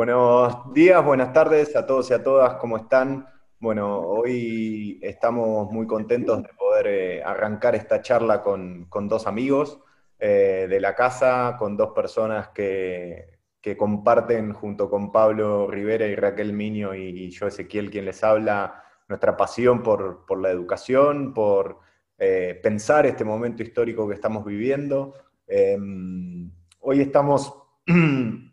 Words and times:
Buenos 0.00 0.72
días, 0.72 1.04
buenas 1.04 1.30
tardes 1.30 1.76
a 1.76 1.84
todos 1.84 2.08
y 2.10 2.14
a 2.14 2.22
todas, 2.22 2.54
¿cómo 2.54 2.78
están? 2.78 3.26
Bueno, 3.58 4.00
hoy 4.00 4.98
estamos 5.02 5.70
muy 5.70 5.86
contentos 5.86 6.42
de 6.42 6.48
poder 6.54 6.86
eh, 6.86 7.22
arrancar 7.22 7.74
esta 7.74 8.00
charla 8.00 8.40
con, 8.40 8.88
dos 8.90 9.26
amigos 9.26 9.78
eh, 10.18 10.66
de 10.70 10.80
la 10.80 10.94
casa, 10.94 11.56
con 11.58 11.76
dos 11.76 11.90
personas 11.90 12.48
que, 12.48 13.40
comparten 13.76 14.54
junto 14.54 14.88
con 14.88 15.12
Pablo 15.12 15.70
Rivera 15.70 16.06
y 16.06 16.16
Raquel 16.16 16.54
Miño 16.54 16.94
y 16.94 17.28
yo 17.30 17.48
Ezequiel 17.48 17.90
quien 17.90 18.06
les 18.06 18.24
habla 18.24 18.82
nuestra 19.06 19.36
pasión 19.36 19.82
por, 19.82 20.24
la 20.40 20.48
educación, 20.48 21.34
por 21.34 21.80
eh, 22.16 22.58
pensar 22.62 23.04
este 23.04 23.26
momento 23.26 23.62
histórico 23.62 24.08
que 24.08 24.14
estamos 24.14 24.46
viviendo. 24.46 25.12
Em, 25.46 26.50
hoy 26.80 27.02
estamos 27.02 27.54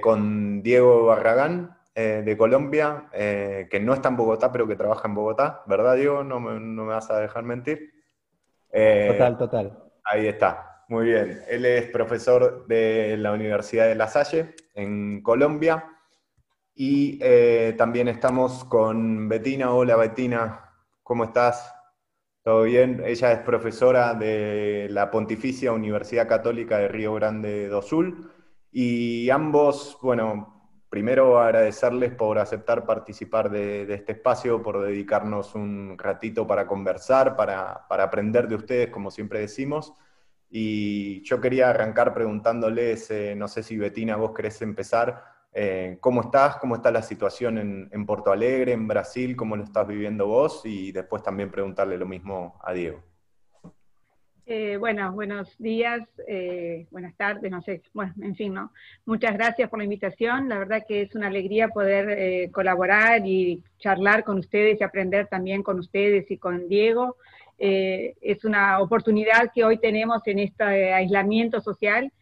con 0.00 0.62
Diego 0.62 1.06
Barragán, 1.06 1.76
eh, 1.98 2.20
de 2.22 2.36
Colombia, 2.36 3.08
eh, 3.10 3.68
que 3.70 3.80
no 3.80 3.94
está 3.94 4.10
en 4.10 4.18
Bogotá, 4.18 4.52
pero 4.52 4.66
que 4.66 4.76
trabaja 4.76 5.08
en 5.08 5.14
Bogotá, 5.14 5.62
¿verdad, 5.66 5.96
Diego? 5.96 6.22
No 6.22 6.40
me, 6.40 6.84
vas 6.84 7.10
a 7.10 7.20
dejar 7.20 7.42
mentir. 7.42 7.90
Eh, 8.70 9.08
total, 9.12 9.38
total. 9.38 9.78
Ahí 10.04 10.26
está, 10.26 10.84
muy 10.88 11.06
bien. 11.06 11.40
Él 11.48 11.64
es 11.64 11.86
profesor 11.86 12.66
de 12.66 13.16
la 13.16 13.32
Universidad 13.32 13.86
de 13.86 13.94
La 13.94 14.08
Salle, 14.08 14.54
en 14.74 15.22
Colombia. 15.22 15.86
Y 16.74 17.18
también 17.78 18.08
estamos 18.08 18.66
con 18.66 19.30
Betina. 19.30 19.72
Hola, 19.72 19.96
Betina, 19.96 20.70
¿cómo 21.02 21.24
estás? 21.24 21.74
¿Todo 22.42 22.64
bien? 22.64 23.02
Ella 23.06 23.32
es 23.32 23.38
profesora 23.38 24.12
de 24.12 24.88
la 24.90 25.10
Pontificia 25.10 25.72
Universidad 25.72 26.28
Católica 26.28 26.76
de 26.76 26.88
Río 26.88 27.14
Grande 27.14 27.68
do 27.68 27.80
Sul. 27.80 28.35
Y 28.78 29.30
ambos, 29.30 29.96
bueno, 30.02 30.70
primero 30.90 31.40
agradecerles 31.40 32.12
por 32.12 32.38
aceptar 32.38 32.84
participar 32.84 33.48
de, 33.48 33.90
este 33.94 34.12
espacio, 34.12 34.62
por 34.62 34.82
dedicarnos 34.82 35.54
un 35.54 35.96
ratito 35.96 36.46
para 36.46 36.66
conversar, 36.66 37.36
para, 37.36 37.86
aprender 37.88 38.46
de 38.48 38.56
ustedes, 38.56 38.90
como 38.90 39.10
siempre 39.10 39.40
decimos. 39.40 39.94
Y 40.50 41.22
yo 41.22 41.40
quería 41.40 41.70
arrancar 41.70 42.12
preguntándoles, 42.12 43.10
eh, 43.10 43.34
no 43.34 43.48
sé 43.48 43.62
si 43.62 43.78
Betina, 43.78 44.16
vos 44.16 44.34
querés 44.34 44.60
empezar, 44.60 45.24
eh, 45.54 45.96
¿cómo 46.02 46.20
estás? 46.20 46.56
¿Cómo 46.56 46.76
está 46.76 46.90
la 46.90 47.00
situación 47.00 47.56
en, 47.56 47.88
en 47.90 48.04
Porto 48.04 48.30
Alegre, 48.30 48.72
en 48.72 48.86
Brasil? 48.86 49.36
¿Cómo 49.36 49.56
lo 49.56 49.64
estás 49.64 49.86
viviendo 49.86 50.26
vos? 50.26 50.60
Y 50.64 50.92
después 50.92 51.22
también 51.22 51.50
preguntarle 51.50 51.96
lo 51.96 52.04
mismo 52.04 52.60
a 52.62 52.74
Diego. 52.74 53.15
Eh, 54.48 54.76
bueno, 54.76 55.10
buenos 55.10 55.58
días, 55.58 56.08
eh, 56.28 56.86
buenas 56.92 57.16
tardes, 57.16 57.50
no 57.50 57.62
sé, 57.62 57.82
bueno, 57.92 58.14
en 58.22 58.36
fin, 58.36 58.54
¿no? 58.54 58.70
Muchas 59.04 59.34
gracias 59.34 59.68
por 59.68 59.80
la 59.80 59.84
invitación, 59.84 60.48
la 60.48 60.56
verdad 60.56 60.84
que 60.86 61.02
es 61.02 61.16
una 61.16 61.26
alegría 61.26 61.66
poder 61.66 62.10
eh, 62.10 62.50
colaborar 62.52 63.26
y 63.26 63.64
charlar 63.78 64.22
con 64.22 64.38
ustedes 64.38 64.80
y 64.80 64.84
aprender 64.84 65.26
también 65.26 65.64
con 65.64 65.80
ustedes 65.80 66.30
y 66.30 66.38
con 66.38 66.68
Diego. 66.68 67.16
es 67.58 68.44
una 68.44 68.80
oportunidad 68.80 69.50
que 69.52 69.64
hoy 69.64 69.78
tenemos 69.78 70.22
en 70.26 70.38
este 70.38 70.92
aislamiento 70.92 71.60
social, 71.60 72.12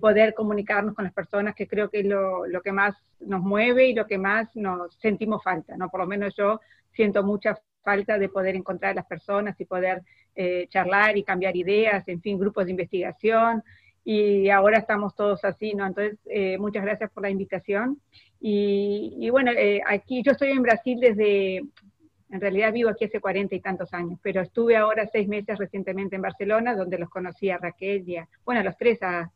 poder 0.00 0.34
comunicarnos 0.34 0.94
con 0.94 1.04
las 1.04 1.12
personas, 1.12 1.54
que 1.54 1.66
creo 1.66 1.90
que 1.90 2.00
es 2.00 2.06
lo, 2.06 2.46
lo, 2.46 2.62
que 2.62 2.72
más 2.72 2.94
nos 3.20 3.42
mueve 3.42 3.88
y 3.88 3.94
lo 3.94 4.06
que 4.06 4.18
más 4.18 4.56
nos 4.56 4.94
sentimos 5.00 5.42
falta, 5.42 5.76
¿no? 5.76 5.90
Por 5.90 6.00
lo 6.00 6.06
menos 6.06 6.34
yo 6.36 6.60
siento 6.92 7.22
mucha 7.22 7.58
falta 7.82 8.18
de 8.18 8.28
poder 8.28 8.56
encontrar 8.56 8.92
a 8.92 8.94
las 8.94 9.06
personas 9.06 9.60
y 9.60 9.64
poder 9.64 10.02
eh, 10.34 10.66
charlar 10.68 11.16
y 11.16 11.24
cambiar 11.24 11.56
ideas, 11.56 12.06
en 12.08 12.20
fin, 12.20 12.38
grupos 12.38 12.64
de 12.64 12.70
investigación, 12.70 13.62
y 14.04 14.48
ahora 14.48 14.78
estamos 14.78 15.14
todos 15.14 15.44
así, 15.44 15.74
¿no? 15.74 15.86
Entonces, 15.86 16.18
eh, 16.26 16.58
muchas 16.58 16.84
gracias 16.84 17.10
por 17.10 17.22
la 17.22 17.30
invitación. 17.30 18.00
Y, 18.40 19.30
bueno, 19.30 19.52
eh, 19.52 19.80
aquí 19.86 20.22
yo 20.24 20.32
estoy 20.32 20.50
en 20.50 20.62
Brasil 20.62 20.98
desde, 20.98 21.58
en 21.58 22.40
realidad 22.40 22.72
vivo 22.72 22.90
aquí 22.90 23.04
hace 23.04 23.20
cuarenta 23.20 23.54
y 23.54 23.60
tantos 23.60 23.94
años, 23.94 24.18
pero 24.20 24.40
estuve 24.40 24.76
ahora 24.76 25.06
seis 25.06 25.28
meses 25.28 25.56
recientemente 25.56 26.16
en 26.16 26.22
Barcelona, 26.22 26.74
donde 26.74 26.98
los 26.98 27.08
conocí 27.08 27.50
a 27.50 27.58
Raquel 27.58 28.08
y 28.08 28.16
a, 28.16 28.28
bueno, 28.44 28.62
a 28.62 28.64
los 28.64 28.76
tres, 28.76 29.00
a, 29.02 29.30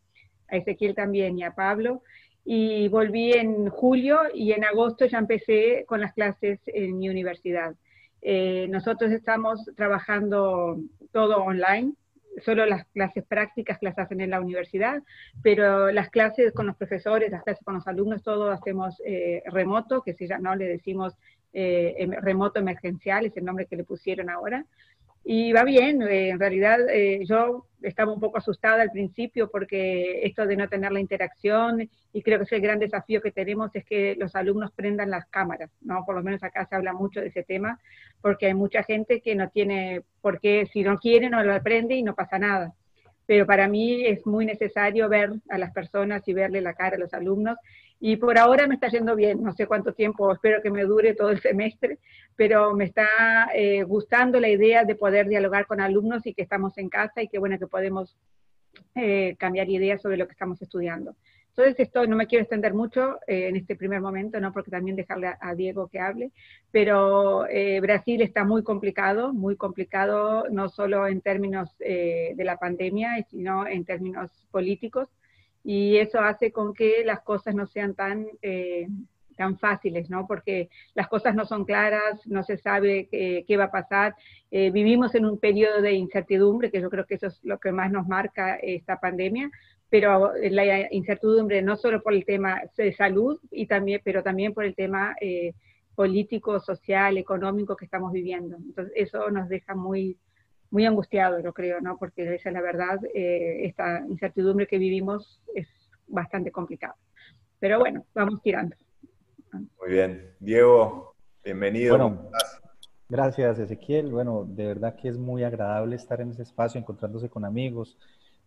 a 0.48 0.56
Ezequiel 0.56 0.96
también 0.96 1.38
y 1.38 1.44
a 1.44 1.52
Pablo, 1.52 2.02
y 2.44 2.88
volví 2.88 3.32
en 3.32 3.68
julio 3.68 4.20
y 4.34 4.50
en 4.50 4.64
agosto 4.64 5.06
ya 5.06 5.18
empecé 5.18 5.84
con 5.86 6.00
las 6.00 6.12
clases 6.12 6.60
en 6.66 6.98
mi 6.98 7.08
universidad. 7.08 7.76
Eh, 8.22 8.66
nosotros 8.68 9.12
estamos 9.12 9.70
trabajando 9.76 10.78
todo 11.12 11.38
online, 11.42 11.94
solo 12.44 12.66
las 12.66 12.84
clases 12.86 13.24
prácticas 13.24 13.78
las 13.80 13.98
hacen 13.98 14.20
en 14.20 14.30
la 14.30 14.40
universidad, 14.40 15.02
pero 15.42 15.90
las 15.90 16.10
clases 16.10 16.52
con 16.52 16.66
los 16.66 16.76
profesores, 16.76 17.30
las 17.30 17.42
clases 17.42 17.64
con 17.64 17.74
los 17.74 17.86
alumnos, 17.86 18.22
todo 18.22 18.50
hacemos 18.50 19.00
eh, 19.04 19.42
remoto, 19.46 20.02
que 20.02 20.14
si 20.14 20.26
ya 20.26 20.38
no 20.38 20.54
le 20.54 20.66
decimos 20.66 21.16
eh, 21.52 21.94
em, 21.98 22.10
remoto 22.10 22.58
emergencial, 22.58 23.24
es 23.26 23.36
el 23.36 23.44
nombre 23.44 23.66
que 23.66 23.76
le 23.76 23.84
pusieron 23.84 24.28
ahora. 24.28 24.66
Y 25.28 25.52
va 25.52 25.64
bien, 25.64 26.02
eh, 26.02 26.28
en 26.28 26.38
realidad 26.38 26.78
eh, 26.88 27.24
yo 27.24 27.66
estaba 27.82 28.12
un 28.12 28.20
poco 28.20 28.38
asustada 28.38 28.80
al 28.80 28.92
principio 28.92 29.50
porque 29.50 30.20
esto 30.22 30.46
de 30.46 30.56
no 30.56 30.68
tener 30.68 30.92
la 30.92 31.00
interacción 31.00 31.90
y 32.12 32.22
creo 32.22 32.38
que 32.38 32.44
es 32.44 32.52
el 32.52 32.60
gran 32.60 32.78
desafío 32.78 33.20
que 33.20 33.32
tenemos 33.32 33.74
es 33.74 33.84
que 33.84 34.14
los 34.14 34.36
alumnos 34.36 34.70
prendan 34.70 35.10
las 35.10 35.26
cámaras, 35.26 35.68
¿no? 35.80 36.04
Por 36.06 36.14
lo 36.14 36.22
menos 36.22 36.44
acá 36.44 36.64
se 36.66 36.76
habla 36.76 36.92
mucho 36.92 37.20
de 37.20 37.26
ese 37.26 37.42
tema 37.42 37.80
porque 38.20 38.46
hay 38.46 38.54
mucha 38.54 38.84
gente 38.84 39.20
que 39.20 39.34
no 39.34 39.48
tiene 39.50 40.02
por 40.20 40.38
qué, 40.38 40.64
si 40.72 40.84
no 40.84 40.96
quiere, 40.96 41.28
no 41.28 41.42
lo 41.42 41.54
aprende 41.54 41.96
y 41.96 42.04
no 42.04 42.14
pasa 42.14 42.38
nada. 42.38 42.72
Pero 43.26 43.46
para 43.46 43.66
mí 43.66 44.06
es 44.06 44.24
muy 44.26 44.46
necesario 44.46 45.08
ver 45.08 45.32
a 45.48 45.58
las 45.58 45.72
personas 45.72 46.22
y 46.28 46.34
verle 46.34 46.60
la 46.60 46.74
cara 46.74 46.94
a 46.94 47.00
los 47.00 47.12
alumnos 47.12 47.58
y 47.98 48.16
por 48.16 48.38
ahora 48.38 48.66
me 48.66 48.74
está 48.74 48.88
yendo 48.88 49.16
bien, 49.16 49.42
no 49.42 49.52
sé 49.52 49.66
cuánto 49.66 49.94
tiempo, 49.94 50.30
espero 50.32 50.60
que 50.62 50.70
me 50.70 50.84
dure 50.84 51.14
todo 51.14 51.30
el 51.30 51.40
semestre, 51.40 51.98
pero 52.34 52.74
me 52.74 52.84
está 52.84 53.48
eh, 53.54 53.82
gustando 53.84 54.38
la 54.38 54.48
idea 54.48 54.84
de 54.84 54.94
poder 54.94 55.28
dialogar 55.28 55.66
con 55.66 55.80
alumnos 55.80 56.26
y 56.26 56.34
que 56.34 56.42
estamos 56.42 56.76
en 56.76 56.90
casa 56.90 57.22
y 57.22 57.28
que 57.28 57.38
bueno 57.38 57.58
que 57.58 57.66
podemos 57.66 58.16
eh, 58.94 59.34
cambiar 59.38 59.70
ideas 59.70 60.02
sobre 60.02 60.18
lo 60.18 60.26
que 60.26 60.32
estamos 60.32 60.60
estudiando. 60.60 61.16
Entonces, 61.48 61.80
esto 61.80 62.06
no 62.06 62.16
me 62.16 62.26
quiero 62.26 62.42
extender 62.42 62.74
mucho 62.74 63.16
eh, 63.26 63.48
en 63.48 63.56
este 63.56 63.76
primer 63.76 64.02
momento, 64.02 64.38
¿no? 64.40 64.52
porque 64.52 64.70
también 64.70 64.94
dejarle 64.94 65.32
a, 65.40 65.54
Diego 65.54 65.88
que 65.88 65.98
hable, 65.98 66.30
pero 66.70 67.46
Brasil 67.80 68.20
está 68.20 68.44
muy 68.44 68.62
complicado, 68.62 69.32
muy 69.32 69.56
complicado 69.56 70.50
no 70.50 70.68
solo 70.68 71.06
en 71.06 71.22
términos 71.22 71.74
de 71.78 72.34
la 72.44 72.58
pandemia, 72.58 73.24
sino 73.30 73.66
en 73.66 73.86
términos 73.86 74.30
políticos 74.50 75.08
y 75.68 75.96
eso 75.96 76.20
hace 76.20 76.52
con 76.52 76.74
que 76.74 77.02
las 77.04 77.22
cosas 77.22 77.52
no 77.56 77.66
sean 77.66 77.96
tan, 77.96 78.28
eh, 78.40 78.86
tan 79.36 79.58
fáciles, 79.58 80.08
¿no? 80.08 80.24
Porque 80.24 80.70
las 80.94 81.08
cosas 81.08 81.34
no 81.34 81.44
son 81.44 81.64
claras, 81.64 82.24
no 82.28 82.44
se 82.44 82.56
sabe 82.56 83.08
qué 83.10 83.56
va 83.56 83.64
a 83.64 83.72
pasar. 83.72 84.14
Eh, 84.52 84.70
vivimos 84.70 85.16
en 85.16 85.26
un 85.26 85.40
periodo 85.40 85.82
de 85.82 85.94
incertidumbre, 85.94 86.70
que 86.70 86.80
yo 86.80 86.88
creo 86.88 87.04
que 87.04 87.16
eso 87.16 87.26
es 87.26 87.40
lo 87.42 87.58
que 87.58 87.72
más 87.72 87.90
nos 87.90 88.06
marca 88.06 88.54
esta 88.62 89.00
pandemia, 89.00 89.50
pero 89.88 90.34
la 90.40 90.92
incertidumbre 90.92 91.60
no 91.62 91.76
solo 91.76 92.00
por 92.00 92.14
el 92.14 92.24
tema 92.24 92.62
de 92.76 92.92
salud, 92.92 93.40
y 93.50 93.66
también, 93.66 94.00
pero 94.04 94.22
también 94.22 94.54
por 94.54 94.64
el 94.64 94.76
tema 94.76 95.16
eh, 95.20 95.52
político, 95.96 96.60
social, 96.60 97.18
económico 97.18 97.74
que 97.74 97.86
estamos 97.86 98.12
viviendo. 98.12 98.56
Entonces, 98.56 98.92
eso 98.94 99.32
nos 99.32 99.48
deja 99.48 99.74
muy, 99.74 100.16
muy 100.70 100.86
angustiado, 100.86 101.40
yo 101.40 101.52
creo, 101.52 101.80
¿no? 101.80 101.96
Porque 101.98 102.34
esa 102.34 102.48
es 102.48 102.54
la 102.54 102.60
verdad, 102.60 102.98
eh, 103.14 103.66
esta 103.66 104.00
incertidumbre 104.08 104.66
que 104.66 104.78
vivimos 104.78 105.40
es 105.54 105.68
bastante 106.06 106.50
complicada. 106.50 106.96
Pero 107.58 107.78
bueno, 107.78 108.04
vamos 108.14 108.42
tirando. 108.42 108.76
Muy 109.52 109.88
bien. 109.88 110.34
Diego, 110.40 111.14
bienvenido. 111.44 111.96
Bueno, 111.96 112.30
gracias 113.08 113.58
Ezequiel. 113.58 114.10
Bueno, 114.10 114.44
de 114.46 114.66
verdad 114.66 114.96
que 114.96 115.08
es 115.08 115.16
muy 115.16 115.44
agradable 115.44 115.96
estar 115.96 116.20
en 116.20 116.30
ese 116.30 116.42
espacio, 116.42 116.80
encontrándose 116.80 117.28
con 117.28 117.44
amigos. 117.44 117.96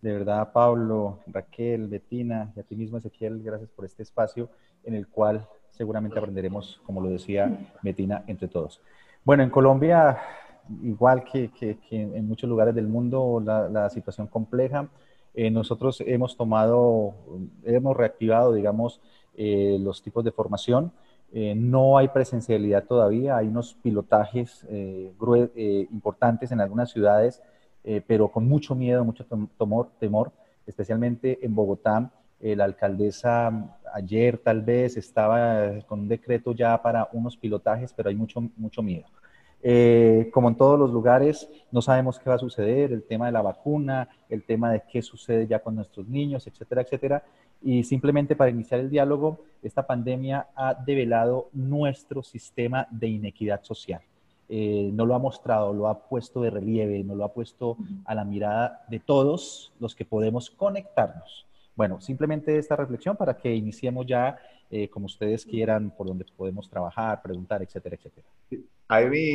De 0.02 0.14
verdad, 0.14 0.52
Pablo, 0.54 1.20
Raquel, 1.28 1.88
Betina 1.88 2.54
y 2.56 2.60
a 2.60 2.64
ti 2.64 2.76
mismo, 2.76 2.98
Ezequiel, 2.98 3.42
gracias 3.44 3.70
por 3.72 3.86
este 3.86 4.04
espacio 4.04 4.50
en 4.84 4.94
el 4.94 5.08
cual 5.08 5.46
seguramente 5.72 6.18
aprenderemos, 6.18 6.82
como 6.86 7.02
lo 7.02 7.10
decía 7.10 7.52
Betina, 7.82 8.24
entre 8.28 8.48
todos. 8.48 8.82
Bueno, 9.26 9.44
en 9.44 9.50
Colombia 9.50 10.18
igual 10.84 11.24
que, 11.24 11.50
en 11.92 12.28
muchos 12.28 12.50
lugares 12.50 12.76
del 12.76 12.88
mundo, 12.88 13.42
la, 13.44 13.90
situación 13.90 14.28
compleja. 14.28 14.88
Eh, 15.34 15.50
nosotros 15.52 16.02
hemos 16.06 16.36
tomado, 16.36 17.14
hemos 17.64 17.96
reactivado, 17.96 18.54
digamos, 18.54 19.02
eh, 19.36 19.78
los 19.80 20.02
tipos 20.02 20.24
de 20.24 20.32
formación. 20.32 20.92
Eh, 21.32 21.54
no 21.56 21.98
hay 21.98 22.08
presencialidad 22.08 22.86
todavía, 22.86 23.38
hay 23.38 23.48
unos 23.48 23.76
pilotajes 23.76 24.66
importantes 25.92 26.52
en 26.52 26.62
algunas 26.62 26.92
ciudades, 26.92 27.42
pero 28.08 28.30
con 28.30 28.48
mucho 28.48 28.76
miedo, 28.76 29.06
mucho 29.06 29.26
temor, 29.58 29.90
temor 30.00 30.32
especialmente 30.66 31.40
en 31.42 31.56
Bogotá. 31.56 32.12
la 32.42 32.64
alcaldesa 32.66 33.78
ayer 33.94 34.38
tal 34.38 34.62
vez 34.62 34.98
estaba 34.98 35.82
con 35.88 36.02
un 36.02 36.08
decreto 36.08 36.54
ya 36.54 36.82
para 36.82 37.10
unos 37.12 37.38
pilotajes, 37.38 37.94
pero 37.94 38.10
hay 38.10 38.16
mucho, 38.16 38.42
mucho 38.58 38.82
miedo. 38.82 39.06
Eh, 39.62 40.30
como 40.34 40.50
en 40.50 40.56
todos 40.56 40.80
los 40.80 40.92
lugares, 40.92 41.50
no 41.72 41.82
sabemos 41.82 42.18
qué 42.18 42.30
va 42.30 42.38
a 42.38 42.40
suceder, 42.40 42.94
el 42.94 43.04
tema 43.04 43.26
de 43.26 43.32
la 43.34 43.42
vacuna, 43.42 44.08
el 44.30 44.44
tema 44.44 44.72
de 44.72 44.84
qué 44.90 45.02
sucede 45.02 45.48
ya 45.48 45.60
con 45.60 45.76
nuestros 45.76 46.08
niños, 46.08 46.48
etcétera, 46.48 46.82
etcétera. 46.82 47.24
Y 47.62 47.84
simplemente 47.84 48.36
para 48.36 48.52
iniciar 48.52 48.80
el 48.80 48.90
diálogo, 48.90 49.40
esta 49.62 49.86
pandemia 49.86 50.48
ha 50.56 50.74
develado 50.74 51.50
nuestro 51.52 52.24
sistema 52.24 52.88
de 52.90 53.08
inequidad 53.08 53.62
social. 53.64 54.02
Eh, 54.48 54.90
no 54.94 55.06
lo 55.06 55.14
ha 55.14 55.20
mostrado, 55.20 55.74
lo 55.74 55.88
ha 55.88 56.08
puesto 56.08 56.42
de 56.42 56.50
relieve, 56.50 57.04
no 57.04 57.14
lo 57.16 57.24
ha 57.24 57.34
puesto 57.34 57.78
a 58.06 58.16
la 58.16 58.24
mirada 58.24 58.84
de 58.90 59.00
todos 59.00 59.72
los 59.80 59.94
que 59.94 60.06
podemos 60.06 60.50
conectarnos. 60.50 61.46
Bueno, 61.76 62.02
simplemente 62.02 62.58
esta 62.58 62.76
reflexión 62.76 63.16
para 63.16 63.38
que 63.38 63.54
iniciemos 63.54 64.06
ya 64.08 64.38
eh, 64.72 64.90
como 64.90 65.06
ustedes 65.06 65.46
quieran, 65.46 65.92
por 65.92 66.08
donde 66.08 66.26
podemos 66.36 66.70
trabajar, 66.70 67.22
preguntar, 67.22 67.62
etcétera, 67.62 67.96
etcétera. 67.96 68.28
Ahí, 68.90 69.34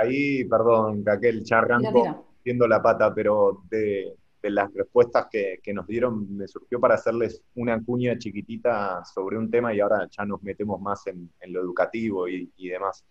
ahí 0.00 0.44
perdón, 0.44 1.04
Raquel, 1.04 1.44
chargando, 1.44 2.26
viendo 2.42 2.66
la 2.66 2.82
pata, 2.82 3.14
pero 3.14 3.62
de, 3.68 4.14
las 4.42 4.72
respuestas 4.72 5.26
que, 5.30 5.60
nos 5.74 5.86
dieron 5.86 6.36
me 6.36 6.46
surgió 6.46 6.80
para 6.80 6.94
hacerles 6.94 7.42
una 7.56 7.82
cuña 7.84 8.16
chiquitita 8.16 9.04
sobre 9.04 9.36
un 9.36 9.50
tema 9.50 9.74
y 9.74 9.80
ahora 9.80 10.08
ya 10.10 10.24
nos 10.24 10.42
metemos 10.42 10.80
más 10.80 11.06
en, 11.08 11.30
lo 11.48 11.60
educativo 11.60 12.28
y 12.28 12.68
demás. 12.68 13.04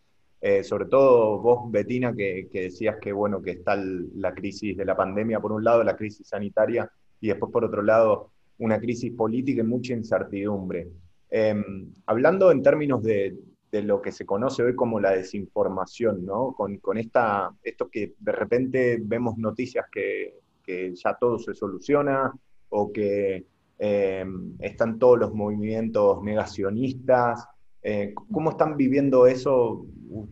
Eh, 0.48 0.64
sobre 0.64 0.86
todo 0.86 1.40
vos, 1.40 1.72
Betina, 1.72 2.14
que, 2.16 2.48
decías 2.52 2.98
que, 3.02 3.12
bueno, 3.12 3.42
que 3.42 3.50
está 3.50 3.76
la 3.76 4.32
crisis 4.36 4.78
de 4.78 4.86
la 4.86 4.96
pandemia, 4.96 5.40
por 5.40 5.52
un 5.52 5.64
lado, 5.64 5.84
la 5.84 5.96
crisis 5.96 6.28
sanitaria, 6.28 6.88
y 7.20 7.30
después, 7.30 7.52
por 7.52 7.66
otro 7.66 7.82
lado, 7.82 8.30
una 8.60 8.80
crisis 8.80 9.12
política 9.14 9.62
y 9.62 9.66
mucha 9.66 9.94
incertidumbre. 9.94 10.88
Em, 11.32 11.92
hablando 12.06 12.52
en 12.52 12.62
términos 12.62 13.02
de, 13.02 13.36
lo 13.84 14.02
que 14.02 14.12
se 14.12 14.26
conoce 14.26 14.64
hoy 14.64 14.76
como 14.76 15.00
la 15.00 15.12
desinformación, 15.12 16.26
¿no? 16.26 16.54
Con, 16.54 16.98
esta, 16.98 17.52
esto 17.64 17.90
que 17.90 18.14
de 18.20 18.32
repente 18.32 19.00
vemos 19.02 19.38
noticias 19.38 19.86
que, 19.92 20.40
ya 20.68 21.16
todo 21.20 21.38
se 21.38 21.54
soluciona 21.54 22.34
o 22.70 22.92
que 22.92 23.46
em, 23.78 24.56
están 24.60 24.98
todos 24.98 25.20
los 25.20 25.34
movimientos 25.34 26.24
negacionistas. 26.24 27.48
Eh, 27.84 28.16
¿Cómo 28.32 28.50
están 28.50 28.76
viviendo 28.76 29.28
eso 29.28 29.86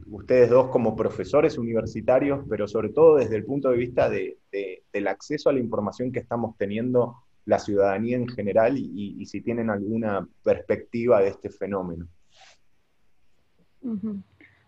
ustedes 0.09 0.49
dos 0.49 0.69
como 0.69 0.95
profesores 0.95 1.57
universitarios, 1.57 2.45
pero 2.49 2.67
sobre 2.67 2.89
todo 2.89 3.17
desde 3.17 3.35
el 3.35 3.45
punto 3.45 3.69
de 3.69 3.77
vista 3.77 4.09
del 4.09 5.07
acceso 5.07 5.49
a 5.49 5.53
la 5.53 5.59
información 5.59 6.11
que 6.11 6.19
estamos 6.19 6.55
teniendo 6.57 7.15
la 7.45 7.59
ciudadanía 7.59 8.17
en 8.17 8.27
general 8.27 8.77
y, 8.77 9.25
si 9.25 9.41
tienen 9.41 9.69
alguna 9.69 10.27
perspectiva 10.43 11.21
de 11.21 11.29
este 11.29 11.49
fenómeno? 11.49 12.07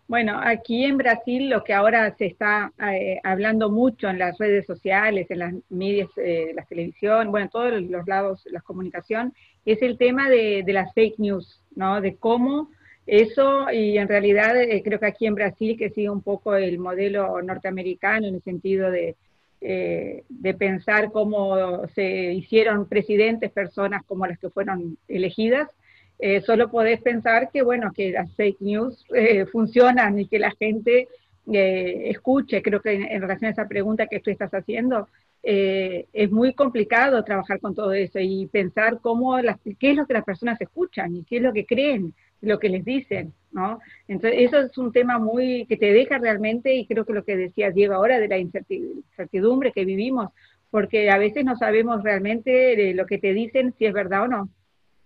Bueno, 0.08 0.38
aquí 0.40 0.84
en 0.84 0.98
Brasil 0.98 1.50
lo 1.50 1.64
que 1.64 1.72
ahora 1.72 2.14
se 2.16 2.26
está 2.26 2.72
eh, 2.92 3.18
hablando 3.24 3.70
mucho 3.70 4.08
en 4.08 4.20
las 4.20 4.38
redes 4.38 4.64
sociales, 4.64 5.26
en 5.30 5.38
las 5.40 5.54
medias, 5.68 6.08
eh, 6.16 6.52
la 6.54 6.62
televisión, 6.62 7.32
bueno, 7.32 7.46
en 7.46 7.50
todos 7.50 7.82
los 7.82 8.06
lados, 8.06 8.46
la 8.52 8.60
comunicación, 8.60 9.34
es 9.64 9.82
el 9.82 9.98
tema 9.98 10.30
de, 10.30 10.62
las 10.68 10.94
fake 10.94 11.18
news, 11.18 11.60
¿no? 11.74 12.00
De 12.00 12.14
cómo 12.14 12.70
eso, 13.06 13.70
y 13.72 13.98
en 13.98 14.06
realidad 14.06 14.60
eh, 14.60 14.82
creo 14.84 15.00
que 15.00 15.06
aquí 15.06 15.26
en 15.26 15.34
Brasil, 15.34 15.76
que 15.76 15.90
sigue 15.90 16.10
un 16.10 16.22
poco 16.22 16.54
el 16.54 16.78
modelo 16.78 17.42
norteamericano 17.42 18.28
en 18.28 18.36
el 18.36 18.42
sentido 18.42 18.92
de, 18.92 19.16
eh, 19.60 20.22
de 20.28 20.54
pensar 20.54 21.10
cómo 21.10 21.86
se 21.88 22.32
hicieron 22.32 22.88
presidentes 22.88 23.50
personas 23.50 24.04
como 24.04 24.26
las 24.26 24.38
que 24.38 24.50
fueron 24.50 24.98
elegidas, 25.08 25.68
eh, 26.18 26.40
solo 26.40 26.70
podés 26.70 27.00
pensar 27.02 27.50
que, 27.50 27.62
bueno, 27.62 27.92
que 27.94 28.10
las 28.10 28.32
fake 28.34 28.60
news 28.60 29.04
funcionan 29.52 30.18
y 30.18 30.26
que 30.26 30.38
la 30.38 30.50
gente 30.52 31.08
escuche. 31.46 32.62
Creo 32.62 32.80
que 32.80 32.94
en, 32.94 33.20
relación 33.20 33.48
a 33.48 33.52
esa 33.52 33.68
pregunta 33.68 34.06
que 34.06 34.20
tú 34.20 34.30
estás 34.30 34.52
haciendo, 34.52 35.08
es 35.42 36.30
muy 36.32 36.54
complicado 36.54 37.22
trabajar 37.22 37.60
con 37.60 37.74
todo 37.74 37.92
eso 37.92 38.18
y 38.18 38.46
pensar 38.46 38.98
cómo 39.00 39.40
las, 39.40 39.58
qué 39.78 39.90
es 39.92 39.96
lo 39.96 40.06
que 40.06 40.14
las 40.14 40.24
personas 40.24 40.60
escuchan 40.60 41.14
y 41.14 41.22
qué 41.22 41.36
es 41.36 41.42
lo 41.42 41.52
que 41.52 41.64
creen 41.64 42.14
lo 42.40 42.58
que 42.58 42.68
les 42.68 42.84
dicen. 42.84 43.32
Entonces, 44.06 44.40
eso 44.40 44.60
es 44.60 44.76
un 44.76 44.92
tema 44.92 45.18
muy 45.18 45.66
que 45.66 45.76
te 45.76 45.92
deja 45.92 46.18
realmente, 46.18 46.74
y 46.74 46.86
creo 46.86 47.06
que 47.06 47.14
lo 47.14 47.24
que 47.24 47.36
decía 47.36 47.70
Diego 47.70 47.94
ahora, 47.94 48.20
de 48.20 48.28
la 48.28 48.38
incertidumbre 48.38 49.72
que 49.72 49.84
vivimos, 49.84 50.30
porque 50.70 51.10
a 51.10 51.16
veces 51.16 51.44
no 51.44 51.56
sabemos 51.56 52.02
realmente 52.02 52.92
lo 52.92 53.06
que 53.06 53.18
te 53.18 53.32
dicen 53.32 53.72
si 53.78 53.86
es 53.86 53.94
verdad 53.94 54.24
o 54.24 54.28
no, 54.28 54.48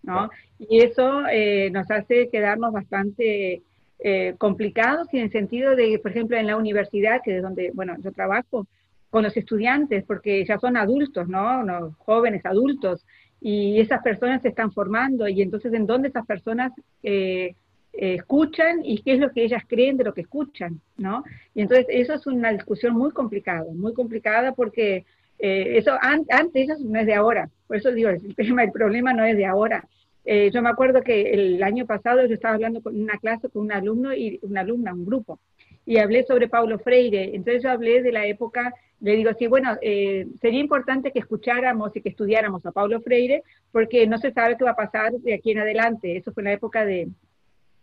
¿no? 0.02 0.30
Y 0.58 0.80
eso 0.80 1.26
eh, 1.30 1.70
nos 1.70 1.90
hace 1.90 2.28
quedarnos 2.30 2.72
bastante 2.72 3.62
eh, 3.98 4.34
complicados 4.38 5.08
y 5.12 5.18
en 5.18 5.24
el 5.24 5.32
sentido 5.32 5.76
de, 5.76 5.98
por 5.98 6.10
ejemplo, 6.10 6.36
en 6.36 6.46
la 6.46 6.56
universidad, 6.56 7.20
que 7.22 7.36
es 7.36 7.42
donde, 7.42 7.70
bueno, 7.74 7.96
yo 8.02 8.12
trabajo, 8.12 8.66
con 9.10 9.24
los 9.24 9.36
estudiantes, 9.36 10.04
porque 10.04 10.44
ya 10.44 10.58
son 10.58 10.76
adultos, 10.76 11.28
¿no? 11.28 11.60
Unos 11.60 11.96
jóvenes 11.96 12.46
adultos, 12.46 13.04
y 13.40 13.80
esas 13.80 14.02
personas 14.02 14.42
se 14.42 14.48
están 14.48 14.70
formando 14.72 15.26
y 15.26 15.40
entonces 15.40 15.72
en 15.72 15.86
dónde 15.86 16.08
esas 16.08 16.26
personas 16.26 16.72
eh, 17.02 17.54
eh, 17.92 18.14
escuchan 18.14 18.80
y 18.84 19.02
qué 19.02 19.14
es 19.14 19.18
lo 19.18 19.32
que 19.32 19.44
ellas 19.44 19.62
creen 19.66 19.96
de 19.96 20.04
lo 20.04 20.12
que 20.12 20.20
escuchan, 20.20 20.80
¿no? 20.98 21.24
Y 21.54 21.62
entonces 21.62 21.86
eso 21.88 22.14
es 22.14 22.26
una 22.26 22.52
discusión 22.52 22.94
muy 22.94 23.12
complicada, 23.12 23.64
muy 23.72 23.94
complicada 23.94 24.52
porque 24.52 25.06
eh, 25.40 25.78
eso 25.78 25.92
antes 26.00 26.68
eso 26.68 26.84
no 26.84 27.00
es 27.00 27.06
de 27.06 27.14
ahora, 27.14 27.48
por 27.66 27.76
eso 27.76 27.92
digo, 27.92 28.10
el 28.10 28.34
tema, 28.34 28.64
el 28.64 28.72
problema 28.72 29.12
no 29.12 29.24
es 29.24 29.36
de 29.36 29.46
ahora. 29.46 29.84
yo 30.24 30.62
me 30.62 30.68
acuerdo 30.68 31.02
que 31.02 31.32
el 31.32 31.62
año 31.62 31.86
pasado 31.86 32.24
yo 32.26 32.34
estaba 32.34 32.54
hablando 32.54 32.82
con 32.82 33.00
una 33.00 33.18
clase 33.18 33.48
con 33.48 33.62
un 33.62 33.72
alumno 33.72 34.14
y 34.14 34.38
una 34.42 34.60
alumna, 34.60 34.92
un 34.92 35.04
grupo, 35.04 35.38
y 35.86 35.98
hablé 35.98 36.24
sobre 36.24 36.48
Paulo 36.48 36.78
Freire, 36.78 37.34
entonces 37.34 37.62
yo 37.62 37.70
hablé 37.70 38.02
de 38.02 38.12
la 38.12 38.26
época 38.26 38.74
le 39.00 39.16
digo, 39.16 39.30
sí, 39.38 39.46
bueno, 39.46 39.76
eh, 39.80 40.26
sería 40.40 40.60
importante 40.60 41.10
que 41.10 41.20
escucháramos 41.20 41.96
y 41.96 42.02
que 42.02 42.10
estudiáramos 42.10 42.64
a 42.66 42.72
Paulo 42.72 43.00
Freire, 43.00 43.42
porque 43.72 44.06
no 44.06 44.18
se 44.18 44.30
sabe 44.30 44.56
qué 44.58 44.64
va 44.64 44.72
a 44.72 44.76
pasar 44.76 45.12
de 45.12 45.34
aquí 45.34 45.52
en 45.52 45.60
adelante. 45.60 46.16
Eso 46.16 46.32
fue 46.32 46.42
en 46.42 46.48
la 46.48 46.52
época 46.52 46.84
de 46.84 47.08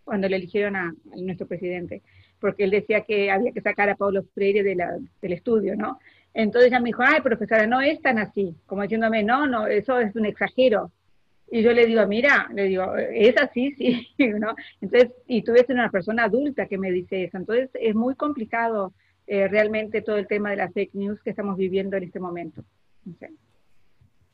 cuando 0.04 0.30
le 0.30 0.38
eligieron 0.38 0.76
a, 0.76 0.94
nuestro 1.18 1.48
presidente, 1.48 2.04
porque 2.40 2.66
él 2.66 2.72
decía 2.72 3.02
que 3.02 3.32
había 3.32 3.52
que 3.52 3.62
sacar 3.62 3.90
a 3.90 3.96
Paulo 3.96 4.24
Freire 4.36 4.64
de 4.64 4.76
del 5.22 5.34
estudio, 5.34 5.76
¿no? 5.76 6.00
Entonces 6.38 6.70
ella 6.70 6.80
me 6.80 6.90
dijo, 6.90 7.02
ay, 7.04 7.20
profesora, 7.22 7.66
no 7.66 7.82
es 7.82 8.00
tan 8.00 8.20
así, 8.20 8.56
como 8.68 8.84
diciéndome, 8.84 9.24
no, 9.24 9.48
no, 9.48 9.66
eso 9.66 9.98
es 10.00 10.16
un 10.16 10.28
exagero. 10.28 10.92
Y 11.50 11.64
yo 11.64 11.72
le 11.74 11.88
digo, 11.88 12.06
mira, 12.06 12.48
le 12.54 12.66
digo, 12.66 12.96
es 12.96 13.36
así, 13.42 13.72
sí, 13.76 14.08
¿no? 14.38 14.54
Entonces, 14.80 15.14
y 15.26 15.42
tú 15.42 15.54
ves 15.54 15.66
una 15.70 15.90
persona 15.90 16.26
adulta 16.26 16.68
que 16.68 16.78
me 16.78 16.92
dice 16.92 17.24
eso, 17.24 17.38
entonces 17.38 17.72
es 17.74 17.96
muy 17.96 18.14
complicado 18.14 18.94
eh, 19.26 19.48
realmente 19.48 20.04
todo 20.04 20.18
el 20.18 20.28
tema 20.28 20.52
de 20.52 20.58
las 20.58 20.72
fake 20.74 20.94
news 20.94 21.20
que 21.24 21.32
estamos 21.32 21.58
viviendo 21.58 21.98
en 21.98 22.04
este 22.04 22.20
momento. 22.20 22.64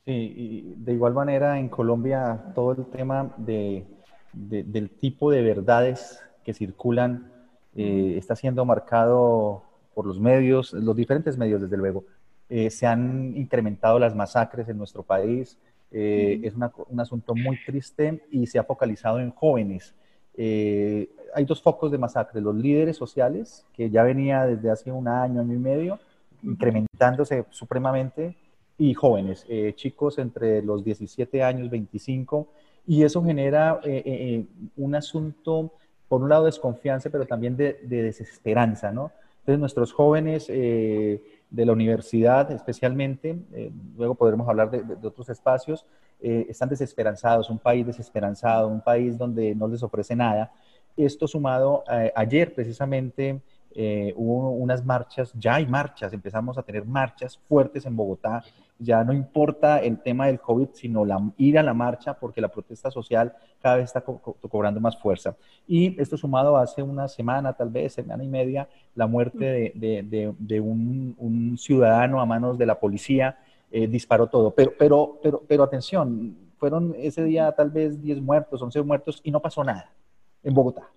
Sí, 0.04 0.34
y 0.36 0.74
de 0.76 0.92
igual 0.92 1.14
manera 1.14 1.58
en 1.58 1.70
Colombia 1.70 2.52
todo 2.54 2.72
el 2.72 2.84
tema 2.90 3.32
de, 3.38 3.86
del 4.34 4.90
tipo 4.90 5.30
de 5.30 5.40
verdades 5.40 6.22
que 6.44 6.52
circulan 6.52 7.32
eh, 7.74 8.16
está 8.18 8.36
siendo 8.36 8.66
marcado 8.66 9.62
por 9.94 10.06
los 10.06 10.20
medios, 10.20 10.72
los 10.72 10.96
diferentes 10.96 11.38
medios 11.38 11.62
desde 11.62 11.76
luego. 11.76 12.04
Eh, 12.48 12.70
se 12.70 12.86
han 12.86 13.34
incrementado 13.36 13.98
las 13.98 14.14
masacres 14.14 14.68
en 14.68 14.76
nuestro 14.78 15.02
país, 15.02 15.58
es 15.96 16.54
un 16.54 16.98
asunto 16.98 17.36
muy 17.36 17.56
triste 17.64 18.26
y 18.32 18.48
se 18.48 18.58
ha 18.58 18.64
focalizado 18.64 19.20
en 19.20 19.30
jóvenes. 19.30 19.94
Eh, 20.36 21.08
hay 21.34 21.44
dos 21.44 21.62
focos 21.62 21.90
de 21.90 21.98
masacre, 21.98 22.40
los 22.40 22.54
líderes 22.54 22.96
sociales, 22.96 23.64
que 23.72 23.90
ya 23.90 24.02
venía 24.02 24.46
desde 24.46 24.70
hace 24.70 24.90
un 24.90 25.08
año, 25.08 25.40
año 25.40 25.54
y 25.54 25.58
medio, 25.58 25.98
incrementándose 26.42 27.44
supremamente, 27.50 28.36
y 28.76 28.92
jóvenes, 28.94 29.46
eh, 29.48 29.72
chicos 29.76 30.18
entre 30.18 30.60
los 30.60 30.84
17 30.84 31.42
años, 31.44 31.70
25, 31.70 32.48
y 32.86 33.04
eso 33.04 33.22
genera 33.22 33.80
eh, 33.84 34.44
un 34.76 34.94
asunto, 34.96 35.72
por 36.08 36.22
un 36.22 36.28
lado, 36.28 36.46
desconfianza, 36.46 37.08
pero 37.08 37.24
también 37.24 37.56
de, 37.56 37.78
desesperanza, 37.84 38.90
¿no? 38.90 39.12
Entonces, 39.44 39.60
nuestros 39.60 39.92
jóvenes 39.92 40.46
de 40.46 41.20
la 41.50 41.72
universidad, 41.72 42.50
especialmente, 42.50 43.38
luego 43.94 44.14
podremos 44.14 44.48
hablar 44.48 44.70
de, 44.70 45.06
otros 45.06 45.28
espacios, 45.28 45.84
eh, 46.26 46.46
están 46.48 46.70
desesperanzados, 46.70 47.50
un 47.50 47.58
país 47.58 47.86
desesperanzado, 47.86 48.68
un 48.68 48.80
país 48.80 49.18
donde 49.18 49.54
no 49.54 49.68
les 49.68 49.82
ofrece 49.82 50.16
nada. 50.16 50.50
Esto 50.96 51.28
sumado, 51.28 51.84
eh, 51.90 52.10
ayer 52.16 52.54
precisamente 52.54 53.42
eh, 53.74 54.14
hubo 54.16 54.52
unas 54.52 54.82
marchas, 54.82 55.34
ya 55.34 55.56
hay 55.56 55.66
marchas, 55.66 56.14
empezamos 56.14 56.56
a 56.56 56.62
tener 56.62 56.86
marchas 56.86 57.36
fuertes 57.36 57.84
en 57.84 57.94
Bogotá, 57.94 58.42
ya 58.84 59.02
no 59.02 59.12
importa 59.12 59.78
el 59.78 59.98
tema 60.00 60.26
del 60.26 60.40
COVID, 60.40 60.68
sino 60.72 61.04
ir 61.36 61.58
a 61.58 61.62
la 61.62 61.74
marcha 61.74 62.14
porque 62.14 62.40
la 62.40 62.48
protesta 62.48 62.90
social 62.90 63.34
cada 63.60 63.76
vez 63.76 63.86
está 63.86 64.02
cobrando 64.02 64.80
más 64.80 64.96
fuerza. 64.96 65.36
Y 65.66 66.00
esto 66.00 66.16
sumado 66.16 66.56
hace 66.56 66.82
una 66.82 67.08
semana, 67.08 67.54
tal 67.54 67.70
vez, 67.70 67.94
semana 67.94 68.22
y 68.22 68.28
media, 68.28 68.68
la 68.94 69.06
muerte 69.06 69.72
de, 69.74 70.60
un, 70.60 71.14
un, 71.18 71.58
ciudadano 71.58 72.20
a 72.20 72.26
manos 72.26 72.58
de 72.58 72.66
la 72.66 72.78
policía 72.78 73.38
eh, 73.70 73.88
disparó 73.88 74.26
todo. 74.28 74.52
Pero, 74.52 74.72
pero, 74.78 75.18
pero, 75.22 75.42
pero 75.48 75.62
atención, 75.64 76.36
fueron 76.58 76.94
ese 76.96 77.24
día 77.24 77.50
tal 77.52 77.70
vez 77.70 78.00
10 78.00 78.20
muertos, 78.20 78.62
11 78.62 78.82
muertos 78.82 79.20
y 79.24 79.30
no 79.30 79.40
pasó 79.40 79.64
nada 79.64 79.90
en 80.42 80.54
Bogotá. 80.54 80.90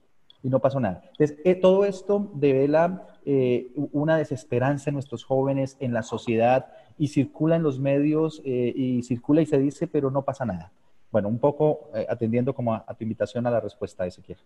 Y 0.43 0.49
no 0.49 0.59
pasó 0.59 0.79
nada. 0.79 1.01
Entonces, 1.11 1.39
eh, 1.43 1.55
todo 1.55 1.83
esto 1.83 2.29
devela 2.35 3.07
eh, 3.25 3.73
una 3.91 4.15
desesperanza 4.15 4.89
en 4.89 4.93
nuestros 4.93 5.25
jóvenes, 5.25 5.75
en 5.79 5.91
la 5.91 6.03
sociedad, 6.03 6.67
y 6.97 7.07
circula 7.07 7.55
en 7.55 7.63
los 7.63 7.79
medios, 7.79 8.41
y 8.43 9.03
circula 9.03 9.41
y 9.41 9.45
se 9.45 9.57
dice, 9.57 9.87
pero 9.87 10.09
no 10.11 10.23
pasa 10.23 10.45
nada. 10.45 10.71
Bueno, 11.11 11.29
un 11.29 11.39
poco 11.39 11.89
eh, 11.95 12.05
atendiendo 12.09 12.53
como 12.53 12.73
a, 12.73 12.85
tu 12.97 13.03
invitación 13.03 13.47
a 13.47 13.51
la 13.51 13.59
respuesta, 13.59 14.05
Ezequiel. 14.05 14.37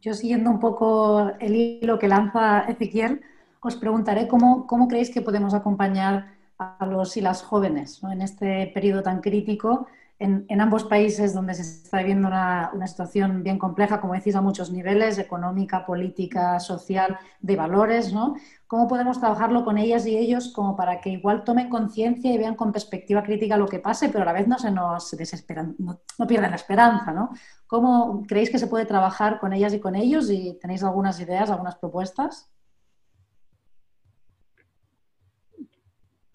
Yo 0.00 0.14
siguiendo 0.14 0.50
un 0.50 0.60
poco 0.60 1.32
el 1.40 1.56
hilo 1.56 1.98
que 1.98 2.08
lanza 2.08 2.60
Ezequiel, 2.62 3.20
os 3.60 3.76
preguntaré 3.76 4.28
cómo, 4.28 4.66
cómo 4.66 4.86
creéis 4.86 5.10
que 5.10 5.22
podemos 5.22 5.54
acompañar 5.54 6.34
a 6.58 6.86
los 6.86 7.16
y 7.16 7.20
las 7.20 7.42
jóvenes 7.42 8.00
en 8.04 8.22
este 8.22 8.70
periodo 8.72 9.02
tan 9.02 9.20
crítico 9.20 9.86
en, 10.18 10.60
ambos 10.60 10.84
países 10.84 11.34
donde 11.34 11.54
se 11.54 11.62
está 11.62 11.98
viviendo 11.98 12.28
una, 12.28 12.70
situación 12.86 13.42
bien 13.42 13.58
compleja, 13.58 14.00
como 14.00 14.14
decís, 14.14 14.36
a 14.36 14.40
muchos 14.40 14.70
niveles, 14.70 15.18
económica, 15.18 15.84
política, 15.84 16.60
social, 16.60 17.18
de 17.40 17.56
valores, 17.56 18.12
¿no? 18.12 18.36
¿Cómo 18.66 18.88
podemos 18.88 19.18
trabajarlo 19.18 19.64
con 19.64 19.76
ellas 19.76 20.06
y 20.06 20.16
ellos 20.16 20.52
como 20.52 20.76
para 20.76 21.00
que 21.00 21.10
igual 21.10 21.44
tomen 21.44 21.68
conciencia 21.68 22.32
y 22.32 22.38
vean 22.38 22.54
con 22.54 22.72
perspectiva 22.72 23.22
crítica 23.22 23.56
lo 23.56 23.68
que 23.68 23.80
pase, 23.80 24.08
pero 24.08 24.22
a 24.22 24.26
la 24.26 24.32
vez 24.32 24.46
no 24.46 24.58
se 24.58 24.70
nos 24.70 25.10
desesperan, 25.10 25.74
no, 25.78 26.00
no 26.18 26.26
pierdan 26.26 26.50
la 26.50 26.56
esperanza, 26.56 27.12
¿no? 27.12 27.30
¿Cómo 27.66 28.22
creéis 28.26 28.50
que 28.50 28.58
se 28.58 28.68
puede 28.68 28.86
trabajar 28.86 29.40
con 29.40 29.52
ellas 29.52 29.74
y 29.74 29.80
con 29.80 29.96
ellos? 29.96 30.30
¿Y 30.30 30.58
tenéis 30.60 30.82
algunas 30.84 31.20
ideas, 31.20 31.50
algunas 31.50 31.76
propuestas? 31.76 32.53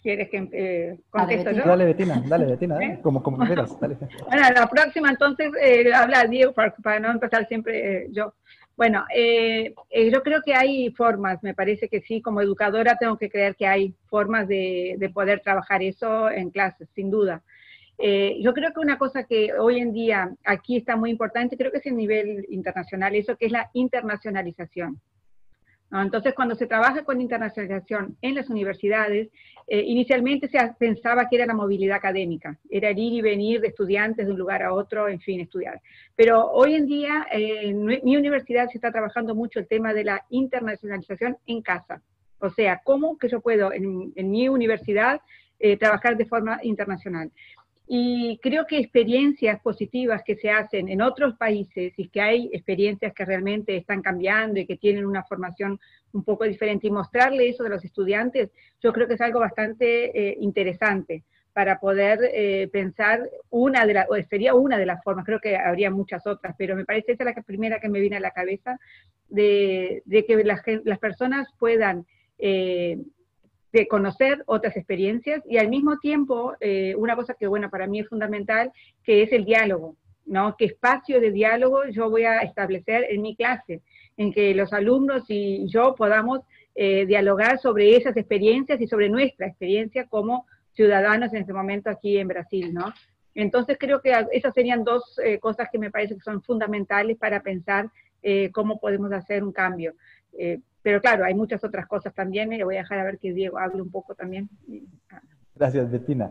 ¿Quieres 0.02 0.30
que 0.30 0.48
eh, 0.52 0.98
contesto 1.10 1.50
yo? 1.50 1.62
Dale, 1.64 1.84
Betina, 1.84 2.22
dale, 2.26 2.46
Betina, 2.46 2.82
¿Eh? 2.82 3.00
como, 3.02 3.22
como 3.22 3.44
quieras, 3.44 3.78
dale. 3.78 3.98
Bueno, 4.26 4.42
la 4.54 4.66
próxima 4.66 5.10
entonces 5.10 5.50
eh, 5.60 5.92
habla 5.92 6.24
Diego 6.24 6.54
para, 6.54 7.00
no 7.00 7.10
empezar 7.10 7.46
siempre 7.46 8.04
eh, 8.04 8.06
yo. 8.10 8.32
Bueno, 8.76 9.04
yo 9.12 10.22
creo 10.22 10.40
que 10.42 10.54
hay 10.54 10.90
formas, 10.92 11.42
me 11.42 11.52
parece 11.52 11.90
que 11.90 12.00
sí, 12.00 12.22
como 12.22 12.40
educadora 12.40 12.96
tengo 12.98 13.18
que 13.18 13.28
creer 13.28 13.54
que 13.54 13.66
hay 13.66 13.94
formas 14.06 14.48
de, 14.48 14.96
de 14.98 15.10
poder 15.10 15.40
trabajar 15.40 15.82
eso 15.82 16.30
en 16.30 16.48
clases, 16.48 16.88
sin 16.94 17.10
duda. 17.10 17.42
yo 17.98 18.54
creo 18.54 18.72
que 18.72 18.80
una 18.80 18.96
cosa 18.96 19.24
que 19.24 19.52
hoy 19.52 19.80
en 19.80 19.92
día 19.92 20.34
aquí 20.46 20.78
está 20.78 20.96
muy 20.96 21.10
importante, 21.10 21.58
creo 21.58 21.70
que 21.70 21.76
es 21.76 21.86
el 21.86 21.96
nivel 21.96 22.46
internacional, 22.48 23.14
eso 23.14 23.36
que 23.36 23.46
es 23.46 23.52
la 23.52 23.68
internacionalización. 23.74 24.98
Entonces, 25.92 26.34
cuando 26.34 26.54
se 26.54 26.66
trabaja 26.66 27.04
con 27.04 27.20
internacionalización 27.20 28.16
en 28.22 28.36
las 28.36 28.48
universidades, 28.48 29.28
eh, 29.66 29.82
inicialmente 29.84 30.48
se 30.48 30.58
pensaba 30.78 31.28
que 31.28 31.36
era 31.36 31.46
la 31.46 31.54
movilidad 31.54 31.96
académica, 31.96 32.56
era 32.70 32.90
el 32.90 32.98
ir 32.98 33.12
y 33.14 33.20
venir 33.20 33.60
de 33.60 33.68
estudiantes 33.68 34.26
de 34.26 34.32
un 34.32 34.38
lugar 34.38 34.62
a 34.62 34.72
otro, 34.72 35.08
en 35.08 35.20
fin, 35.20 35.40
estudiar. 35.40 35.80
Pero 36.14 36.46
hoy 36.50 36.74
en 36.74 36.86
día, 36.86 37.26
eh, 37.32 37.70
en 37.70 37.84
mi 37.84 38.16
universidad 38.16 38.68
se 38.68 38.78
está 38.78 38.92
trabajando 38.92 39.34
mucho 39.34 39.58
el 39.58 39.66
tema 39.66 39.92
de 39.92 40.04
la 40.04 40.24
internacionalización 40.30 41.38
en 41.46 41.62
casa. 41.62 42.00
O 42.38 42.50
sea, 42.50 42.80
cómo 42.84 43.18
que 43.18 43.28
yo 43.28 43.40
puedo 43.40 43.72
en, 43.72 44.12
mi 44.30 44.48
universidad 44.48 45.20
eh, 45.58 45.76
trabajar 45.76 46.16
de 46.16 46.24
forma 46.24 46.60
internacional. 46.62 47.30
Y 47.92 48.38
creo 48.40 48.68
que 48.68 48.78
experiencias 48.78 49.60
positivas 49.62 50.22
que 50.24 50.36
se 50.36 50.48
hacen 50.48 50.88
en 50.88 51.02
otros 51.02 51.34
países 51.36 51.92
y 51.96 52.06
que 52.06 52.20
hay 52.20 52.48
experiencias 52.52 53.12
que 53.12 53.24
realmente 53.24 53.76
están 53.76 54.00
cambiando 54.00 54.60
y 54.60 54.66
que 54.66 54.76
tienen 54.76 55.04
una 55.04 55.24
formación 55.24 55.80
un 56.12 56.22
poco 56.22 56.44
diferente 56.44 56.86
y 56.86 56.92
mostrarle 56.92 57.48
eso 57.48 57.64
a 57.64 57.68
los 57.68 57.84
estudiantes, 57.84 58.50
yo 58.80 58.92
creo 58.92 59.08
que 59.08 59.14
es 59.14 59.20
algo 59.20 59.40
bastante 59.40 60.16
eh, 60.16 60.36
interesante 60.38 61.24
para 61.52 61.80
poder 61.80 62.20
eh, 62.32 62.68
pensar 62.72 63.28
una 63.48 63.84
de 63.84 63.94
las, 63.94 64.06
sería 64.28 64.54
una 64.54 64.78
de 64.78 64.86
las 64.86 65.02
formas, 65.02 65.26
creo 65.26 65.40
que 65.40 65.56
habría 65.56 65.90
muchas 65.90 66.24
otras, 66.28 66.54
pero 66.56 66.76
me 66.76 66.84
parece 66.84 67.10
esa 67.14 67.24
la 67.24 67.34
primera 67.42 67.80
que 67.80 67.88
me 67.88 67.98
viene 67.98 68.18
a 68.18 68.20
la 68.20 68.30
cabeza, 68.30 68.78
de, 69.28 70.04
que 70.06 70.44
las, 70.44 70.60
las 70.84 70.98
personas 71.00 71.48
puedan 71.58 72.06
eh, 72.38 72.98
de 73.72 73.86
conocer 73.86 74.42
otras 74.46 74.76
experiencias 74.76 75.42
y 75.48 75.58
al 75.58 75.68
mismo 75.68 75.98
tiempo, 75.98 76.54
eh, 76.60 76.94
una 76.96 77.14
cosa 77.14 77.34
que, 77.34 77.46
bueno, 77.46 77.70
para 77.70 77.86
mí 77.86 78.00
es 78.00 78.08
fundamental, 78.08 78.72
que 79.04 79.22
es 79.22 79.32
el 79.32 79.44
diálogo, 79.44 79.96
¿no? 80.26 80.56
¿Qué 80.56 80.64
espacio 80.64 81.20
de 81.20 81.30
diálogo 81.30 81.84
yo 81.86 82.10
voy 82.10 82.24
a 82.24 82.40
establecer 82.40 83.06
en 83.10 83.22
mi 83.22 83.36
clase? 83.36 83.82
En 84.16 84.32
que 84.32 84.54
los 84.54 84.72
alumnos 84.72 85.24
y 85.28 85.66
yo 85.68 85.94
podamos 85.94 86.40
eh, 86.74 87.06
dialogar 87.06 87.58
sobre 87.58 87.96
esas 87.96 88.16
experiencias 88.16 88.80
y 88.80 88.86
sobre 88.86 89.08
nuestra 89.08 89.46
experiencia 89.46 90.06
como 90.06 90.46
ciudadanos 90.72 91.32
en 91.32 91.40
este 91.40 91.52
momento 91.52 91.90
aquí 91.90 92.18
en 92.18 92.28
Brasil, 92.28 92.74
¿no? 92.74 92.92
Entonces 93.34 93.76
creo 93.78 94.00
que 94.02 94.12
esas 94.32 94.52
serían 94.52 94.82
dos 94.82 95.18
eh, 95.24 95.38
cosas 95.38 95.68
que 95.70 95.78
me 95.78 95.90
parece 95.90 96.14
que 96.14 96.20
son 96.20 96.42
fundamentales 96.42 97.16
para 97.16 97.42
pensar 97.42 97.88
cómo 98.52 98.78
podemos 98.78 99.10
hacer 99.12 99.42
un 99.42 99.50
cambio. 99.50 99.94
Pero 100.82 101.00
claro, 101.00 101.24
hay 101.24 101.34
muchas 101.34 101.62
otras 101.62 101.86
cosas 101.86 102.14
también, 102.14 102.52
y 102.52 102.56
le 102.56 102.64
voy 102.64 102.76
a 102.76 102.80
dejar 102.80 103.00
a 103.00 103.04
ver 103.04 103.18
que 103.18 103.32
Diego 103.32 103.58
hable 103.58 103.82
un 103.82 103.90
poco 103.90 104.14
también. 104.14 104.48
Gracias, 105.54 105.90
Bettina. 105.90 106.30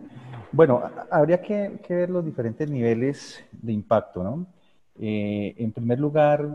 Bueno, 0.51 0.81
habría 1.11 1.41
que, 1.41 1.79
ver 1.87 2.09
los 2.09 2.25
diferentes 2.25 2.69
niveles 2.69 3.43
de 3.51 3.73
impacto, 3.73 4.23
¿no? 4.23 4.47
Eh, 4.99 5.53
en 5.57 5.71
primer 5.71 5.99
lugar, 5.99 6.47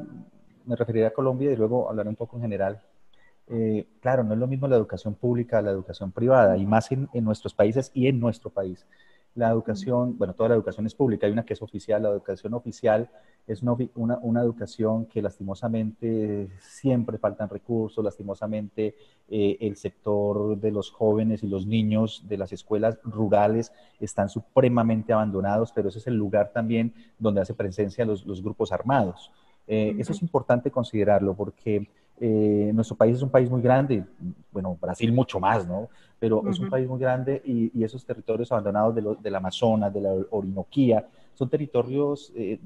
me 0.66 0.74
referiría 0.74 1.08
a 1.08 1.12
Colombia 1.12 1.52
y 1.52 1.56
luego 1.56 1.88
hablaré 1.88 2.08
un 2.08 2.16
poco 2.16 2.36
en 2.36 2.42
general. 2.42 2.82
Eh, 3.46 3.86
claro, 4.00 4.24
no 4.24 4.32
es 4.32 4.40
lo 4.40 4.46
mismo 4.46 4.66
la 4.66 4.76
educación 4.76 5.14
pública 5.14 5.62
la 5.62 5.70
educación 5.70 6.10
privada, 6.10 6.56
y 6.56 6.66
más 6.66 6.90
en 6.90 7.08
nuestros 7.24 7.54
países 7.54 7.92
y 7.94 8.08
en 8.08 8.18
nuestro 8.18 8.50
país. 8.50 8.84
La 9.34 9.50
educación, 9.50 10.16
bueno, 10.16 10.34
toda 10.34 10.50
la 10.50 10.54
educación 10.54 10.86
es 10.86 10.94
pública, 10.94 11.26
hay 11.26 11.32
una 11.32 11.44
que 11.44 11.54
es 11.54 11.62
oficial, 11.62 12.02
la 12.02 12.10
educación 12.10 12.54
oficial 12.54 13.10
es 13.46 13.62
una, 13.62 14.18
una, 14.22 14.40
educación 14.40 15.06
que 15.06 15.20
lastimosamente 15.20 16.48
siempre 16.60 17.18
faltan 17.18 17.48
recursos, 17.48 18.02
lastimosamente 18.02 18.94
eh, 19.28 19.58
el 19.60 19.76
sector 19.76 20.58
de 20.58 20.70
los 20.70 20.90
jóvenes 20.90 21.42
y 21.42 21.48
los 21.48 21.66
niños 21.66 22.24
de 22.26 22.38
las 22.38 22.52
escuelas 22.52 22.98
rurales 23.02 23.72
están 24.00 24.28
supremamente 24.28 25.12
abandonados, 25.12 25.72
pero 25.72 25.88
ese 25.88 25.98
es 25.98 26.06
el 26.06 26.14
lugar 26.14 26.52
también 26.52 26.94
donde 27.18 27.40
hace 27.42 27.54
presencia 27.54 28.04
los, 28.04 28.24
los 28.24 28.42
grupos 28.42 28.72
armados. 28.72 29.30
Eh, 29.66 29.96
eso 29.98 30.12
es 30.12 30.22
importante 30.22 30.70
considerarlo 30.70 31.34
porque 31.34 31.88
eh, 32.20 32.70
nuestro 32.72 32.96
país 32.96 33.16
es 33.16 33.22
un 33.22 33.30
país 33.30 33.50
muy 33.50 33.60
grande, 33.60 34.04
bueno, 34.52 34.78
Brasil 34.80 35.12
mucho 35.12 35.40
más, 35.40 35.66
¿no? 35.66 35.88
Pero 36.18 36.48
es 36.48 36.58
un 36.58 36.70
país 36.70 36.88
muy 36.88 36.98
grande 36.98 37.42
y, 37.44 37.82
esos 37.82 38.04
territorios 38.04 38.50
abandonados 38.52 38.94
de 38.94 39.16
del 39.20 39.34
Amazonas, 39.34 39.92
de 39.92 40.00
la 40.00 40.14
Orinoquía, 40.30 41.06
son 41.34 41.50
territorios 41.50 42.32
eh, 42.36 42.58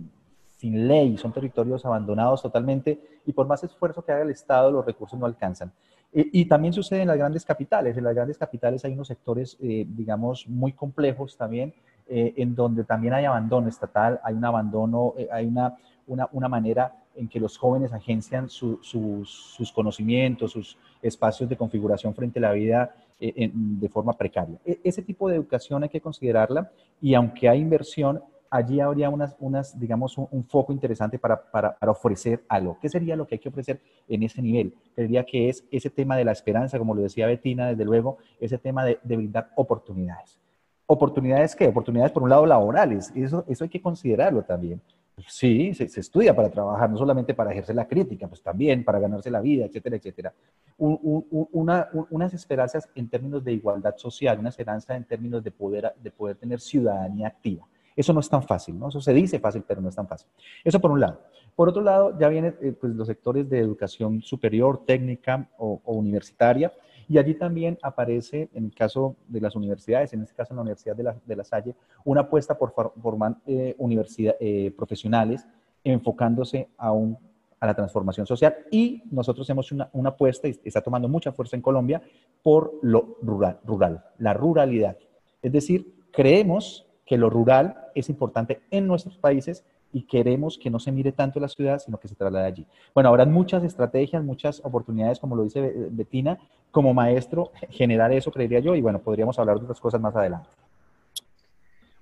sin 0.59 0.87
ley, 0.87 1.17
son 1.17 1.33
territorios 1.33 1.85
abandonados 1.85 2.43
totalmente 2.43 3.00
y 3.25 3.33
por 3.33 3.47
más 3.47 3.64
esfuerzo 3.64 4.05
que 4.05 4.12
haga 4.12 4.23
el 4.23 4.31
Estado, 4.31 4.71
los 4.71 4.85
recursos 4.85 5.19
no 5.19 5.26
alcanzan. 5.26 5.73
Y, 6.12 6.47
también 6.47 6.73
sucede 6.73 7.02
en 7.02 7.09
las 7.09 7.19
grandes 7.19 7.45
capitales. 7.45 7.97
En 7.99 8.05
las 8.05 8.14
grandes 8.14 8.38
capitales 8.38 8.83
hay 8.85 8.95
unos 8.95 9.09
sectores, 9.09 9.59
eh, 9.61 9.85
digamos, 9.87 10.49
muy 10.49 10.73
complejos 10.73 11.37
también, 11.37 11.75
en 12.11 12.55
donde 12.55 12.85
también 12.85 13.12
hay 13.12 13.26
abandono 13.26 13.69
estatal, 13.69 14.19
hay 14.25 14.35
un 14.35 14.43
abandono, 14.43 15.12
hay 15.31 15.47
una, 15.47 15.76
una, 16.09 16.29
una 16.33 16.49
manera 16.49 16.93
en 17.15 17.29
que 17.29 17.41
los 17.41 17.57
jóvenes 17.57 17.93
agencian 17.93 18.49
sus 18.49 19.73
conocimientos, 19.75 20.53
sus 20.53 20.79
espacios 21.03 21.49
de 21.49 21.57
configuración 21.57 22.15
frente 22.15 22.38
a 22.38 22.43
la 22.43 22.53
vida 22.53 22.95
eh, 23.21 23.50
de 23.53 23.88
forma 23.88 24.12
precaria. 24.12 24.59
E, 24.65 24.81
ese 24.85 25.03
tipo 25.03 25.29
de 25.29 25.37
educación 25.37 25.83
hay 25.83 25.88
que 25.88 26.00
considerarla 26.00 26.71
y 27.00 27.15
aunque 27.15 27.49
hay 27.49 27.61
inversión, 27.61 28.23
allí 28.50 28.81
habría 28.81 29.11
unas, 29.11 29.37
unas 29.41 29.79
digamos, 29.79 30.17
un, 30.17 30.45
foco 30.45 30.73
interesante 30.73 31.19
para, 31.19 31.50
para, 31.50 31.77
para, 31.77 31.93
ofrecer 31.93 32.45
algo. 32.49 32.79
¿Qué 32.81 32.88
sería 32.88 33.17
lo 33.17 33.27
que 33.27 33.35
hay 33.35 33.38
que 33.41 33.49
ofrecer 33.49 33.81
en 34.09 34.23
ese 34.23 34.41
nivel? 34.41 34.75
Creería 34.95 35.25
que 35.25 35.49
es 35.49 35.65
ese 35.71 35.91
tema 35.91 36.17
de 36.17 36.25
la 36.25 36.33
esperanza, 36.33 36.79
como 36.79 36.95
lo 36.95 37.03
decía 37.03 37.27
Betina, 37.27 37.69
desde 37.69 37.85
luego, 37.85 38.19
ese 38.41 38.59
tema 38.59 38.85
de, 38.85 38.99
de 39.03 39.17
brindar 39.17 39.50
oportunidades. 39.57 40.38
¿Oportunidades 40.87 41.55
qué? 41.55 41.69
Oportunidades, 41.69 42.12
por 42.12 42.23
un 42.23 42.31
lado, 42.31 42.47
laborales. 42.47 43.12
Eso, 43.15 43.45
eso 43.49 43.65
hay 43.65 43.71
que 43.71 43.83
considerarlo 43.83 44.43
también. 44.45 44.81
Sí, 45.27 45.75
se, 45.75 45.85
estudia 45.85 46.35
para 46.35 46.51
trabajar, 46.51 46.91
no 46.91 46.97
solamente 46.97 47.35
para 47.35 47.51
ejercer 47.51 47.75
la 47.75 47.89
crítica, 47.89 48.29
pues 48.29 48.43
también 48.43 48.85
para 48.85 48.99
ganarse 48.99 49.31
la 49.31 49.41
vida, 49.41 49.67
etcétera, 49.67 49.97
etcétera. 49.97 50.35
unas 50.79 52.35
esperanzas 52.35 52.89
en 52.95 53.09
términos 53.09 53.43
de 53.43 53.53
igualdad 53.53 53.97
social, 53.97 54.39
una 54.39 54.51
esperanza 54.51 54.97
en 54.97 55.05
términos 55.05 55.43
de 55.43 55.51
poder, 55.51 55.93
de 56.01 56.11
poder 56.11 56.37
tener 56.37 56.61
ciudadanía 56.61 57.29
activa. 57.29 57.67
Eso 57.97 58.13
no 58.13 58.21
es 58.21 58.29
tan 58.29 58.45
fácil, 58.45 58.79
¿no? 58.79 58.89
Eso 58.89 59.01
se 59.01 59.13
dice 59.13 59.41
fácil, 59.41 59.65
pero 59.67 59.81
no 59.81 59.89
es 59.89 59.97
tan 59.97 60.07
fácil. 60.07 60.29
Eso 60.63 60.79
por 60.79 60.93
un 60.93 61.01
lado. 61.01 61.21
Por 61.57 61.69
otro 61.69 61.83
lado, 61.83 62.17
ya 62.17 62.29
vienen 62.29 62.57
eh, 62.61 62.73
pues, 62.79 62.95
los 62.95 63.09
sectores 63.09 63.51
de 63.51 63.59
educación 63.59 64.23
superior, 64.23 64.85
técnica 64.87 65.49
o 65.59 65.81
universitaria, 65.87 66.73
y 67.09 67.17
allí 67.17 67.35
también 67.35 67.79
aparece, 67.83 68.50
en 68.53 68.67
el 68.67 68.75
caso 68.75 69.17
de 69.27 69.41
las 69.41 69.57
universidades, 69.57 70.12
en 70.12 70.23
este 70.23 70.35
caso 70.35 70.53
en 70.53 70.57
la 70.57 70.62
Universidad 70.62 70.95
de 70.95 71.03
La, 71.03 71.17
de 71.25 71.37
la 71.37 71.45
Salle, 71.45 71.75
una 72.05 72.23
apuesta 72.23 72.57
por 72.59 72.73
formar 72.73 73.37
eh, 73.47 73.75
universidad, 73.79 74.37
eh, 74.38 74.73
profesionales 74.77 75.47
enfocándose 75.83 76.69
a, 76.77 76.93
un, 76.93 77.17
a 77.61 77.67
la 77.67 77.75
transformación 77.75 78.27
social. 78.27 78.55
Y 78.71 79.03
nosotros 79.11 79.49
hemos 79.49 79.73
una, 79.73 79.88
una 79.95 80.11
apuesta, 80.11 80.49
y 80.49 80.59
está 80.65 80.83
tomando 80.83 81.09
mucha 81.09 81.33
fuerza 81.33 81.57
en 81.57 81.62
Colombia, 81.62 82.03
por 82.43 82.75
lo 82.83 83.17
rural, 83.23 83.59
rural, 83.65 84.05
la 84.19 84.35
ruralidad. 84.35 84.99
Es 85.41 85.53
decir, 85.53 85.95
creemos 86.12 86.87
que 87.07 87.17
lo 87.17 87.31
rural 87.31 87.87
es 87.95 88.11
importante 88.11 88.61
en 88.71 88.87
nuestros 88.87 89.17
países 89.17 89.65
y 89.92 90.02
queremos 90.02 90.59
que 90.59 90.71
no 90.71 90.78
se 90.78 90.92
mire 90.92 91.12
tanto 91.12 91.40
la 91.40 91.49
ciudad, 91.49 91.78
sino 91.78 91.99
que 91.99 92.09
se 92.09 92.14
traslade 92.14 92.47
allí. 92.47 92.66
Bueno, 92.95 93.09
habrá 93.09 93.25
muchas 93.25 93.64
estrategias, 93.64 94.23
muchas 94.23 94.61
oportunidades, 94.64 95.18
como 95.18 95.37
lo 95.37 95.45
dice 95.45 95.73
Betina, 95.90 96.38
como 96.71 96.95
maestro, 96.95 97.52
generar 97.71 98.12
eso, 98.12 98.30
creería 98.30 98.61
yo, 98.61 98.75
y 98.75 98.80
bueno, 98.80 99.00
podríamos 99.00 99.38
hablar 99.38 99.59
de 99.59 99.64
otras 99.64 99.80
cosas 99.80 100.00
más 100.00 100.14
adelante. 100.14 100.49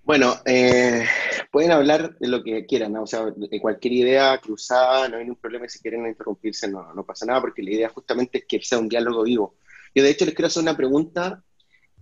Bueno, 0.05 0.35
eh, 0.45 1.05
pueden 1.51 1.73
hablar 1.73 2.17
de 2.19 2.29
lo 2.29 2.43
que 2.45 2.65
quieran, 2.65 2.93
¿no? 2.93 3.03
o 3.03 3.07
sea, 3.09 3.25
de 3.25 3.61
cualquier 3.61 3.93
idea 3.93 4.39
cruzada, 4.39 5.09
no 5.09 5.17
hay 5.17 5.25
ningún 5.25 5.41
problema, 5.41 5.69
si 5.69 5.81
quieren 5.81 6.07
interrumpirse 6.07 6.69
no, 6.69 6.95
no 6.95 7.03
pasa 7.03 7.27
nada, 7.27 7.41
porque 7.41 7.63
la 7.63 7.73
idea 7.73 7.89
justamente 7.89 8.39
es 8.39 8.45
que 8.45 8.63
sea 8.63 8.79
un 8.79 8.89
diálogo 8.89 9.25
vivo. 9.25 9.57
Yo 9.93 10.05
de 10.05 10.11
hecho 10.11 10.25
les 10.25 10.35
quiero 10.35 10.47
hacer 10.47 10.63
una 10.63 10.77
pregunta 10.77 11.43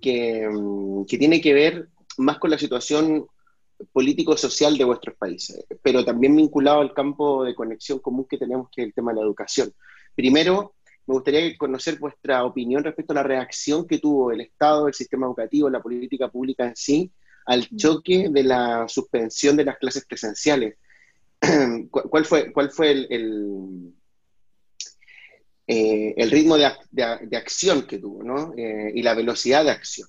que, 0.02 0.46
mm, 0.46 1.06
que 1.06 1.16
tiene 1.16 1.40
que 1.40 1.54
ver 1.54 1.88
más 2.18 2.38
con 2.38 2.50
la 2.50 2.58
situación 2.58 3.26
político-social 3.92 4.76
de 4.76 4.84
vuestros 4.84 5.16
países, 5.16 5.64
pero 5.82 6.04
también 6.04 6.36
vinculado 6.36 6.80
al 6.80 6.94
campo 6.94 7.44
de 7.44 7.54
conexión 7.54 7.98
común 7.98 8.26
que 8.28 8.38
tenemos, 8.38 8.68
que 8.70 8.82
es 8.82 8.88
el 8.88 8.94
tema 8.94 9.12
de 9.12 9.20
la 9.20 9.24
educación. 9.24 9.72
Primero, 10.14 10.74
me 11.06 11.14
gustaría 11.14 11.56
conocer 11.58 11.98
vuestra 11.98 12.44
opinión 12.44 12.82
respecto 12.82 13.12
a 13.12 13.16
la 13.16 13.22
reacción 13.22 13.86
que 13.86 13.98
tuvo 13.98 14.32
el 14.32 14.40
Estado, 14.40 14.88
el 14.88 14.94
sistema 14.94 15.26
educativo, 15.26 15.68
la 15.68 15.82
política 15.82 16.28
pública 16.28 16.66
en 16.66 16.76
sí, 16.76 17.12
al 17.46 17.68
choque 17.76 18.28
de 18.30 18.42
la 18.42 18.88
suspensión 18.88 19.56
de 19.56 19.64
las 19.64 19.78
clases 19.78 20.06
presenciales. 20.06 20.76
¿Cuál 21.90 22.24
fue, 22.24 22.52
cuál 22.52 22.70
fue 22.70 22.90
el, 22.92 23.06
el, 23.10 23.94
eh, 25.66 26.26
ritmo 26.30 26.56
de, 26.56 26.70
de, 26.90 27.36
acción 27.36 27.86
que 27.86 27.98
tuvo 27.98 28.22
¿no? 28.22 28.54
Eh, 28.56 28.92
y 28.94 29.02
la 29.02 29.14
velocidad 29.14 29.64
de 29.64 29.70
acción? 29.70 30.08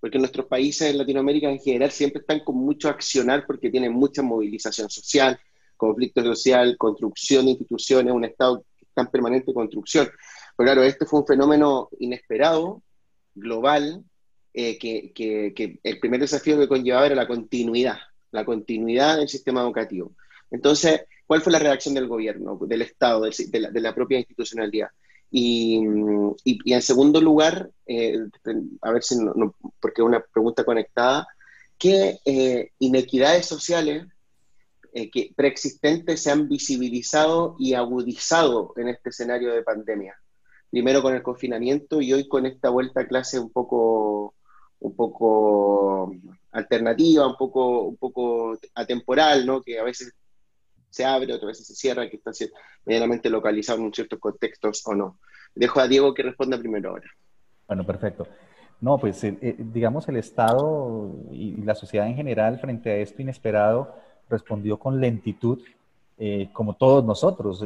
Porque 0.00 0.18
nuestros 0.18 0.46
países 0.46 0.90
en 0.90 0.98
Latinoamérica 0.98 1.50
en 1.50 1.60
general 1.60 1.90
siempre 1.90 2.20
están 2.20 2.40
con 2.40 2.56
mucho 2.56 2.88
accionar 2.88 3.46
porque 3.46 3.70
tienen 3.70 3.92
mucha 3.92 4.22
movilización 4.22 4.88
social, 4.88 5.38
conflicto 5.76 6.22
social, 6.22 6.76
construcción 6.78 7.44
de 7.44 7.52
instituciones, 7.52 8.12
un 8.12 8.24
Estado 8.24 8.64
que 8.78 8.86
está 8.86 9.02
en 9.02 9.08
permanente 9.08 9.52
construcción. 9.52 10.08
Pero 10.56 10.66
claro, 10.66 10.82
este 10.82 11.06
fue 11.06 11.20
un 11.20 11.26
fenómeno 11.26 11.88
inesperado, 11.98 12.82
global, 13.34 14.04
eh, 14.52 14.78
que, 14.78 15.78
el 15.82 16.00
primer 16.00 16.20
desafío 16.20 16.58
que 16.58 16.66
conllevaba 16.66 17.06
era 17.06 17.14
la 17.14 17.28
continuidad, 17.28 17.98
la 18.32 18.44
continuidad 18.44 19.18
del 19.18 19.28
sistema 19.28 19.62
educativo. 19.62 20.12
Entonces, 20.50 21.02
¿cuál 21.26 21.40
fue 21.40 21.52
la 21.52 21.60
reacción 21.60 21.94
del 21.94 22.08
gobierno, 22.08 22.58
del 22.62 22.82
Estado, 22.82 23.22
de, 23.22 23.80
la, 23.80 23.94
propia 23.94 24.18
institucionalidad? 24.18 24.88
Y, 25.30 25.76
en 25.76 26.82
segundo 26.82 27.20
lugar, 27.20 27.70
eh, 27.86 28.18
a 28.82 28.92
ver 28.92 29.02
si, 29.02 29.16
no, 29.16 29.54
porque 29.80 30.02
es 30.02 30.06
una 30.06 30.20
pregunta 30.20 30.64
conectada, 30.64 31.28
¿qué 31.78 32.18
eh, 32.24 32.70
inequidades 32.78 33.46
sociales 33.46 34.06
que 34.92 35.32
preexistentes 35.36 36.20
se 36.20 36.32
han 36.32 36.48
visibilizado 36.48 37.54
y 37.60 37.74
agudizado 37.74 38.74
en 38.76 38.88
este 38.88 39.10
escenario 39.10 39.52
de 39.52 39.62
pandemia? 39.62 40.16
Primero 40.68 41.00
con 41.00 41.14
el 41.14 41.22
confinamiento 41.22 42.00
y 42.00 42.12
hoy 42.12 42.26
con 42.26 42.44
esta 42.46 42.70
vuelta 42.70 43.02
a 43.02 43.06
clase 43.06 43.38
un 43.38 43.50
poco 43.50 44.34
un 44.80 44.96
poco 44.96 46.12
alternativa, 46.52 47.26
un 47.26 47.36
poco, 47.36 47.82
un 47.82 47.96
poco 47.96 48.58
atemporal, 48.74 49.46
¿no? 49.46 49.62
que 49.62 49.78
a 49.78 49.84
veces 49.84 50.12
se 50.90 51.04
abre, 51.04 51.32
otras 51.32 51.52
veces 51.52 51.66
se 51.66 51.74
cierra, 51.74 52.08
que 52.10 52.16
está 52.16 52.32
medianamente 52.84 53.30
localizado 53.30 53.80
en 53.80 53.92
ciertos 53.92 54.18
contextos 54.18 54.82
o 54.86 54.94
no. 54.94 55.18
Dejo 55.54 55.80
a 55.80 55.88
Diego 55.88 56.12
que 56.12 56.22
responda 56.22 56.58
primero 56.58 56.90
ahora. 56.90 57.08
Bueno, 57.66 57.86
perfecto. 57.86 58.26
No, 58.80 58.98
pues 58.98 59.22
eh, 59.24 59.36
eh, 59.40 59.56
digamos 59.58 60.08
el 60.08 60.16
Estado 60.16 61.10
y 61.30 61.62
la 61.62 61.74
sociedad 61.74 62.06
en 62.06 62.16
general 62.16 62.58
frente 62.58 62.90
a 62.90 62.96
esto 62.96 63.22
inesperado 63.22 63.94
respondió 64.28 64.78
con 64.78 65.00
lentitud, 65.00 65.60
eh, 66.18 66.48
como 66.52 66.74
todos 66.74 67.04
nosotros. 67.04 67.62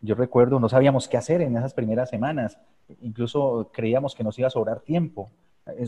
yo 0.00 0.14
recuerdo, 0.14 0.60
no 0.60 0.68
sabíamos 0.68 1.08
qué 1.08 1.16
hacer 1.16 1.40
en 1.40 1.56
esas 1.56 1.74
primeras 1.74 2.10
semanas, 2.10 2.58
incluso 3.00 3.70
creíamos 3.72 4.14
que 4.14 4.24
nos 4.24 4.38
iba 4.38 4.48
a 4.48 4.50
sobrar 4.50 4.80
tiempo 4.80 5.30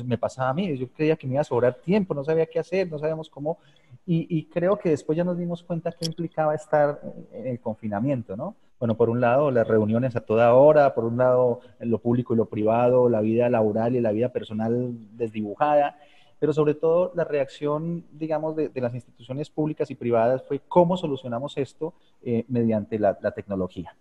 me 0.04 0.18
pasaba 0.18 0.50
a 0.50 0.54
mí, 0.54 0.76
yo 0.76 0.88
creía 0.88 1.16
que 1.16 1.26
me 1.26 1.34
iba 1.34 1.40
a 1.40 1.44
sobrar 1.44 1.74
tiempo, 1.74 2.14
no 2.14 2.24
sabía 2.24 2.46
qué 2.46 2.58
hacer, 2.58 2.90
no 2.90 2.98
sabíamos 2.98 3.28
cómo, 3.28 3.58
y, 4.06 4.44
creo 4.46 4.76
que 4.76 4.90
después 4.90 5.16
ya 5.16 5.22
nos 5.22 5.38
dimos 5.38 5.62
cuenta 5.62 5.92
que 5.92 6.04
implicaba 6.04 6.54
estar 6.54 7.00
en 7.32 7.46
el 7.46 7.60
confinamiento, 7.60 8.36
¿no? 8.36 8.56
Bueno, 8.80 8.96
por 8.96 9.10
un 9.10 9.20
lado, 9.20 9.50
las 9.50 9.68
reuniones 9.68 10.16
a 10.16 10.20
toda 10.20 10.54
hora, 10.54 10.94
por 10.94 11.04
un 11.04 11.18
lado, 11.18 11.60
lo 11.78 11.98
público 11.98 12.34
y 12.34 12.36
lo 12.36 12.46
privado, 12.46 13.08
la 13.08 13.20
vida 13.20 13.48
laboral 13.48 13.94
y 13.94 14.00
la 14.00 14.10
vida 14.10 14.30
personal 14.30 14.96
desdibujada, 15.16 15.98
pero 16.40 16.54
sobre 16.54 16.74
todo 16.74 17.12
la 17.14 17.24
reacción, 17.24 18.04
digamos, 18.10 18.56
de, 18.56 18.70
las 18.74 18.94
instituciones 18.94 19.50
públicas 19.50 19.90
y 19.90 19.94
privadas 19.94 20.42
fue 20.48 20.60
cómo 20.66 20.96
solucionamos 20.96 21.56
esto 21.58 21.92
eh, 22.22 22.46
mediante 22.48 22.98
la, 22.98 23.14
tecnología. 23.32 23.94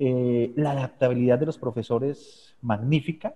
Eh, 0.00 0.52
la 0.56 0.72
adaptabilidad 0.72 1.38
de 1.38 1.46
los 1.46 1.56
profesores, 1.56 2.56
magnífica, 2.60 3.34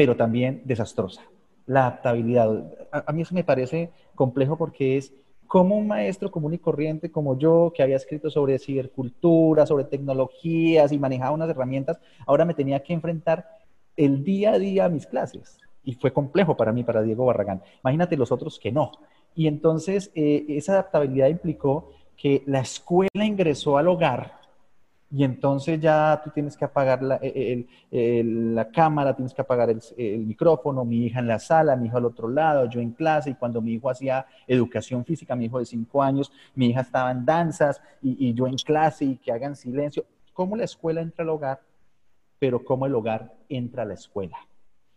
pero 0.00 0.16
también 0.16 0.62
desastrosa. 0.64 1.20
La 1.66 1.80
adaptabilidad. 1.80 2.72
A, 2.90 3.12
mí 3.12 3.20
eso 3.20 3.34
me 3.34 3.44
parece 3.44 3.90
complejo 4.14 4.56
porque 4.56 4.96
es 4.96 5.12
como 5.46 5.76
un 5.76 5.88
maestro 5.88 6.30
común 6.30 6.54
y 6.54 6.58
corriente 6.58 7.10
como 7.10 7.38
yo, 7.38 7.70
que 7.76 7.82
había 7.82 7.96
escrito 7.96 8.30
sobre 8.30 8.58
cibercultura, 8.58 9.66
sobre 9.66 9.84
tecnologías 9.84 10.90
y 10.90 10.98
manejaba 10.98 11.32
unas 11.32 11.50
herramientas, 11.50 12.00
ahora 12.26 12.46
me 12.46 12.54
tenía 12.54 12.82
que 12.82 12.94
enfrentar 12.94 13.46
el 13.94 14.24
día 14.24 14.52
a 14.52 14.58
día 14.58 14.86
a 14.86 14.88
mis 14.88 15.06
clases. 15.06 15.58
Y 15.84 15.92
fue 15.96 16.14
complejo 16.14 16.56
para 16.56 16.72
mí, 16.72 16.82
para 16.82 17.02
Diego 17.02 17.26
Barragán. 17.26 17.60
Imagínate 17.84 18.16
los 18.16 18.32
otros 18.32 18.58
que 18.58 18.72
no. 18.72 18.92
Y 19.34 19.48
entonces 19.48 20.10
eh, 20.14 20.46
esa 20.48 20.72
adaptabilidad 20.72 21.28
implicó 21.28 21.90
que 22.16 22.42
la 22.46 22.60
escuela 22.60 23.26
ingresó 23.26 23.76
al 23.76 23.88
hogar 23.88 24.39
y 25.12 25.24
entonces 25.24 25.80
ya 25.80 26.20
tú 26.22 26.30
tienes 26.30 26.56
que 26.56 26.64
apagar 26.64 27.02
la, 27.02 27.18
e, 27.20 27.66
e, 27.90 28.22
la 28.24 28.70
cámara, 28.70 29.14
tienes 29.14 29.34
que 29.34 29.42
apagar 29.42 29.68
el, 29.68 29.80
micrófono, 30.20 30.84
mi 30.84 31.06
hija 31.06 31.18
en 31.18 31.26
la 31.26 31.40
sala, 31.40 31.74
mi 31.74 31.88
hijo 31.88 31.96
al 31.96 32.04
otro 32.04 32.28
lado, 32.28 32.66
yo 32.66 32.80
en 32.80 32.92
clase, 32.92 33.30
y 33.30 33.34
cuando 33.34 33.60
mi 33.60 33.72
hijo 33.72 33.90
hacía 33.90 34.24
educación 34.46 35.04
física, 35.04 35.34
mi 35.34 35.46
hijo 35.46 35.58
de 35.58 35.66
cinco 35.66 36.02
años, 36.02 36.30
mi 36.54 36.66
hija 36.66 36.82
estaba 36.82 37.10
en 37.10 37.24
danzas 37.24 37.82
y, 38.00 38.28
y 38.28 38.34
yo 38.34 38.46
en 38.46 38.54
clase 38.56 39.04
y 39.04 39.16
que 39.16 39.32
hagan 39.32 39.56
silencio. 39.56 40.04
¿Cómo 40.32 40.56
la 40.56 40.64
escuela 40.64 41.00
entra 41.00 41.24
al 41.24 41.30
hogar? 41.30 41.60
Pero 42.38 42.64
cómo 42.64 42.86
el 42.86 42.94
hogar 42.94 43.34
entra 43.48 43.82
a 43.82 43.86
la 43.86 43.94
escuela. 43.94 44.38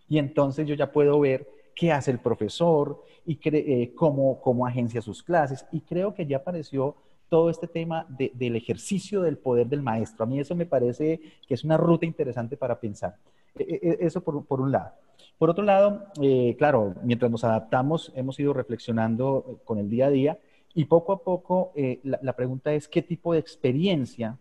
Y 0.08 0.20
entonces 0.20 0.68
yo 0.68 0.76
ya 0.76 0.92
puedo 0.92 1.20
ver 1.20 1.48
qué 1.76 1.92
hace 1.92 2.12
el 2.12 2.20
profesor 2.20 3.04
y 3.26 3.40
eh, 3.44 3.94
cómo, 3.96 4.40
cómo 4.42 4.68
agencia 4.68 5.02
sus 5.02 5.24
clases. 5.24 5.66
Y 5.72 5.82
creo 5.82 6.14
que 6.14 6.28
ya 6.28 6.38
apareció 6.38 6.96
todo 7.34 7.50
este 7.50 7.66
tema 7.66 8.06
del 8.10 8.56
ejercicio 8.56 9.24
del 9.24 9.40
poder 9.40 9.66
del 9.66 9.82
maestro. 9.82 10.24
A 10.24 10.28
mí 10.28 10.40
eso 10.40 10.54
me 10.54 10.68
parece 10.68 11.20
que 11.48 11.56
es 11.56 11.64
una 11.64 11.78
ruta 11.78 12.06
interesante 12.06 12.58
para 12.58 12.80
pensar. 12.80 13.16
E, 13.58 13.64
e, 13.64 13.90
e, 13.90 14.06
eso 14.06 14.22
por, 14.22 14.62
un 14.62 14.72
lado. 14.72 14.92
Por 15.40 15.50
otro 15.50 15.64
lado, 15.64 16.06
eh, 16.22 16.56
claro, 16.60 16.94
mientras 17.02 17.32
nos 17.32 17.44
adaptamos, 17.44 18.12
hemos 18.16 18.40
ido 18.40 18.54
reflexionando 18.54 19.46
eh, 19.48 19.56
con 19.66 19.80
el 19.80 19.90
día 19.90 20.06
a 20.06 20.10
día 20.12 20.38
y 20.76 20.86
poco 20.86 21.12
a 21.12 21.24
poco 21.24 21.72
eh, 21.76 22.02
la, 22.04 22.34
pregunta 22.34 22.72
es 22.72 22.88
qué 22.88 23.02
tipo 23.02 23.34
de 23.34 23.40
experiencia, 23.40 24.38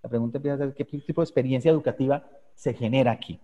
la 0.00 0.08
pregunta 0.08 0.38
empieza 0.38 0.54
a 0.54 0.58
ser 0.58 0.74
qué 0.74 0.84
tipo 0.84 1.22
de 1.22 1.24
experiencia 1.24 1.72
educativa 1.72 2.28
se 2.54 2.74
genera 2.74 3.10
aquí 3.10 3.40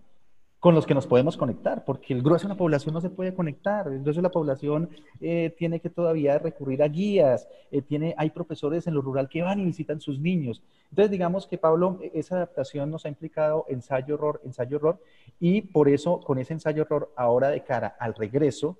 con 0.67 0.75
los 0.75 0.85
que 0.85 0.93
nos 0.93 1.07
podemos 1.07 1.37
conectar, 1.37 1.85
porque 1.85 2.13
el 2.13 2.21
grueso 2.21 2.45
de 2.45 2.53
la 2.53 2.57
población 2.57 2.93
no 2.93 2.99
se 2.99 3.09
puede 3.09 3.33
conectar, 3.33 3.87
el 3.87 4.01
grueso 4.01 4.17
de 4.17 4.23
la 4.23 4.31
población 4.31 4.89
eh, 5.21 5.55
tiene 5.57 5.79
que 5.79 5.89
todavía 5.89 6.37
recurrir 6.39 6.83
a 6.83 6.89
guías, 6.89 7.47
eh, 7.71 7.81
tiene, 7.81 8.13
hay 8.17 8.31
profesores 8.31 8.85
en 8.85 8.93
lo 8.93 9.01
rural 9.01 9.29
que 9.29 9.41
van 9.41 9.61
y 9.61 9.63
visitan 9.63 10.01
sus 10.01 10.19
niños. 10.19 10.61
Entonces, 10.89 11.09
digamos 11.09 11.47
que 11.47 11.57
Pablo, 11.57 11.99
e, 12.01 12.11
esa 12.15 12.35
adaptación 12.35 12.91
nos 12.91 13.05
ha 13.05 13.07
implicado 13.07 13.63
ensayo-error, 13.69 14.41
ensayo-error, 14.43 14.99
y 15.39 15.61
por 15.61 15.87
eso, 15.87 16.19
con 16.19 16.37
ese 16.37 16.51
ensayo-error, 16.51 17.13
ahora 17.15 17.47
de 17.47 17.63
cara 17.63 17.95
al 17.97 18.13
regreso, 18.13 18.77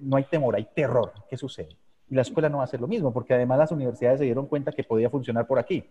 no 0.00 0.16
hay 0.16 0.24
temor, 0.24 0.56
hay 0.56 0.66
terror. 0.74 1.12
¿Qué 1.30 1.36
sucede? 1.36 1.76
Y 2.10 2.16
la 2.16 2.22
escuela 2.22 2.48
no 2.48 2.56
va 2.56 2.64
a 2.64 2.66
hacer 2.66 2.80
lo 2.80 2.88
mismo, 2.88 3.12
porque 3.12 3.34
además 3.34 3.56
las 3.56 3.70
universidades 3.70 4.18
se 4.18 4.24
dieron 4.24 4.46
cuenta 4.46 4.72
que 4.72 4.82
podía 4.82 5.08
funcionar 5.08 5.46
por 5.46 5.60
aquí 5.60 5.84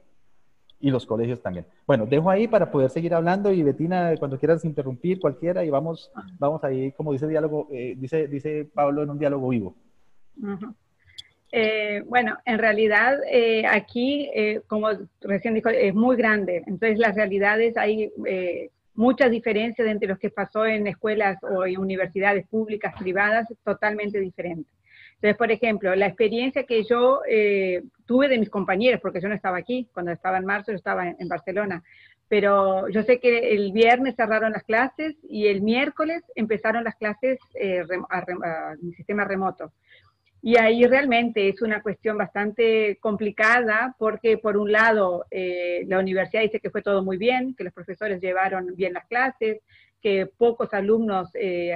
y 0.81 0.89
los 0.89 1.05
colegios 1.05 1.41
también. 1.41 1.65
Bueno, 1.85 2.05
dejo 2.05 2.29
ahí 2.29 2.47
para 2.47 2.71
poder 2.71 2.89
seguir 2.89 3.13
hablando 3.13 3.51
y 3.51 3.63
Betina, 3.63 4.15
cuando 4.17 4.37
quieras 4.37 4.65
interrumpir 4.65 5.19
cualquiera 5.19 5.63
y 5.63 5.69
vamos, 5.69 6.11
vamos 6.39 6.63
ahí, 6.63 6.91
como 6.93 7.13
dice 7.13 7.27
diálogo, 7.27 7.67
eh, 7.71 7.95
dice, 7.97 8.27
dice 8.27 8.67
Pablo, 8.73 9.03
en 9.03 9.11
un 9.11 9.19
diálogo 9.19 9.49
vivo. 9.49 9.75
Eh, 11.51 12.03
bueno, 12.07 12.37
en 12.45 12.57
realidad 12.57 13.19
eh, 13.29 13.65
aquí, 13.67 14.29
como 14.67 14.89
recién 15.21 15.53
dijo, 15.53 15.69
es 15.69 15.93
muy 15.93 16.15
grande. 16.15 16.63
Entonces 16.65 16.97
las 16.97 17.15
realidades 17.15 17.77
hay 17.77 18.11
muchas 18.95 19.31
diferencias 19.31 19.87
entre 19.87 20.07
lo 20.07 20.17
que 20.17 20.29
pasó 20.29 20.65
en 20.65 20.87
escuelas 20.87 21.37
o 21.43 21.65
en 21.65 21.77
universidades 21.77 22.47
públicas, 22.47 22.93
privadas, 22.97 23.47
totalmente 23.63 24.19
diferentes. 24.19 24.80
Entonces, 25.21 25.37
por 25.37 25.51
ejemplo, 25.51 25.95
la 25.95 26.07
experiencia 26.07 26.63
que 26.63 26.83
yo 26.83 27.21
eh, 27.29 27.83
tuve 28.07 28.27
de 28.27 28.39
mis 28.39 28.49
compañeros, 28.49 28.99
porque 28.99 29.21
yo 29.21 29.29
no 29.29 29.35
estaba 29.35 29.57
aquí, 29.57 29.87
cuando 29.93 30.11
estaba 30.11 30.39
en 30.39 30.45
marzo 30.45 30.71
yo 30.71 30.77
estaba 30.77 31.09
en, 31.09 31.27
Barcelona, 31.27 31.83
pero 32.27 32.89
yo 32.89 33.03
sé 33.03 33.19
que 33.19 33.53
el 33.53 33.71
viernes 33.71 34.15
cerraron 34.15 34.51
las 34.51 34.63
clases 34.63 35.15
y 35.29 35.45
el 35.45 35.61
miércoles 35.61 36.23
empezaron 36.33 36.83
las 36.83 36.95
clases 36.95 37.37
eh, 37.53 37.85
en 37.87 38.93
sistema 38.93 39.23
remoto. 39.23 39.71
Y 40.41 40.57
ahí 40.57 40.87
realmente 40.87 41.49
es 41.49 41.61
una 41.61 41.83
cuestión 41.83 42.17
bastante 42.17 42.97
complicada 42.99 43.95
porque 43.99 44.39
por 44.39 44.57
un 44.57 44.71
lado 44.71 45.27
eh, 45.29 45.83
la 45.85 45.99
universidad 45.99 46.41
dice 46.41 46.59
que 46.59 46.71
fue 46.71 46.81
todo 46.81 47.03
muy 47.03 47.17
bien, 47.17 47.53
que 47.53 47.63
los 47.63 47.73
profesores 47.73 48.19
llevaron 48.19 48.75
bien 48.75 48.93
las 48.93 49.05
clases, 49.05 49.59
que 50.01 50.25
pocos 50.25 50.73
alumnos 50.73 51.29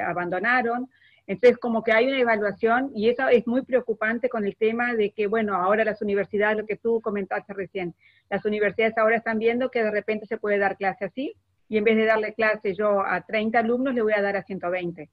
abandonaron, 0.04 0.90
Entonces, 1.28 1.58
como 1.58 1.84
que 1.84 1.92
hay 1.92 2.08
una 2.08 2.20
evaluación 2.20 2.92
y 2.94 3.10
eso 3.10 3.28
es 3.30 3.48
muy 3.48 3.64
preocupante 3.64 4.30
con 4.30 4.46
el 4.46 4.56
tema 4.56 4.94
de 4.94 5.12
que, 5.12 5.26
bueno, 5.26 5.56
ahora 5.56 5.84
las 5.84 6.02
universidades, 6.02 6.58
lo 6.58 6.66
que 6.68 6.76
tú 6.76 7.02
comentaste 7.02 7.54
recién, 7.54 7.96
las 8.30 8.46
universidades 8.46 8.98
ahora 8.98 9.18
están 9.18 9.40
viendo 9.40 9.72
que 9.72 9.84
de 9.84 9.92
repente 9.92 10.28
se 10.28 10.38
puede 10.38 10.60
dar 10.60 10.78
clase 10.78 11.06
así 11.06 11.34
y 11.68 11.78
en 11.78 11.84
vez 11.84 11.98
de 11.98 12.06
darle 12.06 12.34
clase 12.34 12.76
yo 12.76 13.02
a 13.02 13.22
30 13.22 13.58
alumnos, 13.58 13.96
le 13.96 14.04
voy 14.04 14.14
a 14.14 14.22
dar 14.22 14.38
a 14.38 14.44
120. 14.44 15.10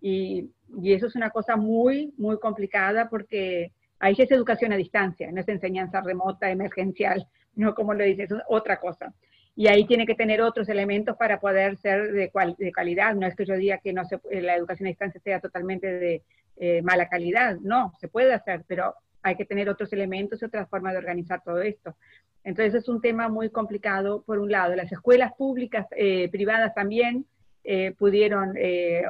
Y, 0.00 0.50
y 0.80 0.92
eso 0.94 1.06
es 1.06 1.14
una 1.14 1.30
cosa 1.30 1.54
muy, 1.54 2.12
muy 2.16 2.40
complicada 2.40 3.08
porque 3.08 3.70
ahí 4.00 4.16
es 4.18 4.32
educación 4.32 4.72
a 4.72 4.76
distancia, 4.76 5.30
no 5.30 5.40
es 5.40 5.48
enseñanza 5.48 6.00
remota, 6.00 6.50
emergencial, 6.50 7.28
no 7.54 7.72
como 7.76 7.94
lo 7.94 8.02
dices, 8.02 8.32
es 8.32 8.38
otra 8.48 8.80
cosa 8.80 9.14
y 9.54 9.66
ahí 9.68 9.86
tiene 9.86 10.06
que 10.06 10.14
tener 10.14 10.40
otros 10.40 10.68
elementos 10.68 11.16
para 11.16 11.38
poder 11.38 11.76
ser 11.76 12.12
de, 12.12 12.30
de 12.58 12.72
calidad. 12.72 13.14
No 13.14 13.26
es 13.26 13.36
que 13.36 13.44
yo 13.44 13.54
diga 13.54 13.78
que 13.78 13.92
no 13.92 14.04
se, 14.04 14.18
la 14.40 14.56
educación 14.56 14.86
a 14.86 14.90
distancia 14.90 15.20
sea 15.20 15.40
totalmente 15.40 15.86
de 15.86 16.22
eh, 16.56 16.82
mala 16.82 17.08
calidad, 17.08 17.56
no, 17.60 17.92
se 17.98 18.08
puede 18.08 18.32
hacer, 18.32 18.64
pero 18.66 18.94
hay 19.22 19.36
que 19.36 19.44
tener 19.44 19.68
otros 19.68 19.92
elementos 19.92 20.40
y 20.40 20.44
otras 20.44 20.68
formas 20.68 20.92
de 20.92 20.98
organizar 20.98 21.42
todo 21.44 21.60
esto. 21.60 21.96
Entonces 22.44 22.74
es 22.74 22.88
un 22.88 23.00
tema 23.00 23.28
muy 23.28 23.50
complicado, 23.50 24.22
por 24.22 24.38
un 24.38 24.50
lado. 24.50 24.74
Las 24.74 24.90
escuelas 24.90 25.32
públicas, 25.34 25.86
eh, 25.96 26.28
privadas 26.30 26.74
también 26.74 27.26
eh, 27.62 27.94
pudieron 27.96 28.54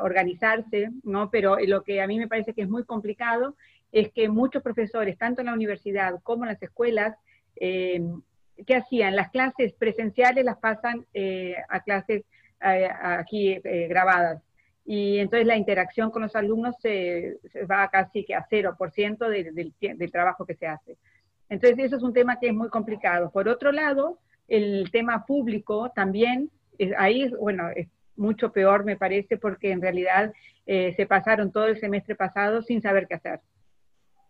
organizarse, 0.02 0.90
¿no? 1.04 1.30
pero 1.30 1.56
lo 1.66 1.82
que 1.82 2.02
a 2.02 2.06
mí 2.06 2.18
me 2.18 2.28
parece 2.28 2.52
que 2.52 2.62
es 2.62 2.68
muy 2.68 2.84
complicado 2.84 3.56
es 3.90 4.12
que 4.12 4.28
muchos 4.28 4.62
profesores, 4.62 5.16
tanto 5.16 5.40
en 5.40 5.46
la 5.46 5.54
universidad 5.54 6.20
como 6.22 6.44
en 6.44 6.50
las 6.50 6.62
escuelas, 6.62 7.16
¿qué 8.66 8.76
hacían? 8.76 9.16
Las 9.16 9.30
clases 9.30 9.72
presenciales 9.74 10.44
las 10.44 10.58
pasan 10.58 11.06
eh, 11.14 11.56
a 11.68 11.80
clases 11.80 12.24
eh, 12.60 12.88
aquí 13.02 13.52
eh, 13.52 13.86
grabadas. 13.88 14.42
Y 14.84 15.18
entonces 15.18 15.46
la 15.46 15.56
interacción 15.56 16.10
con 16.10 16.22
los 16.22 16.34
alumnos 16.34 16.74
se, 16.80 17.38
va 17.70 17.88
casi 17.88 18.24
que 18.24 18.34
a 18.34 18.46
0% 18.48 19.28
del, 19.28 19.72
del 19.80 20.12
trabajo 20.12 20.44
que 20.44 20.54
se 20.54 20.66
hace. 20.66 20.96
Entonces 21.48 21.78
eso 21.78 21.96
es 21.96 22.02
un 22.02 22.12
tema 22.12 22.38
que 22.40 22.48
es 22.48 22.54
muy 22.54 22.68
complicado. 22.68 23.30
Por 23.30 23.48
otro 23.48 23.70
lado, 23.70 24.18
el 24.48 24.90
tema 24.90 25.24
público 25.24 25.92
también, 25.94 26.50
ahí, 26.96 27.30
bueno, 27.38 27.68
es 27.74 27.88
mucho 28.16 28.52
peor 28.52 28.84
me 28.84 28.96
parece 28.96 29.36
porque 29.38 29.70
en 29.70 29.80
realidad 29.80 30.32
se 30.66 31.06
pasaron 31.08 31.50
todo 31.50 31.66
el 31.66 31.80
semestre 31.80 32.14
pasado 32.14 32.62
sin 32.62 32.82
saber 32.82 33.06
qué 33.06 33.14
hacer 33.14 33.40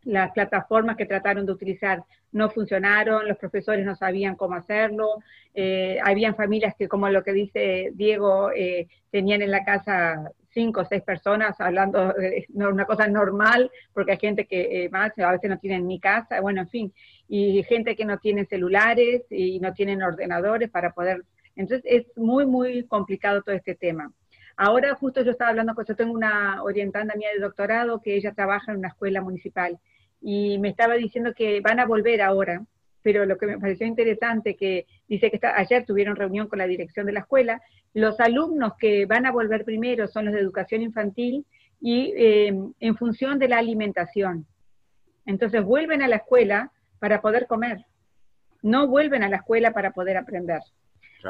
las 0.04 0.32
plataformas 0.32 0.96
que 0.96 1.06
trataron 1.06 1.46
de 1.46 1.52
utilizar 1.52 2.02
no 2.32 2.50
funcionaron, 2.50 3.28
los 3.28 3.36
profesores 3.36 3.84
no 3.84 3.94
sabían 3.94 4.36
cómo 4.36 4.54
hacerlo, 4.54 5.22
eh, 5.54 5.98
habían 6.02 6.34
familias 6.34 6.74
que, 6.76 6.88
como 6.88 7.08
lo 7.08 7.22
que 7.22 7.32
dice 7.32 7.90
Diego, 7.94 8.50
eh, 8.52 8.88
tenían 9.10 9.42
en 9.42 9.50
la 9.50 9.64
casa 9.64 10.30
cinco 10.50 10.80
o 10.80 10.84
seis 10.84 11.02
personas 11.02 11.60
hablando 11.60 12.12
de 12.12 12.46
una 12.54 12.84
cosa 12.84 13.06
normal, 13.06 13.70
porque 13.92 14.12
hay 14.12 14.18
gente 14.18 14.46
que 14.46 14.84
eh, 14.84 14.90
más 14.90 15.18
a 15.18 15.32
veces 15.32 15.50
no 15.50 15.58
tienen 15.58 15.86
ni 15.86 15.98
casa, 15.98 16.40
bueno, 16.40 16.62
en 16.62 16.68
fin, 16.68 16.92
y 17.28 17.62
gente 17.64 17.96
que 17.96 18.04
no 18.04 18.18
tiene 18.18 18.44
celulares 18.44 19.22
y 19.30 19.60
no 19.60 19.72
tienen 19.72 20.02
ordenadores 20.02 20.70
para 20.70 20.92
poder... 20.92 21.22
Entonces 21.54 21.82
es 21.84 22.06
muy, 22.16 22.46
muy 22.46 22.84
complicado 22.84 23.42
todo 23.42 23.54
este 23.54 23.74
tema. 23.74 24.10
Ahora 24.56 24.94
justo 24.94 25.22
yo 25.22 25.30
estaba 25.32 25.50
hablando 25.50 25.74
con, 25.74 25.84
yo 25.84 25.96
tengo 25.96 26.12
una 26.12 26.62
orientanda 26.62 27.14
mía 27.14 27.28
de 27.34 27.40
doctorado 27.40 28.00
que 28.00 28.16
ella 28.16 28.32
trabaja 28.32 28.72
en 28.72 28.78
una 28.78 28.88
escuela 28.88 29.20
municipal 29.20 29.78
y 30.20 30.58
me 30.58 30.68
estaba 30.68 30.94
diciendo 30.94 31.32
que 31.34 31.60
van 31.60 31.80
a 31.80 31.86
volver 31.86 32.22
ahora, 32.22 32.64
pero 33.02 33.26
lo 33.26 33.36
que 33.36 33.46
me 33.46 33.58
pareció 33.58 33.86
interesante, 33.86 34.54
que 34.54 34.86
dice 35.08 35.30
que 35.30 35.40
ayer 35.46 35.84
tuvieron 35.84 36.16
reunión 36.16 36.48
con 36.48 36.58
la 36.58 36.66
dirección 36.66 37.06
de 37.06 37.12
la 37.12 37.20
escuela, 37.20 37.60
los 37.92 38.20
alumnos 38.20 38.74
que 38.78 39.06
van 39.06 39.26
a 39.26 39.32
volver 39.32 39.64
primero 39.64 40.06
son 40.06 40.26
los 40.26 40.34
de 40.34 40.40
educación 40.40 40.82
infantil 40.82 41.44
y 41.80 42.12
em, 42.16 42.72
en 42.78 42.96
función 42.96 43.38
de 43.38 43.48
la 43.48 43.58
alimentación. 43.58 44.46
Entonces 45.26 45.64
vuelven 45.64 46.02
a 46.02 46.08
la 46.08 46.16
escuela 46.16 46.70
para 47.00 47.20
poder 47.20 47.46
comer, 47.46 47.84
no 48.62 48.86
vuelven 48.86 49.24
a 49.24 49.28
la 49.28 49.38
escuela 49.38 49.72
para 49.72 49.90
poder 49.90 50.16
aprender. 50.16 50.62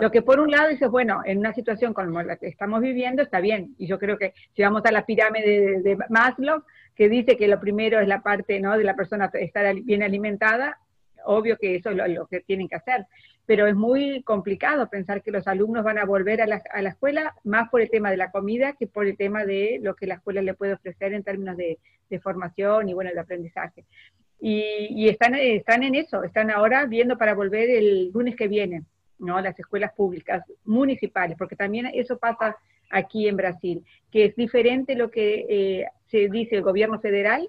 Lo 0.00 0.10
que 0.10 0.22
por 0.22 0.40
un 0.40 0.50
lado 0.50 0.68
dices, 0.68 0.88
bueno, 0.90 1.22
en 1.24 1.38
una 1.38 1.52
situación 1.52 1.92
como 1.92 2.22
la 2.22 2.36
que 2.36 2.48
estamos 2.48 2.80
viviendo 2.80 3.22
está 3.22 3.40
bien, 3.40 3.74
y 3.78 3.86
yo 3.86 3.98
creo 3.98 4.18
que 4.18 4.32
si 4.54 4.62
vamos 4.62 4.82
a 4.84 4.92
la 4.92 5.04
pirámide 5.04 5.82
de, 5.82 5.98
Maslow, 6.08 6.64
que 6.94 7.08
dice 7.08 7.36
que 7.36 7.48
lo 7.48 7.60
primero 7.60 8.00
es 8.00 8.08
la 8.08 8.22
parte 8.22 8.60
¿no? 8.60 8.76
de 8.76 8.84
la 8.84 8.94
persona 8.94 9.30
estar 9.34 9.74
bien 9.82 10.02
alimentada, 10.02 10.78
obvio 11.24 11.56
que 11.56 11.76
eso 11.76 11.90
es 11.90 11.96
lo, 11.96 12.26
que 12.26 12.40
tienen 12.40 12.68
que 12.68 12.76
hacer, 12.76 13.06
pero 13.46 13.66
es 13.66 13.74
muy 13.74 14.22
complicado 14.22 14.88
pensar 14.88 15.22
que 15.22 15.30
los 15.30 15.46
alumnos 15.46 15.84
van 15.84 15.98
a 15.98 16.04
volver 16.04 16.42
a 16.42 16.46
la, 16.46 16.62
a 16.72 16.82
la, 16.82 16.90
escuela 16.90 17.34
más 17.44 17.68
por 17.68 17.80
el 17.80 17.90
tema 17.90 18.10
de 18.10 18.16
la 18.16 18.30
comida 18.30 18.74
que 18.74 18.86
por 18.86 19.06
el 19.06 19.16
tema 19.16 19.44
de 19.44 19.78
lo 19.82 19.94
que 19.94 20.06
la 20.06 20.14
escuela 20.14 20.42
le 20.42 20.54
puede 20.54 20.74
ofrecer 20.74 21.12
en 21.12 21.22
términos 21.22 21.56
de, 21.56 21.78
de 22.10 22.20
formación 22.20 22.88
y 22.88 22.94
bueno, 22.94 23.10
de 23.12 23.20
aprendizaje. 23.20 23.84
Y, 24.40 24.88
y, 24.90 25.08
están, 25.08 25.34
están 25.34 25.82
en 25.84 25.94
eso, 25.94 26.24
están 26.24 26.50
ahora 26.50 26.86
viendo 26.86 27.16
para 27.16 27.34
volver 27.34 27.70
el 27.70 28.10
lunes 28.12 28.34
que 28.34 28.48
viene. 28.48 28.82
¿No? 29.22 29.40
las 29.40 29.58
escuelas 29.58 29.92
públicas 29.94 30.44
municipales, 30.64 31.36
porque 31.38 31.56
también 31.56 31.86
eso 31.94 32.18
pasa 32.18 32.56
aquí 32.90 33.26
en 33.26 33.36
Brasil, 33.36 33.84
que 34.10 34.26
es 34.26 34.36
diferente 34.36 34.94
lo 34.94 35.10
que 35.10 35.46
eh, 35.48 35.86
se 36.08 36.28
dice 36.28 36.56
el 36.56 36.62
gobierno 36.62 37.00
federal, 37.00 37.48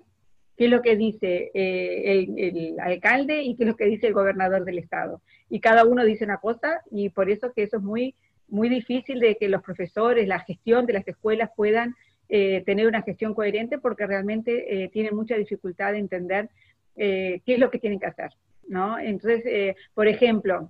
que 0.56 0.66
es 0.66 0.72
lo 0.72 0.82
que 0.82 0.96
dice 0.96 1.52
eh, 1.54 2.28
el, 2.38 2.80
alcalde 2.80 3.42
y 3.42 3.56
que 3.56 3.64
es 3.64 3.70
lo 3.70 3.76
que 3.76 3.86
dice 3.86 4.08
el 4.08 4.14
gobernador 4.14 4.64
del 4.64 4.78
estado. 4.78 5.22
Y 5.50 5.60
cada 5.60 5.84
uno 5.84 6.06
dice 6.06 6.24
una 6.24 6.38
cosa 6.38 6.82
y 6.92 7.10
por 7.10 7.30
eso 7.30 7.52
que 7.54 7.64
eso 7.64 7.78
es 7.78 7.84
muy, 7.84 8.16
muy 8.48 8.70
difícil 8.70 9.20
de 9.20 9.36
que 9.36 9.50
los 9.50 9.64
profesores, 9.64 10.28
la 10.28 10.40
gestión 10.40 10.86
de 10.86 10.94
las 10.94 11.08
escuelas 11.08 11.50
puedan 11.56 11.96
eh, 12.30 12.64
tener 12.66 12.88
una 12.88 13.02
gestión 13.02 13.34
coherente 13.34 13.80
porque 13.80 14.08
realmente 14.08 14.90
tienen 14.94 15.16
mucha 15.16 15.36
dificultad 15.36 15.92
de 15.92 16.00
entender 16.00 16.50
qué 16.96 17.42
es 17.46 17.60
lo 17.60 17.72
que 17.72 17.80
tienen 17.80 18.00
que 18.00 18.06
hacer. 18.06 18.30
¿no? 18.68 18.98
Entonces, 18.98 19.76
por 19.94 20.08
ejemplo, 20.08 20.70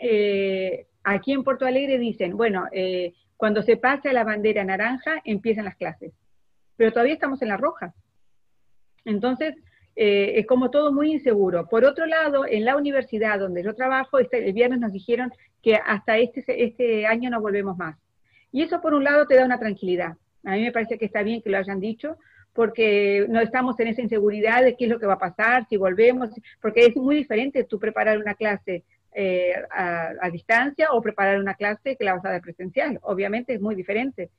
eh, 0.00 0.86
aquí 1.04 1.32
en 1.32 1.44
Porto 1.44 1.66
Alegre 1.66 1.98
dicen, 1.98 2.36
bueno, 2.36 2.66
eh, 2.72 3.14
cuando 3.36 3.62
se 3.62 3.76
pase 3.76 4.10
a 4.10 4.12
la 4.12 4.24
bandera 4.24 4.64
naranja 4.64 5.20
empiezan 5.24 5.64
las 5.64 5.76
clases, 5.76 6.12
pero 6.76 6.92
todavía 6.92 7.14
estamos 7.14 7.42
en 7.42 7.48
la 7.48 7.56
roja. 7.56 7.94
Entonces, 9.04 9.56
eh, 9.94 10.34
es 10.36 10.46
como 10.46 10.70
todo 10.70 10.92
muy 10.92 11.12
inseguro. 11.12 11.68
Por 11.68 11.84
otro 11.84 12.06
lado, 12.06 12.46
en 12.46 12.64
la 12.64 12.76
universidad 12.76 13.38
donde 13.38 13.62
yo 13.62 13.74
trabajo, 13.74 14.18
este, 14.18 14.46
el 14.46 14.52
viernes 14.52 14.80
nos 14.80 14.92
dijeron 14.92 15.32
que 15.62 15.76
hasta 15.76 16.18
este, 16.18 16.44
este 16.64 17.06
año 17.06 17.30
no 17.30 17.40
volvemos 17.40 17.76
más. 17.76 17.96
Y 18.50 18.62
eso 18.62 18.80
por 18.80 18.94
un 18.94 19.04
lado 19.04 19.26
te 19.26 19.36
da 19.36 19.44
una 19.44 19.58
tranquilidad. 19.58 20.16
A 20.44 20.52
mí 20.52 20.62
me 20.62 20.72
parece 20.72 20.98
que 20.98 21.04
está 21.04 21.22
bien 21.22 21.42
que 21.42 21.50
lo 21.50 21.58
hayan 21.58 21.80
dicho, 21.80 22.16
porque 22.52 23.26
no 23.28 23.40
estamos 23.40 23.78
en 23.80 23.88
esa 23.88 24.02
inseguridad 24.02 24.62
de 24.62 24.76
qué 24.76 24.84
es 24.84 24.90
lo 24.90 24.98
que 24.98 25.06
va 25.06 25.14
a 25.14 25.18
pasar, 25.18 25.66
si 25.68 25.76
volvemos, 25.76 26.30
porque 26.60 26.86
es 26.86 26.96
muy 26.96 27.16
diferente 27.16 27.64
tú 27.64 27.78
preparar 27.78 28.18
una 28.18 28.34
clase 28.34 28.84
eh, 29.14 29.54
a, 29.70 30.30
distancia 30.30 30.88
o 30.92 31.02
preparar 31.02 31.38
una 31.38 31.54
clase 31.54 31.96
que 31.96 32.04
la 32.04 32.14
vas 32.14 32.24
a 32.24 32.30
dar 32.30 32.40
presencial. 32.40 32.98
Obviamente 33.02 33.52
es 33.54 33.60
muy 33.60 33.74
diferente. 33.74 34.30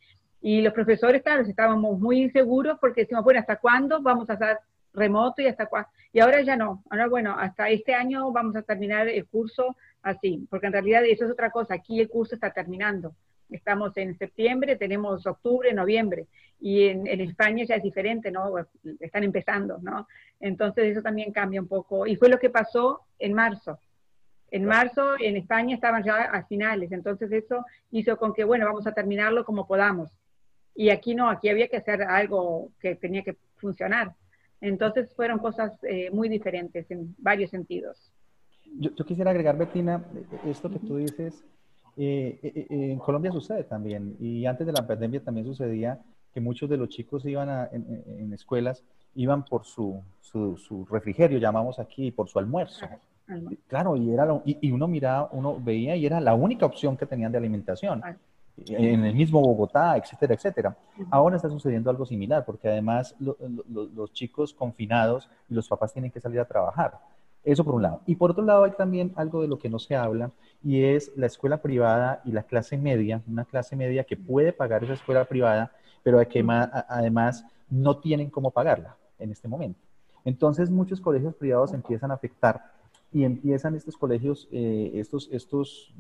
Y 0.42 0.62
los 0.62 0.74
profesores, 0.74 1.22
claro, 1.22 1.44
estábamos 1.44 2.00
muy 2.00 2.24
inseguros 2.24 2.80
porque 2.80 3.02
decimos, 3.02 3.24
bueno, 3.24 3.40
¿hasta 3.40 3.58
cuándo 3.58 4.02
vamos 4.02 4.30
a 4.30 4.34
hacer 4.34 4.58
remoto 4.94 5.42
y 5.42 5.48
hasta 5.48 5.68
cuándo? 5.68 5.90
Y 6.12 6.20
ahora 6.20 6.42
ya 6.42 6.56
no. 6.56 6.84
Ahora, 6.90 7.08
bueno, 7.08 7.36
hasta 7.38 7.70
este 7.70 7.94
año 7.94 8.32
vamos 8.32 8.56
a 8.56 8.64
terminar 8.64 9.08
el 9.08 9.28
curso 9.28 9.76
así, 10.02 10.48
porque 10.50 10.68
en 10.68 10.74
realidad 10.74 11.06
eso 11.06 11.26
es 11.26 11.32
otra 11.32 11.52
cosa. 11.52 11.76
Aquí 11.76 12.00
el 12.00 12.10
curso 12.10 12.34
está 12.36 12.52
terminando. 12.52 13.14
Estamos 13.52 13.96
en 13.98 14.18
septiembre, 14.18 14.76
tenemos 14.76 15.28
octubre, 15.28 15.72
noviembre, 15.74 16.26
y 16.60 16.88
en, 16.88 17.06
en, 17.06 17.22
España 17.22 17.66
ya 17.66 17.76
es 17.76 17.84
diferente, 17.84 18.32
¿no? 18.32 18.56
Están 19.00 19.24
empezando, 19.24 19.78
¿no? 19.82 20.08
Entonces 20.40 20.86
eso 20.86 21.02
también 21.04 21.32
cambia 21.32 21.62
un 21.62 21.68
poco. 21.68 22.08
Y 22.08 22.16
fue 22.16 22.30
lo 22.30 22.40
que 22.40 22.50
pasó 22.50 23.02
en 23.20 23.34
marzo. 23.34 23.80
En 24.54 24.66
marzo 24.66 25.20
en 25.20 25.36
España 25.36 25.74
estaban 25.74 26.04
ya 26.04 26.26
a 26.26 26.44
finales, 26.44 26.92
entonces 26.92 27.32
eso 27.32 27.66
hizo 27.90 28.18
con 28.18 28.36
que, 28.36 28.44
bueno, 28.44 28.68
vamos 28.68 28.86
a 28.86 28.92
terminarlo 28.92 29.44
como 29.46 29.66
podamos. 29.66 30.12
Y 30.76 30.92
aquí 30.92 31.16
no, 31.16 31.28
aquí 31.28 31.50
había 31.50 31.68
que 31.68 31.78
hacer 31.78 32.04
algo 32.04 32.70
que 32.80 32.94
tenía 32.94 33.24
que 33.24 33.36
funcionar. 33.56 34.14
Entonces 34.62 35.12
fueron 35.16 35.40
cosas 35.40 35.74
eh, 35.82 36.12
muy 36.12 36.30
diferentes 36.30 36.92
en 36.92 37.16
varios 37.18 37.50
sentidos. 37.50 38.12
Yo, 38.78 38.94
quisiera 38.94 39.32
agregar, 39.32 39.58
Bettina, 39.58 40.06
esto 40.46 40.70
que 40.70 40.78
tú 40.78 40.98
dices, 40.98 41.44
eh, 41.98 42.40
eh, 42.44 42.68
en 42.70 43.00
Colombia 43.00 43.32
sucede 43.32 43.64
también, 43.64 44.16
y 44.20 44.46
antes 44.46 44.68
de 44.68 44.74
la 44.74 44.86
pandemia 44.86 45.24
también 45.24 45.48
sucedía 45.48 46.00
que 46.32 46.42
muchos 46.42 46.70
de 46.70 46.78
los 46.78 46.90
chicos 46.90 47.26
iban 47.26 47.50
a, 47.50 47.70
en, 47.72 48.32
escuelas, 48.32 48.84
iban 49.16 49.46
por 49.46 49.66
su, 49.66 50.00
su, 50.22 50.58
su, 50.58 50.86
refrigerio, 50.86 51.40
llamamos 51.40 51.80
aquí, 51.80 52.12
por 52.12 52.30
su 52.30 52.38
almuerzo. 52.38 52.86
Claro, 53.68 53.96
y, 53.96 54.12
era 54.12 54.28
y, 54.46 54.72
uno 54.72 54.88
miraba, 54.88 55.30
uno 55.32 55.58
veía 55.60 55.96
y 55.96 56.06
era 56.06 56.20
la 56.20 56.34
única 56.34 56.66
opción 56.66 56.98
que 56.98 57.06
tenían 57.06 57.32
de 57.32 57.38
alimentación. 57.38 58.02
En 58.68 59.04
el 59.06 59.16
mismo 59.16 59.42
Bogotá, 59.42 59.98
etcétera, 59.98 60.34
etcétera. 60.36 60.78
Ahora 61.10 61.38
está 61.38 61.50
sucediendo 61.50 61.90
algo 61.90 62.06
similar, 62.06 62.46
porque 62.46 62.68
además 62.68 63.16
los 63.20 64.14
chicos 64.14 64.54
confinados 64.54 65.30
y 65.50 65.56
los 65.56 65.68
papás 65.68 65.94
tienen 65.94 66.12
que 66.12 66.20
salir 66.20 66.40
a 66.40 66.46
trabajar. 66.46 67.00
Eso 67.44 67.66
por 67.66 67.76
un 67.76 67.82
lado. 67.82 68.02
Y 68.06 68.16
por 68.16 68.32
otro 68.32 68.44
lado 68.44 68.64
hay 68.64 68.72
también 68.72 69.12
algo 69.16 69.42
de 69.42 69.48
lo 69.48 69.60
que 69.60 69.70
no 69.70 69.80
se 69.80 69.96
habla 69.96 70.32
y 70.64 70.84
es 70.84 71.12
la 71.18 71.26
escuela 71.26 71.62
privada 71.62 72.22
y 72.24 72.32
la 72.32 72.44
clase 72.44 72.78
media, 72.78 73.22
una 73.28 73.44
clase 73.44 73.76
media 73.76 74.06
que 74.06 74.16
puede 74.16 74.54
pagar 74.54 74.84
esa 74.84 74.94
escuela 74.94 75.26
privada 75.26 75.72
pero 76.04 76.28
que 76.28 76.46
además 76.90 77.46
no 77.70 77.98
tienen 77.98 78.30
cómo 78.30 78.52
pagarla 78.52 78.98
en 79.18 79.32
este 79.32 79.48
momento. 79.48 79.80
Entonces 80.26 80.70
muchos 80.70 81.02
colegios 81.02 81.34
privados 81.36 81.74
empiezan 81.74 82.12
a 82.12 82.16
afectar 82.16 82.62
y 83.14 83.24
empiezan 83.24 83.76
estos 83.76 83.98
colegios, 83.98 84.48
eh, 84.52 84.92
estos, 84.96 85.30
estos, 85.32 85.94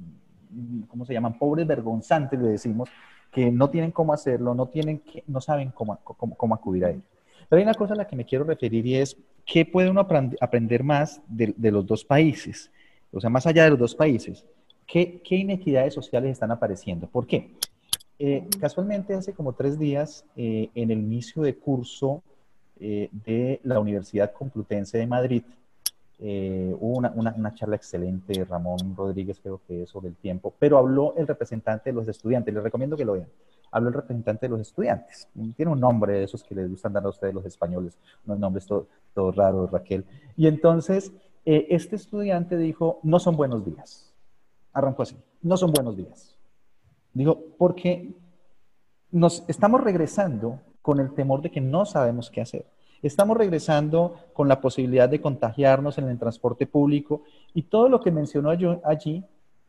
¿cómo 0.87 1.05
se 1.05 1.13
llaman? 1.13 1.37
Pobres 1.37 1.67
vergonzantes, 1.67 2.39
le 2.39 2.49
decimos, 2.49 2.89
que 3.31 3.51
no 3.51 3.69
tienen 3.69 3.91
cómo 3.91 4.13
hacerlo, 4.13 4.53
no, 4.53 4.67
tienen 4.67 4.99
que, 4.99 5.23
no 5.27 5.41
saben 5.41 5.71
cómo, 5.71 5.99
cómo, 6.03 6.35
cómo 6.35 6.55
acudir 6.55 6.85
a 6.85 6.91
ello. 6.91 7.01
Pero 7.49 7.59
hay 7.59 7.63
una 7.63 7.73
cosa 7.73 7.93
a 7.93 7.97
la 7.97 8.07
que 8.07 8.15
me 8.15 8.25
quiero 8.25 8.43
referir 8.43 8.85
y 8.85 8.95
es, 8.95 9.17
¿qué 9.45 9.65
puede 9.65 9.89
uno 9.89 10.07
aprender 10.39 10.83
más 10.83 11.21
de, 11.27 11.53
de 11.55 11.71
los 11.71 11.85
dos 11.85 12.03
países? 12.05 12.71
O 13.11 13.19
sea, 13.19 13.29
más 13.29 13.45
allá 13.45 13.63
de 13.63 13.71
los 13.71 13.79
dos 13.79 13.95
países, 13.95 14.45
¿qué, 14.87 15.21
qué 15.23 15.35
inequidades 15.35 15.93
sociales 15.93 16.31
están 16.31 16.51
apareciendo? 16.51 17.07
¿Por 17.07 17.27
qué? 17.27 17.51
Eh, 18.19 18.47
casualmente 18.59 19.13
hace 19.13 19.33
como 19.33 19.53
tres 19.53 19.77
días, 19.77 20.25
eh, 20.35 20.69
en 20.75 20.91
el 20.91 20.99
inicio 20.99 21.41
de 21.41 21.55
curso 21.55 22.23
eh, 22.79 23.09
de 23.11 23.59
la 23.63 23.79
Universidad 23.79 24.31
Complutense 24.31 24.97
de 24.97 25.07
Madrid, 25.07 25.43
hubo 26.19 26.97
una, 26.97 27.11
una, 27.15 27.33
una, 27.35 27.53
charla 27.53 27.75
excelente, 27.75 28.45
Ramón 28.45 28.95
Rodríguez 28.95 29.39
creo 29.41 29.61
que 29.67 29.83
es 29.83 29.89
sobre 29.89 30.09
el 30.09 30.15
tiempo, 30.15 30.53
pero 30.57 30.77
habló 30.77 31.13
el 31.17 31.27
representante 31.27 31.89
de 31.89 31.95
los 31.95 32.07
estudiantes, 32.07 32.53
les 32.53 32.63
recomiendo 32.63 32.95
que 32.95 33.05
lo 33.05 33.13
vean, 33.13 33.27
habló 33.71 33.89
el 33.89 33.95
representante 33.95 34.45
de 34.45 34.49
los 34.51 34.61
estudiantes, 34.61 35.27
tiene 35.55 35.71
un 35.71 35.79
nombre 35.79 36.13
de 36.13 36.23
esos 36.23 36.43
que 36.43 36.55
les 36.55 36.69
gustan 36.69 36.93
dar 36.93 37.05
a 37.05 37.09
ustedes 37.09 37.33
los 37.33 37.45
españoles, 37.45 37.97
unos 38.25 38.39
nombres 38.39 38.65
todos 38.65 38.87
todo 39.13 39.31
raros, 39.31 39.71
Raquel, 39.71 40.05
y 40.37 40.47
entonces 40.47 41.11
este 41.45 41.95
estudiante 41.95 42.57
dijo, 42.57 42.99
no 43.03 43.19
son 43.19 43.35
buenos 43.35 43.65
días, 43.65 44.13
arrancó 44.71 45.03
así, 45.03 45.17
no 45.41 45.57
son 45.57 45.71
buenos 45.71 45.97
días. 45.97 46.37
Digo, 47.13 47.43
porque 47.57 48.11
nos 49.11 49.43
estamos 49.47 49.81
regresando 49.81 50.59
con 50.81 50.99
el 50.99 51.13
temor 51.13 51.41
de 51.41 51.51
que 51.51 51.61
no 51.61 51.85
sabemos 51.85 52.31
qué 52.31 52.41
hacer. 52.41 52.65
Estamos 53.03 53.35
regresando 53.35 54.15
con 54.31 54.47
la 54.47 54.61
posibilidad 54.61 55.09
de 55.09 55.19
contagiarnos 55.19 55.97
en 55.97 56.07
el 56.07 56.17
transporte 56.17 56.65
público 56.65 57.23
y 57.53 57.63
todo 57.63 57.89
lo 57.89 57.99
que 57.99 58.11
mencionó 58.11 58.49
allí, 58.49 59.23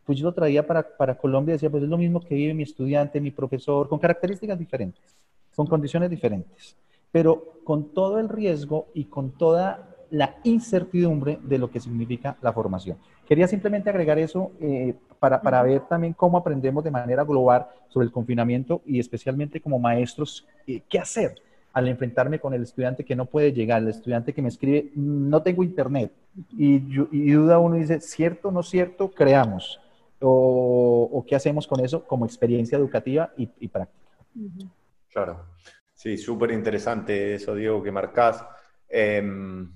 pues 0.04 0.18
yo 0.18 0.26
lo 0.26 0.32
traía 0.32 0.64
para, 0.64 0.96
para 0.96 1.18
Colombia 1.18 1.52
y 1.52 1.54
decía, 1.54 1.68
pues 1.68 1.82
es 1.82 1.88
lo 1.88 1.98
mismo 1.98 2.20
que 2.20 2.36
vive 2.36 2.54
mi 2.54 2.62
estudiante, 2.62 3.20
mi 3.20 3.32
profesor, 3.32 3.88
con 3.88 3.98
características 3.98 4.56
diferentes, 4.56 5.16
con 5.56 5.66
condiciones 5.66 6.10
diferentes, 6.10 6.76
pero 7.10 7.54
con 7.64 7.92
todo 7.92 8.20
el 8.20 8.28
riesgo 8.28 8.86
y 8.94 9.06
con 9.06 9.32
toda 9.32 9.96
la 10.10 10.36
incertidumbre 10.44 11.40
de 11.42 11.58
lo 11.58 11.68
que 11.68 11.80
significa 11.80 12.36
la 12.40 12.52
formación. 12.52 12.98
Quería 13.26 13.48
simplemente 13.48 13.90
agregar 13.90 14.16
eso 14.16 14.52
eh, 14.60 14.94
para, 15.18 15.42
para, 15.42 15.60
ver 15.64 15.80
también 15.88 16.12
cómo 16.12 16.38
aprendemos 16.38 16.84
de 16.84 16.92
manera 16.92 17.24
global 17.24 17.66
sobre 17.88 18.06
el 18.06 18.12
confinamiento 18.12 18.80
y 18.86 19.00
especialmente 19.00 19.60
como 19.60 19.80
maestros 19.80 20.46
eh, 20.68 20.82
qué 20.88 21.00
hacer 21.00 21.34
al 21.74 21.88
enfrentarme 21.88 22.38
con 22.38 22.54
el 22.54 22.62
estudiante 22.62 23.04
que 23.04 23.16
no 23.16 23.26
puede 23.26 23.52
llegar, 23.52 23.82
el 23.82 23.88
estudiante 23.88 24.32
que 24.32 24.40
me 24.40 24.48
escribe, 24.48 24.92
no 24.94 25.42
tengo 25.42 25.64
internet, 25.64 26.12
y, 26.56 26.76
y 27.10 27.32
duda 27.32 27.58
uno 27.58 27.76
y 27.76 27.80
dice, 27.80 28.00
cierto, 28.00 28.52
no 28.52 28.62
cierto, 28.62 29.10
creamos, 29.10 29.80
o, 30.20 31.10
o, 31.12 31.26
qué 31.26 31.34
hacemos 31.34 31.66
con 31.66 31.80
eso 31.80 32.04
como 32.04 32.24
experiencia 32.24 32.78
educativa 32.78 33.32
y, 33.36 33.50
y 33.58 33.68
práctica. 33.68 34.04
Claro, 35.12 35.46
sí, 35.92 36.16
súper 36.16 36.52
interesante 36.52 37.34
eso, 37.34 37.54
Diego, 37.54 37.82
que 37.82 37.90
marcás. 37.90 38.46
Eh, 38.88 39.20
me 39.20 39.68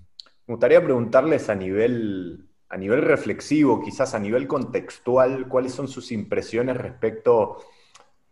gustaría 0.46 0.82
preguntarles 0.82 1.50
a 1.50 1.54
nivel, 1.56 2.46
a 2.68 2.76
nivel 2.76 3.02
reflexivo, 3.02 3.82
quizás 3.82 4.14
a 4.14 4.20
nivel 4.20 4.46
contextual, 4.46 5.48
cuáles 5.48 5.72
son 5.72 5.88
sus 5.88 6.12
impresiones 6.12 6.76
respecto, 6.76 7.58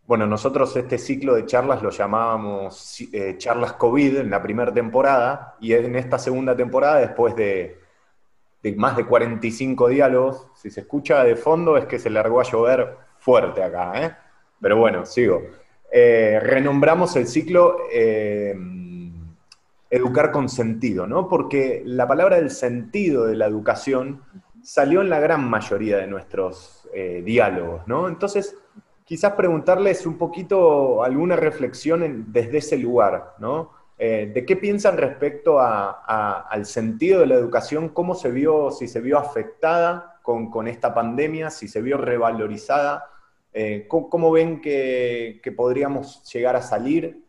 bueno, 0.07 0.25
nosotros 0.25 0.75
este 0.75 0.97
ciclo 0.97 1.35
de 1.35 1.45
charlas 1.45 1.83
lo 1.83 1.91
llamábamos 1.91 3.01
eh, 3.11 3.35
charlas 3.37 3.73
COVID 3.73 4.17
en 4.17 4.29
la 4.29 4.41
primera 4.41 4.73
temporada 4.73 5.55
y 5.59 5.73
en 5.73 5.95
esta 5.95 6.17
segunda 6.17 6.55
temporada, 6.55 6.99
después 6.99 7.35
de, 7.35 7.79
más 8.77 8.97
de 8.97 9.05
45 9.05 9.89
diálogos, 9.89 10.47
si 10.55 10.71
se 10.71 10.81
escucha 10.81 11.23
de 11.23 11.35
fondo 11.35 11.77
es 11.77 11.85
que 11.85 11.99
se 11.99 12.09
largó 12.09 12.39
a 12.39 12.43
llover 12.43 12.97
fuerte 13.19 13.61
acá, 13.61 14.01
¿eh? 14.01 14.15
pero 14.59 14.77
bueno, 14.77 15.05
sigo. 15.05 15.41
Eh, 15.91 16.39
renombramos 16.41 17.15
el 17.15 17.27
ciclo 17.27 17.77
educar 19.89 20.31
con 20.31 20.49
sentido, 20.49 21.07
¿no? 21.07 21.27
Porque 21.27 21.81
la 21.85 22.07
palabra 22.07 22.37
del 22.37 22.51
sentido 22.51 23.25
de 23.25 23.35
la 23.35 23.45
educación 23.45 24.21
salió 24.63 25.01
en 25.01 25.09
la 25.09 25.19
gran 25.19 25.49
mayoría 25.49 25.97
de 25.97 26.07
nuestros 26.07 26.87
eh, 26.93 27.21
diálogos, 27.23 27.87
¿no? 27.87 28.07
Entonces, 28.07 28.55
quizás 29.07 29.33
preguntarles 29.33 30.05
un 30.05 30.17
poquito 30.17 31.01
alguna 31.01 31.37
reflexión 31.37 32.25
desde 32.27 32.57
ese 32.57 32.77
lugar, 32.77 33.35
¿no? 33.39 33.71
Eh, 33.97 34.29
¿De 34.33 34.45
qué 34.45 34.57
piensan 34.57 34.97
respecto 34.97 35.59
al 35.59 36.65
sentido 36.65 37.21
de 37.21 37.27
la 37.27 37.35
educación? 37.35 37.89
¿Cómo 37.89 38.13
se 38.13 38.29
vio, 38.29 38.69
si 38.69 38.87
se 38.87 38.99
vio 38.99 39.17
afectada 39.17 40.19
con, 40.21 40.67
esta 40.67 40.93
pandemia, 40.93 41.49
si 41.49 41.69
se 41.69 41.81
vio 41.81 41.97
revalorizada? 41.97 43.09
Eh, 43.53 43.87
¿cómo, 43.87 44.29
ven 44.29 44.59
que, 44.61 45.39
que, 45.41 45.53
podríamos 45.53 46.21
llegar 46.31 46.57
a 46.57 46.61
salir? 46.61 47.23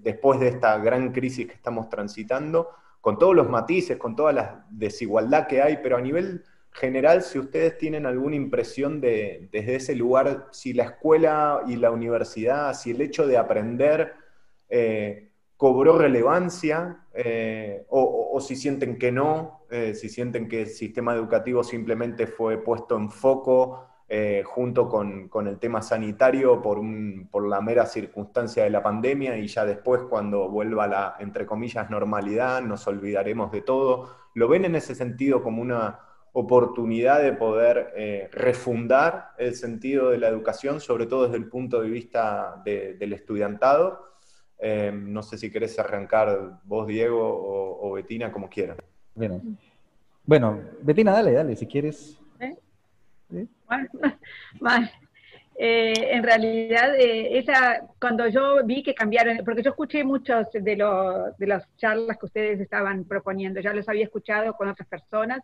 después 0.00 0.40
de 0.40 0.48
esta 0.48 0.78
gran 0.78 1.12
crisis 1.12 1.46
que 1.46 1.54
estamos 1.54 1.88
transitando, 1.88 2.70
con 3.00 3.18
todos 3.18 3.34
los 3.34 3.48
matices, 3.48 3.96
con 3.96 4.16
toda 4.16 4.32
la 4.32 4.66
desigualdad 4.70 5.46
que 5.46 5.62
hay, 5.62 5.78
pero 5.82 5.96
a 5.96 6.00
nivel 6.00 6.44
general, 6.72 7.22
si 7.22 7.38
ustedes 7.38 7.76
tienen 7.78 8.06
alguna 8.06 8.36
impresión 8.36 9.00
de, 9.00 9.48
desde 9.50 9.76
ese 9.76 9.94
lugar, 9.94 10.46
si 10.52 10.72
la 10.72 10.84
escuela 10.84 11.62
y 11.66 11.76
la 11.76 11.90
universidad, 11.90 12.74
si 12.74 12.90
el 12.90 13.00
hecho 13.00 13.26
de 13.26 13.36
aprender 13.36 14.14
eh, 14.68 15.30
cobró 15.56 15.98
relevancia, 15.98 17.04
eh, 17.14 17.84
o, 17.88 18.38
si 18.40 18.54
sienten 18.54 18.96
que 18.98 19.10
no, 19.10 19.64
eh, 19.70 19.94
si 19.94 20.08
sienten 20.08 20.48
que 20.48 20.62
el 20.62 20.68
sistema 20.68 21.14
educativo 21.14 21.64
simplemente 21.64 22.28
fue 22.28 22.58
puesto 22.58 22.96
en 22.96 23.10
foco 23.10 23.84
junto 24.44 24.88
con, 24.88 25.28
el 25.46 25.58
tema 25.58 25.82
sanitario 25.82 26.62
por, 26.62 26.80
por 27.30 27.46
la 27.46 27.60
mera 27.60 27.84
circunstancia 27.84 28.64
de 28.64 28.70
la 28.70 28.82
pandemia 28.82 29.36
y 29.36 29.48
ya 29.48 29.66
después 29.66 30.00
cuando 30.08 30.48
vuelva 30.48 30.86
la, 30.86 31.16
entre 31.18 31.44
comillas, 31.44 31.90
normalidad, 31.90 32.62
nos 32.62 32.86
olvidaremos 32.86 33.52
de 33.52 33.60
todo. 33.60 34.08
¿Lo 34.32 34.48
ven 34.48 34.64
en 34.64 34.76
ese 34.76 34.94
sentido 34.94 35.42
como 35.42 35.60
una 35.60 36.07
oportunidad 36.32 37.22
de 37.22 37.32
poder 37.32 37.92
eh, 37.96 38.28
refundar 38.32 39.30
el 39.38 39.54
sentido 39.54 40.10
de 40.10 40.18
la 40.18 40.28
educación, 40.28 40.80
sobre 40.80 41.06
todo 41.06 41.24
desde 41.24 41.38
el 41.38 41.48
punto 41.48 41.80
de 41.80 41.90
vista 41.90 42.62
del 42.64 43.12
estudiantado? 43.12 44.08
Eh, 44.58 44.92
no 44.92 45.22
sé 45.22 45.38
si 45.38 45.50
querés 45.50 45.78
arrancar 45.78 46.60
vos, 46.64 46.86
Diego, 46.86 47.20
o, 47.20 47.88
o 47.88 47.92
Betina, 47.92 48.32
como 48.32 48.48
quieran. 48.48 48.76
Bueno. 49.14 49.40
bueno, 50.24 50.60
Betina, 50.80 51.12
dale, 51.12 51.32
dale, 51.32 51.56
si 51.56 51.66
quieres. 51.66 52.18
Eh, 55.60 55.92
en 56.12 56.22
realidad, 56.22 56.94
eh, 56.94 57.38
esa, 57.38 57.82
cuando 58.00 58.28
yo 58.28 58.64
vi 58.64 58.82
que 58.82 58.94
cambiaron, 58.94 59.38
porque 59.44 59.62
yo 59.62 59.70
escuché 59.70 60.04
muchos 60.04 60.46
de, 60.52 60.60
de 60.60 61.46
las 61.46 61.76
charlas 61.76 62.16
que 62.16 62.26
ustedes 62.26 62.60
estaban 62.60 63.04
proponiendo, 63.04 63.60
ya 63.60 63.74
los 63.74 63.88
había 63.88 64.04
escuchado 64.04 64.54
con 64.54 64.68
otras 64.68 64.86
personas, 64.88 65.40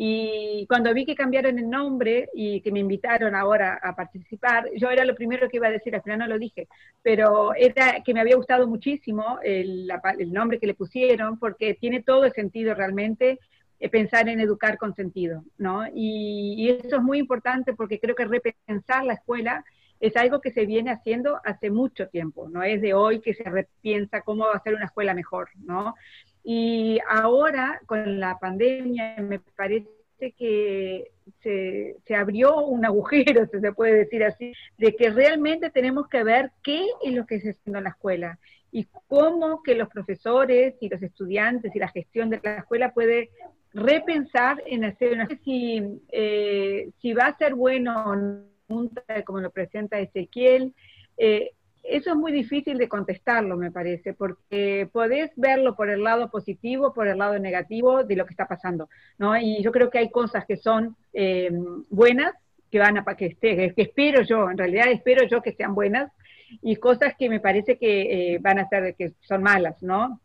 y 0.00 0.64
cuando 0.68 0.94
vi 0.94 1.04
que 1.04 1.16
cambiaron 1.16 1.58
el 1.58 1.68
nombre 1.68 2.28
y 2.32 2.60
que 2.60 2.70
me 2.70 2.78
invitaron 2.78 3.34
ahora 3.34 3.80
a 3.82 3.96
participar, 3.96 4.70
yo 4.76 4.90
era 4.90 5.04
lo 5.04 5.16
primero 5.16 5.48
que 5.48 5.56
iba 5.56 5.66
a 5.66 5.72
decir, 5.72 5.92
al 5.92 6.04
final 6.04 6.20
no 6.20 6.28
lo 6.28 6.38
dije, 6.38 6.68
pero 7.02 7.52
era 7.52 8.00
que 8.04 8.14
me 8.14 8.20
había 8.20 8.36
gustado 8.36 8.68
muchísimo 8.68 9.40
el, 9.42 9.90
el 10.20 10.32
nombre 10.32 10.60
que 10.60 10.68
le 10.68 10.74
pusieron, 10.74 11.36
porque 11.40 11.74
tiene 11.74 12.00
todo 12.04 12.26
el 12.26 12.32
sentido 12.32 12.74
realmente 12.74 13.40
eh, 13.80 13.88
pensar 13.88 14.28
en 14.28 14.38
educar 14.38 14.78
con 14.78 14.94
sentido, 14.94 15.42
¿no? 15.56 15.82
Y, 15.92 16.68
eso 16.68 16.98
es 16.98 17.02
muy 17.02 17.18
importante 17.18 17.74
porque 17.74 17.98
creo 17.98 18.14
que 18.14 18.24
repensar 18.24 19.04
la 19.04 19.14
escuela 19.14 19.64
es 19.98 20.16
algo 20.16 20.40
que 20.40 20.52
se 20.52 20.64
viene 20.64 20.92
haciendo 20.92 21.40
hace 21.44 21.70
mucho 21.70 22.06
tiempo, 22.06 22.48
no 22.48 22.62
es 22.62 22.80
de 22.80 22.94
hoy 22.94 23.20
que 23.20 23.34
se 23.34 23.42
repiensa 23.42 24.20
cómo 24.20 24.46
ser 24.62 24.74
una 24.74 24.84
escuela 24.84 25.12
mejor, 25.12 25.48
¿no? 25.56 25.96
Y 26.50 26.98
ahora, 27.06 27.78
con 27.84 28.18
la 28.18 28.38
pandemia, 28.38 29.16
me 29.18 29.38
parece 29.38 29.86
que 30.38 31.10
se, 31.42 31.96
se, 32.06 32.14
abrió 32.14 32.64
un 32.64 32.86
agujero, 32.86 33.46
si 33.52 33.60
se 33.60 33.72
puede 33.74 33.92
decir 33.92 34.24
así, 34.24 34.54
de 34.78 34.96
que 34.96 35.10
realmente 35.10 35.68
tenemos 35.68 36.08
que 36.08 36.24
ver 36.24 36.50
qué 36.62 36.86
es 37.02 37.12
lo 37.12 37.26
que 37.26 37.38
se 37.38 37.50
está 37.50 37.60
haciendo 37.60 37.78
en 37.80 37.84
la 37.84 37.90
escuela 37.90 38.38
y 38.72 38.86
cómo 39.08 39.62
que 39.62 39.74
los 39.74 39.90
profesores 39.90 40.74
y 40.80 40.88
los 40.88 41.02
estudiantes 41.02 41.76
y 41.76 41.78
la 41.78 41.88
gestión 41.88 42.30
de 42.30 42.40
la 42.42 42.56
escuela 42.60 42.94
puede 42.94 43.28
repensar 43.74 44.62
en 44.64 44.86
hacer 44.86 45.12
una 45.12 45.28
si, 45.44 46.00
eh, 46.08 46.88
si 47.02 47.12
va 47.12 47.26
a 47.26 47.36
ser 47.36 47.56
bueno 47.56 48.46
como 49.26 49.40
lo 49.40 49.50
presenta 49.50 50.00
Ezequiel, 50.00 50.74
eh, 51.18 51.50
eso 51.82 52.10
es 52.10 52.16
muy 52.16 52.32
difícil 52.32 52.78
de 52.78 52.88
contestarlo, 52.88 53.56
me 53.56 53.70
parece, 53.70 54.14
porque 54.14 54.88
podés 54.92 55.30
verlo 55.36 55.74
por 55.74 55.90
el 55.90 56.02
lado 56.02 56.30
positivo, 56.30 56.92
por 56.92 57.08
el 57.08 57.18
lado 57.18 57.38
negativo 57.38 58.04
de 58.04 58.16
lo 58.16 58.26
que 58.26 58.32
está 58.32 58.46
pasando, 58.46 58.88
¿no? 59.18 59.36
Y 59.36 59.62
yo 59.62 59.72
creo 59.72 59.90
que 59.90 59.98
hay 59.98 60.10
cosas 60.10 60.44
que 60.46 60.56
son 60.56 60.96
eh, 61.12 61.50
buenas, 61.90 62.34
que 62.70 62.78
van 62.78 62.98
a 62.98 63.04
que, 63.16 63.26
esté, 63.26 63.74
que 63.74 63.82
espero 63.82 64.22
yo, 64.22 64.50
en 64.50 64.58
realidad 64.58 64.88
espero 64.90 65.26
yo 65.26 65.40
que 65.40 65.52
sean 65.52 65.74
buenas, 65.74 66.12
y 66.62 66.76
cosas 66.76 67.14
que 67.18 67.28
me 67.28 67.40
parece 67.40 67.78
que 67.78 68.34
eh, 68.34 68.38
van 68.40 68.58
a 68.58 68.68
ser, 68.68 68.94
que 68.94 69.12
son 69.20 69.42
malas, 69.42 69.82
¿no? 69.82 70.20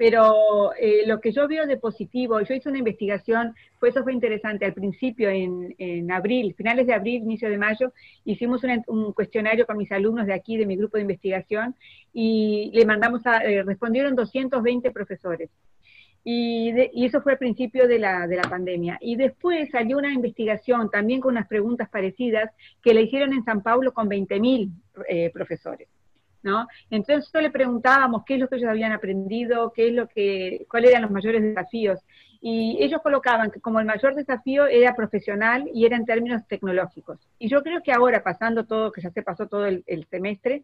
Pero 0.00 0.72
eh, 0.80 1.02
lo 1.06 1.20
que 1.20 1.30
yo 1.30 1.46
veo 1.46 1.66
de 1.66 1.76
positivo, 1.76 2.40
yo 2.40 2.54
hice 2.54 2.70
una 2.70 2.78
investigación, 2.78 3.54
pues 3.78 3.94
eso 3.94 4.02
fue 4.02 4.14
interesante, 4.14 4.64
al 4.64 4.72
principio, 4.72 5.28
en, 5.28 6.10
abril, 6.10 6.54
finales 6.54 6.86
de 6.86 6.94
abril, 6.94 7.22
inicio 7.22 7.50
de 7.50 7.58
mayo, 7.58 7.92
hicimos 8.24 8.62
un 8.86 9.12
cuestionario 9.12 9.66
con 9.66 9.76
mis 9.76 9.92
alumnos 9.92 10.26
de 10.26 10.32
aquí, 10.32 10.56
de 10.56 10.64
mi 10.64 10.76
grupo 10.76 10.96
de 10.96 11.02
investigación, 11.02 11.74
y 12.14 12.70
le 12.72 12.86
mandamos 12.86 13.26
a, 13.26 13.44
eh, 13.44 13.62
respondieron 13.62 14.16
220 14.16 14.90
profesores. 14.90 15.50
Y, 16.24 16.72
y, 16.94 17.04
eso 17.04 17.20
fue 17.20 17.32
al 17.32 17.38
principio 17.38 17.86
de 17.86 17.98
la, 17.98 18.26
de 18.26 18.36
la, 18.36 18.44
pandemia. 18.44 18.96
Y 19.02 19.16
después 19.16 19.68
salió 19.68 19.98
una 19.98 20.14
investigación 20.14 20.90
también 20.90 21.20
con 21.20 21.32
unas 21.32 21.46
preguntas 21.46 21.90
parecidas 21.90 22.50
que 22.82 22.94
le 22.94 23.02
hicieron 23.02 23.34
en 23.34 23.44
San 23.44 23.62
Paulo 23.62 23.92
con 23.92 24.08
20.000 24.08 24.70
eh, 25.08 25.30
profesores. 25.30 25.88
¿No? 26.42 26.66
Entonces 26.90 27.30
le 27.34 27.50
preguntábamos 27.50 28.24
qué 28.24 28.34
es 28.34 28.40
lo 28.40 28.48
que 28.48 28.56
ellos 28.56 28.70
habían 28.70 28.92
aprendido, 28.92 29.72
qué 29.72 29.88
es 29.88 29.94
lo 29.94 30.08
que, 30.08 30.66
cuáles 30.70 30.90
eran 30.90 31.02
los 31.02 31.10
mayores 31.10 31.42
desafíos. 31.42 32.00
Y 32.42 32.78
ellos 32.80 33.02
colocaban 33.02 33.50
que 33.50 33.60
como 33.60 33.80
el 33.80 33.86
mayor 33.86 34.14
desafío 34.14 34.66
era 34.66 34.94
profesional 34.94 35.68
y 35.74 35.84
era 35.84 35.96
en 35.96 36.06
términos 36.06 36.46
tecnológicos. 36.48 37.18
Y 37.38 37.48
yo 37.48 37.62
creo 37.62 37.82
que 37.82 37.92
ahora, 37.92 38.22
pasando 38.22 38.64
todo, 38.64 38.92
que 38.92 39.02
ya 39.02 39.10
se 39.10 39.22
pasó 39.22 39.46
todo 39.46 39.66
el, 39.66 40.06
semestre, 40.10 40.62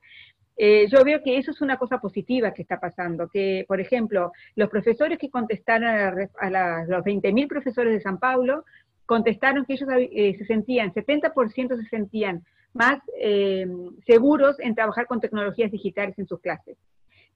eh, 0.57 0.87
yo 0.91 1.05
veo 1.05 1.23
que 1.23 1.37
eso 1.37 1.51
es 1.51 1.61
una 1.61 1.77
cosa 1.77 1.99
positiva 1.99 2.53
que 2.53 2.63
está 2.63 2.81
pasando, 2.81 3.29
que, 3.29 3.67
por 3.69 3.79
ejemplo, 3.79 4.33
los 4.55 4.71
profesores 4.71 5.19
que 5.19 5.29
contestaron 5.29 5.87
a, 5.89 6.85
los 6.87 7.05
20.000 7.05 7.47
profesores 7.47 7.93
de 7.93 8.01
San 8.01 8.19
Paulo, 8.19 8.65
contestaron 9.05 9.67
que 9.67 9.75
ellos 9.75 9.89
eh, 9.93 10.35
se 10.39 10.47
sentían, 10.47 10.95
70% 10.95 11.77
se 11.77 11.89
sentían 11.91 12.43
más 12.77 12.99
eh, 13.19 13.67
seguros 14.07 14.59
en 14.61 14.75
trabajar 14.75 15.07
con 15.07 15.21
tecnologías 15.21 15.71
digitales 15.71 16.19
en 16.19 16.27
sus 16.27 16.41
clases. 16.41 16.77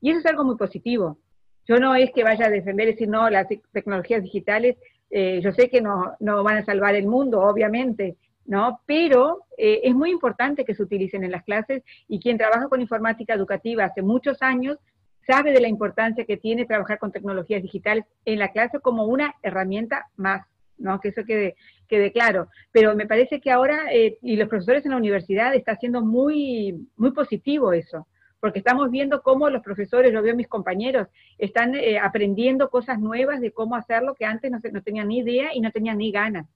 Y 0.01 0.11
eso 0.11 0.21
es 0.21 0.27
algo 0.27 0.45
muy 0.45 0.57
positivo. 0.57 1.19
Yo 1.67 1.79
no 1.79 1.95
es 1.95 2.11
que 2.13 2.25
vaya 2.25 2.47
a 2.47 2.51
defender 2.51 2.87
decir, 2.87 3.09
no, 3.09 3.29
las 3.31 3.47
tecnologías 3.73 4.23
digitales, 4.23 4.77
eh, 5.11 5.41
yo 5.43 5.53
sé 5.53 5.69
que 5.69 5.81
no, 5.81 6.15
no, 6.21 6.43
van 6.43 6.59
a 6.59 6.65
salvar 6.65 6.95
el 6.95 7.07
mundo, 7.07 7.41
obviamente, 7.41 8.17
¿no? 8.47 8.81
Pero 8.87 9.45
eh, 9.59 9.81
es 9.85 9.95
muy 9.95 10.11
importante 10.11 10.65
que 10.65 10.75
se 10.75 10.83
utilicen 10.83 11.25
en 11.25 11.31
las 11.31 11.45
clases 11.45 11.83
y 12.09 12.21
quien 12.21 12.39
trabaja 12.39 12.69
con 12.69 12.81
informática 12.81 13.35
educativa 13.35 13.85
hace 13.85 14.03
muchos 14.03 14.43
años 14.43 14.79
sabe 15.27 15.53
de 15.53 15.61
la 15.61 15.69
importancia 15.69 16.25
que 16.25 16.37
tiene 16.37 16.65
trabajar 16.65 16.99
con 16.99 17.13
tecnologías 17.13 17.63
digitales 17.63 18.05
en 18.25 18.39
la 18.39 18.53
clase 18.53 18.81
como 18.81 19.05
una 19.05 19.35
herramienta 19.43 20.07
más. 20.17 20.47
¿no? 20.79 20.99
Que 20.99 21.09
eso 21.09 21.25
quede, 21.25 21.57
quede 21.91 22.13
claro. 22.13 22.49
Pero 22.73 22.95
me 22.95 23.07
parece 23.07 23.41
que 23.41 23.51
ahora, 23.51 23.93
eh, 23.93 24.17
y 24.23 24.37
los 24.37 24.49
profesores 24.49 24.85
en 24.85 24.93
la 24.93 24.97
universidad, 24.97 25.55
está 25.55 25.77
siendo 25.77 26.01
muy, 26.01 26.89
muy 26.97 27.11
positivo 27.11 27.73
eso, 27.73 28.07
porque 28.39 28.61
estamos 28.61 28.91
viendo 28.91 29.21
cómo 29.23 29.51
los 29.51 29.63
profesores, 29.63 30.13
lo 30.13 30.23
veo 30.23 30.35
mis 30.37 30.49
compañeros, 30.49 31.09
están 31.37 31.75
eh, 31.75 31.99
aprendiendo 31.99 32.71
cosas 32.71 32.99
nuevas 33.01 33.41
de 33.41 33.53
cómo 33.53 33.75
hacerlo 33.75 34.15
que 34.15 34.25
antes 34.25 34.51
no, 34.51 34.59
no 34.73 34.83
tenían 34.83 35.09
ni 35.09 35.19
idea 35.19 35.51
y 35.53 35.61
no 35.61 35.71
tenían 35.73 35.99
ni 35.99 36.13
ganas. 36.13 36.47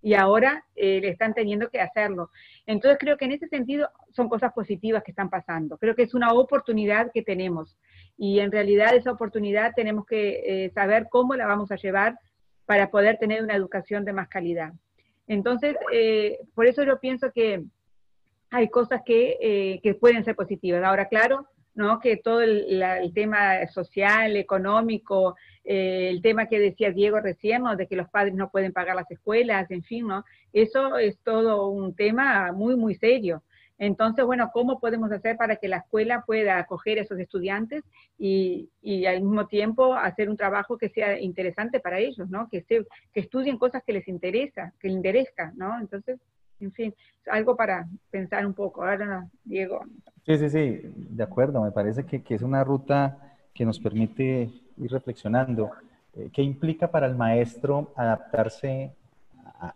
Y 0.00 0.14
ahora 0.14 0.64
eh, 0.76 1.00
le 1.00 1.08
están 1.08 1.32
teniendo 1.32 1.70
que 1.70 1.80
hacerlo. 1.80 2.30
Entonces 2.66 2.98
creo 3.00 3.16
que 3.16 3.24
en 3.24 3.32
ese 3.32 3.48
sentido 3.48 3.88
son 4.12 4.28
cosas 4.28 4.52
positivas 4.52 5.02
que 5.02 5.12
están 5.12 5.30
pasando. 5.30 5.78
Creo 5.78 5.94
que 5.94 6.02
es 6.02 6.14
una 6.14 6.32
oportunidad 6.34 7.10
que 7.12 7.22
tenemos. 7.22 7.76
Y 8.18 8.40
en 8.40 8.52
realidad 8.52 8.94
esa 8.94 9.12
oportunidad 9.12 9.72
tenemos 9.74 10.04
que 10.04 10.70
saber 10.74 11.08
cómo 11.10 11.34
la 11.34 11.46
vamos 11.46 11.72
a 11.72 11.76
llevar 11.76 12.18
para 12.66 12.90
poder 12.90 13.18
tener 13.18 13.42
una 13.42 13.54
educación 13.54 14.04
de 14.04 14.12
más 14.12 14.28
calidad. 14.28 14.72
Entonces, 15.26 15.76
eh, 15.92 16.38
por 16.54 16.66
eso 16.66 16.82
yo 16.84 17.00
pienso 17.00 17.32
que 17.32 17.64
hay 18.50 18.68
cosas 18.68 19.02
que, 19.04 19.36
eh, 19.40 19.80
que 19.82 19.94
pueden 19.94 20.24
ser 20.24 20.36
positivas. 20.36 20.84
Ahora, 20.84 21.08
claro, 21.08 21.48
¿no? 21.74 21.98
que 21.98 22.16
todo 22.16 22.40
el, 22.40 23.12
tema 23.14 23.66
social, 23.66 24.36
económico, 24.36 25.36
eh, 25.64 26.08
el 26.10 26.22
tema 26.22 26.46
que 26.46 26.58
decía 26.58 26.92
Diego 26.92 27.20
recién, 27.20 27.62
¿no? 27.62 27.76
de 27.76 27.86
que 27.86 27.96
los 27.96 28.08
padres 28.08 28.34
no 28.34 28.50
pueden 28.50 28.72
pagar 28.72 28.96
las 28.96 29.10
escuelas, 29.10 29.70
en 29.70 29.82
fin, 29.82 30.06
¿no? 30.06 30.24
eso 30.52 30.98
es 30.98 31.18
todo 31.20 31.68
un 31.68 31.94
tema 31.94 32.52
muy, 32.52 32.76
muy 32.76 32.94
serio. 32.94 33.42
Entonces, 33.78 34.24
bueno, 34.24 34.50
¿cómo 34.52 34.78
podemos 34.78 35.10
hacer 35.10 35.36
para 35.36 35.56
que 35.56 35.68
la 35.68 35.78
escuela 35.78 36.22
pueda 36.24 36.58
acoger 36.58 36.98
a 36.98 37.02
esos 37.02 37.18
estudiantes 37.18 37.82
y, 38.18 38.68
al 39.06 39.22
mismo 39.22 39.46
tiempo 39.46 39.94
hacer 39.94 40.30
un 40.30 40.36
trabajo 40.36 40.78
que 40.78 40.88
sea 40.88 41.18
interesante 41.18 41.80
para 41.80 41.98
ellos, 41.98 42.28
¿no? 42.30 42.48
Que, 42.48 42.62
se, 42.62 42.86
que 43.12 43.20
estudien 43.20 43.58
cosas 43.58 43.82
que 43.84 43.92
les 43.92 44.06
interesa, 44.06 44.72
que 44.78 44.88
les 44.88 44.96
interesa, 44.96 45.52
¿no? 45.56 45.78
Entonces, 45.80 46.20
en 46.60 46.72
fin, 46.72 46.94
algo 47.30 47.56
para 47.56 47.86
pensar 48.10 48.46
un 48.46 48.54
poco. 48.54 48.84
Ahora, 48.84 49.28
Diego. 49.44 49.80
Sí, 50.24 50.38
sí, 50.38 50.50
sí, 50.50 50.80
de 50.84 51.22
acuerdo. 51.22 51.62
Me 51.62 51.72
parece 51.72 52.04
que, 52.06 52.22
es 52.28 52.42
una 52.42 52.62
ruta 52.62 53.36
que 53.52 53.64
nos 53.64 53.80
permite 53.80 54.50
ir 54.76 54.90
reflexionando. 54.90 55.70
Eh, 56.14 56.30
¿Qué 56.32 56.42
implica 56.42 56.90
para 56.90 57.06
el 57.06 57.16
maestro 57.16 57.92
adaptarse 57.96 58.92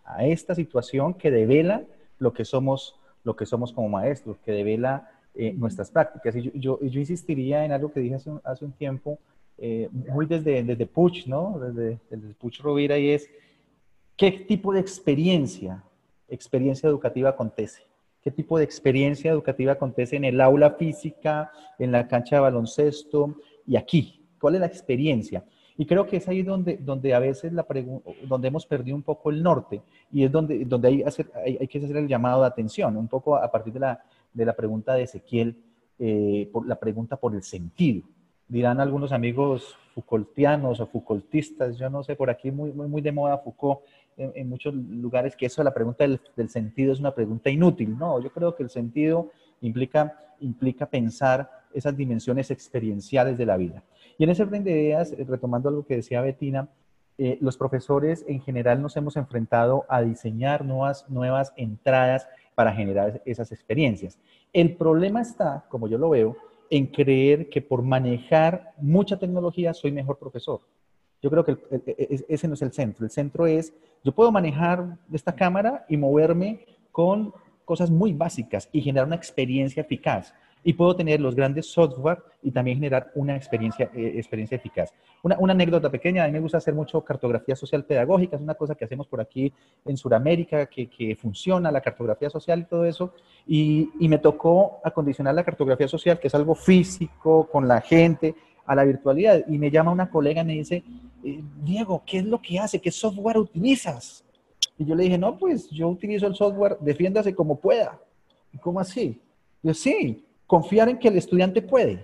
a 0.05 0.25
esta 0.25 0.55
situación 0.55 1.13
que 1.13 1.31
devela 1.31 1.83
lo 2.17 2.33
que 2.33 2.45
somos 2.45 2.98
lo 3.23 3.35
que 3.35 3.45
somos 3.45 3.73
como 3.73 3.89
maestros, 3.89 4.37
que 4.39 4.51
devela 4.51 5.09
eh, 5.35 5.53
nuestras 5.53 5.91
prácticas. 5.91 6.35
Y 6.35 6.51
yo, 6.59 6.79
yo, 6.81 6.99
insistiría 6.99 7.65
en 7.65 7.71
algo 7.71 7.91
que 7.91 7.99
dije 7.99 8.15
hace 8.15 8.29
un, 8.29 8.41
hace 8.43 8.65
un 8.65 8.71
tiempo, 8.71 9.19
eh, 9.57 9.89
muy 9.91 10.25
desde, 10.25 10.63
desde 10.63 10.85
Puch, 10.85 11.27
¿no? 11.27 11.59
Desde, 11.59 11.99
desde 12.09 12.33
Puch 12.33 12.59
Rovira, 12.61 12.97
y 12.97 13.09
es, 13.09 13.29
¿qué 14.15 14.31
tipo 14.31 14.73
de 14.73 14.79
experiencia, 14.79 15.83
experiencia 16.27 16.87
educativa 16.87 17.29
acontece? 17.29 17.83
¿Qué 18.21 18.31
tipo 18.31 18.57
de 18.57 18.65
experiencia 18.65 19.31
educativa 19.31 19.73
acontece 19.73 20.17
en 20.17 20.25
el 20.25 20.41
aula 20.41 20.71
física, 20.71 21.51
en 21.77 21.91
la 21.91 22.07
cancha 22.07 22.37
de 22.37 22.41
baloncesto 22.41 23.35
y 23.65 23.77
aquí? 23.77 24.25
¿Cuál 24.39 24.55
es 24.55 24.61
la 24.61 24.67
experiencia? 24.67 25.43
Y 25.79 25.85
creo 25.85 26.05
que 26.05 26.17
es 26.17 26.27
ahí 26.27 26.43
donde, 26.43 26.75
donde 26.75 27.13
a 27.13 27.19
veces 27.19 27.53
la 27.53 27.65
donde 28.27 28.49
hemos 28.49 28.65
perdido 28.65 28.97
un 28.97 29.01
poco 29.01 29.29
el 29.29 29.41
norte 29.41 29.81
y 30.11 30.25
es 30.25 30.29
donde, 30.29 30.65
donde 30.65 30.89
hay, 30.89 31.03
hacer, 31.03 31.31
hay, 31.33 31.65
que 31.69 31.77
hacer 31.77 31.95
el 31.95 32.05
llamado 32.05 32.41
de 32.41 32.47
atención, 32.47 32.97
un 32.97 33.07
poco 33.07 33.37
a 33.37 33.49
partir 33.49 33.71
de 33.71 33.79
la, 33.79 34.03
de 34.33 34.45
la 34.45 34.53
pregunta 34.53 34.93
de 34.93 35.03
Ezequiel, 35.03 35.55
eh, 35.97 36.49
por 36.51 36.67
la 36.67 36.75
pregunta 36.75 37.15
por 37.15 37.33
el 37.33 37.43
sentido. 37.43 38.03
Dirán 38.49 38.81
algunos 38.81 39.13
amigos 39.13 39.77
Foucaultianos 39.95 40.81
o 40.81 40.85
Foucaultistas, 40.85 41.77
yo 41.77 41.89
no 41.89 42.03
sé, 42.03 42.17
por 42.17 42.29
aquí 42.29 42.51
muy, 42.51 42.73
muy, 42.73 42.89
muy 42.89 43.01
de 43.01 43.13
moda 43.13 43.37
Foucault 43.37 43.79
en, 44.17 44.33
en, 44.35 44.49
muchos 44.49 44.75
lugares, 44.75 45.33
que 45.33 45.45
eso, 45.45 45.63
la 45.63 45.73
pregunta 45.73 46.03
del, 46.03 46.19
del 46.35 46.49
sentido 46.49 46.91
es 46.91 46.99
una 46.99 47.15
pregunta 47.15 47.49
inútil. 47.49 47.97
No, 47.97 48.19
yo 48.19 48.33
creo 48.33 48.53
que 48.53 48.63
el 48.63 48.69
sentido 48.69 49.29
implica, 49.61 50.13
implica 50.41 50.85
pensar 50.87 51.49
esas 51.73 51.95
dimensiones 51.95 52.51
experienciales 52.51 53.37
de 53.37 53.45
la 53.45 53.57
vida. 53.57 53.83
Y 54.17 54.23
en 54.23 54.29
ese 54.29 54.43
orden 54.43 54.63
de 54.63 54.71
ideas, 54.71 55.11
eh, 55.11 55.25
retomando 55.27 55.69
algo 55.69 55.85
que 55.85 55.95
decía 55.95 56.21
Betina, 56.21 56.69
eh, 57.17 57.37
los 57.41 57.57
profesores 57.57 58.23
en 58.27 58.41
general 58.41 58.81
nos 58.81 58.95
hemos 58.95 59.17
enfrentado 59.17 59.85
a 59.89 60.01
diseñar 60.01 60.63
nuevas, 60.63 61.09
nuevas 61.09 61.53
entradas 61.57 62.27
para 62.55 62.73
generar 62.73 63.21
esas 63.25 63.51
experiencias. 63.51 64.17
El 64.53 64.75
problema 64.75 65.21
está, 65.21 65.65
como 65.69 65.87
yo 65.87 65.97
lo 65.97 66.09
veo, 66.09 66.37
en 66.69 66.87
creer 66.87 67.49
que 67.49 67.61
por 67.61 67.81
manejar 67.81 68.73
mucha 68.77 69.17
tecnología 69.17 69.73
soy 69.73 69.91
mejor 69.91 70.17
profesor. 70.17 70.61
Yo 71.21 71.29
creo 71.29 71.43
que 71.43 71.57
ese 72.29 72.47
no 72.47 72.53
es 72.53 72.61
el 72.61 72.71
centro. 72.71 73.05
El 73.05 73.11
centro 73.11 73.47
es, 73.47 73.73
yo 74.03 74.13
puedo 74.13 74.31
manejar 74.31 74.97
esta 75.11 75.35
cámara 75.35 75.85
y 75.89 75.97
moverme 75.97 76.65
con 76.91 77.33
cosas 77.65 77.91
muy 77.91 78.13
básicas 78.13 78.69
y 78.71 78.81
generar 78.81 79.07
una 79.07 79.15
experiencia 79.15 79.81
eficaz 79.81 80.33
y 80.63 80.73
puedo 80.73 80.95
tener 80.95 81.21
los 81.21 81.35
grandes 81.35 81.71
software 81.71 82.19
y 82.43 82.51
también 82.51 82.77
generar 82.77 83.11
una 83.15 83.35
experiencia, 83.35 83.89
eh, 83.93 84.13
experiencia 84.15 84.57
eficaz. 84.57 84.93
Una, 85.23 85.37
una, 85.39 85.53
anécdota 85.53 85.89
pequeña, 85.89 86.23
a 86.23 86.27
mí 86.27 86.33
me 86.33 86.39
gusta 86.39 86.57
hacer 86.57 86.73
mucho 86.73 87.01
cartografía 87.01 87.55
social 87.55 87.85
pedagógica, 87.85 88.35
es 88.35 88.41
una 88.41 88.55
cosa 88.55 88.75
que 88.75 88.85
hacemos 88.85 89.07
por 89.07 89.21
aquí 89.21 89.53
en 89.85 89.97
Sudamérica, 89.97 90.65
que, 90.65 90.87
que 90.87 91.15
funciona, 91.15 91.71
la 91.71 91.81
cartografía 91.81 92.29
social 92.29 92.59
y 92.59 92.65
todo 92.65 92.85
eso, 92.85 93.13
y, 93.47 93.89
y, 93.99 94.07
me 94.07 94.17
tocó 94.17 94.79
acondicionar 94.83 95.35
la 95.35 95.43
cartografía 95.43 95.87
social, 95.87 96.19
que 96.19 96.27
es 96.27 96.35
algo 96.35 96.55
físico, 96.55 97.47
con 97.51 97.67
la 97.67 97.81
gente, 97.81 98.35
a 98.65 98.75
la 98.75 98.83
virtualidad, 98.83 99.45
y 99.47 99.57
me 99.57 99.71
llama 99.71 99.91
una 99.91 100.09
colega 100.09 100.41
y 100.41 100.45
me 100.45 100.53
dice, 100.53 100.83
eh, 101.23 101.43
Diego, 101.63 102.03
¿qué 102.05 102.19
es 102.19 102.25
lo 102.25 102.41
que 102.41 102.59
hace? 102.59 102.79
¿Qué 102.79 102.91
software 102.91 103.37
utilizas? 103.37 104.23
Y 104.77 104.85
yo 104.85 104.95
le 104.95 105.03
dije, 105.03 105.17
no, 105.17 105.37
pues 105.37 105.69
yo 105.69 105.89
utilizo 105.89 106.27
el 106.27 106.35
software, 106.35 106.77
defiéndase 106.79 107.33
como 107.35 107.59
pueda. 107.59 107.99
¿Cómo 108.61 108.79
así? 108.79 109.19
Yo, 109.61 109.73
sí, 109.73 110.23
confiar 110.49 110.89
en 110.89 110.97
que 110.97 111.09
el 111.09 111.15
estudiante 111.15 111.61
puede. 111.61 112.03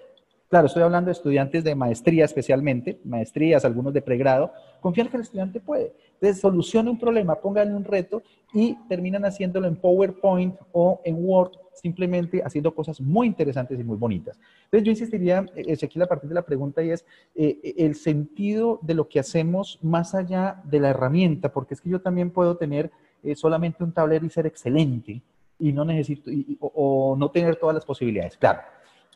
Claro, 0.49 0.67
estoy 0.67 0.83
hablando 0.83 1.07
de 1.07 1.13
estudiantes 1.13 1.63
de 1.63 1.73
maestría 1.73 2.25
especialmente, 2.25 2.99
maestrías, 3.03 3.65
algunos 3.65 3.91
de 3.91 4.03
pregrado, 4.03 4.53
confiar 4.81 5.09
que 5.09 5.17
el 5.17 5.23
estudiante 5.23 5.59
puede. 5.59 5.93
Entonces, 6.13 6.41
solucione 6.41 6.91
un 6.91 6.99
problema, 6.99 7.33
pónganle 7.33 7.73
un 7.73 7.83
reto 7.83 8.21
y 8.53 8.77
terminan 8.87 9.25
haciéndolo 9.25 9.67
en 9.67 9.75
PowerPoint 9.75 10.55
o 10.73 11.01
en 11.03 11.15
Word, 11.17 11.53
simplemente 11.73 12.43
haciendo 12.45 12.71
cosas 12.75 13.01
muy 13.01 13.25
interesantes 13.25 13.79
y 13.79 13.83
muy 13.83 13.97
bonitas. 13.97 14.37
Entonces, 14.65 14.85
yo 14.85 14.91
insistiría, 14.91 15.43
Ezequiel, 15.55 16.03
a 16.03 16.07
partir 16.07 16.29
de 16.29 16.35
la 16.35 16.43
pregunta 16.43 16.83
y 16.83 16.91
es 16.91 17.03
eh, 17.33 17.73
el 17.77 17.95
sentido 17.95 18.77
de 18.83 18.93
lo 18.93 19.09
que 19.09 19.19
hacemos 19.19 19.79
más 19.81 20.13
allá 20.13 20.61
de 20.65 20.79
la 20.79 20.91
herramienta, 20.91 21.51
porque 21.51 21.73
es 21.73 21.81
que 21.81 21.89
yo 21.89 21.99
también 21.99 22.29
puedo 22.29 22.57
tener 22.57 22.91
eh, 23.23 23.35
solamente 23.35 23.83
un 23.83 23.91
tablero 23.91 24.23
y 24.23 24.29
ser 24.29 24.45
excelente, 24.45 25.23
y 25.59 25.71
no 25.71 25.85
necesito, 25.85 26.29
o, 26.59 27.15
no 27.17 27.29
tener 27.31 27.55
todas 27.55 27.75
las 27.75 27.85
posibilidades. 27.85 28.37
Claro, 28.37 28.61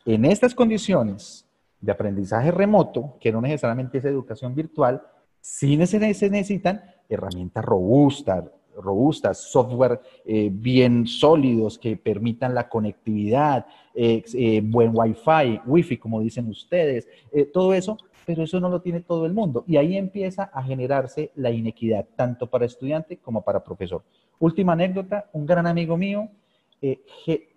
en 0.04 0.24
estas 0.24 0.54
condiciones 0.54 1.46
de 1.80 1.92
aprendizaje 1.92 2.50
remoto, 2.50 3.16
que 3.20 3.32
no 3.32 3.40
necesariamente 3.40 3.98
es 3.98 4.04
educación 4.04 4.54
virtual, 4.54 5.02
sí 5.40 5.86
se 5.86 5.98
necesitan 5.98 6.82
herramientas 7.08 7.64
robustas, 7.64 8.44
robustas, 8.76 9.38
software 9.38 10.00
eh, 10.24 10.50
bien 10.52 11.06
sólidos 11.06 11.78
que 11.78 11.96
permitan 11.96 12.54
la 12.54 12.68
conectividad, 12.68 13.66
eh, 13.94 14.22
eh, 14.34 14.62
buen 14.64 14.92
Wi-Fi, 14.94 15.62
Wi-Fi, 15.66 15.96
como 15.98 16.20
dicen 16.20 16.48
ustedes, 16.48 17.08
todo 17.52 17.74
eso, 17.74 17.98
pero 18.26 18.42
eso 18.42 18.60
no 18.60 18.68
lo 18.68 18.80
tiene 18.80 19.00
todo 19.00 19.26
el 19.26 19.32
mundo. 19.32 19.64
Y 19.66 19.76
ahí 19.76 19.96
empieza 19.96 20.44
a 20.44 20.62
generarse 20.62 21.32
la 21.34 21.50
inequidad, 21.50 22.06
tanto 22.16 22.46
para 22.46 22.66
estudiante 22.66 23.18
como 23.18 23.42
para 23.42 23.64
profesor. 23.64 24.02
Última 24.40 24.72
anécdota, 24.72 25.30
un 25.32 25.46
gran 25.46 25.68
amigo 25.68 25.96
mío, 25.96 26.28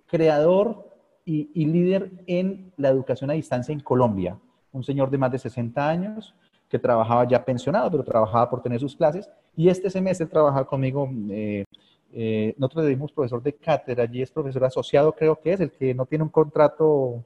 creador 0.05 0.93
y, 1.25 1.65
líder 1.65 2.11
en 2.27 2.71
la 2.77 2.89
educación 2.89 3.31
a 3.31 3.33
distancia 3.33 3.73
en 3.73 3.79
Colombia, 3.79 4.37
un 4.71 4.83
señor 4.83 5.09
de 5.09 5.17
más 5.17 5.31
de 5.31 5.39
60 5.39 5.89
años, 5.89 6.35
que 6.69 6.79
trabajaba 6.79 7.27
ya 7.27 7.43
pensionado, 7.43 7.91
pero 7.91 8.03
trabajaba 8.03 8.49
por 8.49 8.61
tener 8.61 8.79
sus 8.79 8.95
clases. 8.95 9.29
Y 9.55 9.69
este 9.69 9.89
semestre 9.89 10.25
trabaja 10.25 10.65
conmigo, 10.65 11.09
eh, 11.29 11.65
eh, 12.11 12.55
nosotros 12.57 12.85
le 12.85 12.89
dimos 12.91 13.11
profesor 13.11 13.41
de 13.41 13.53
cátedra, 13.53 14.03
allí 14.03 14.21
es 14.21 14.31
profesor 14.31 14.65
asociado, 14.65 15.13
creo 15.13 15.39
que 15.39 15.53
es, 15.53 15.59
el 15.61 15.71
que 15.71 15.93
no 15.93 16.05
tiene 16.05 16.23
un 16.23 16.29
contrato 16.29 17.23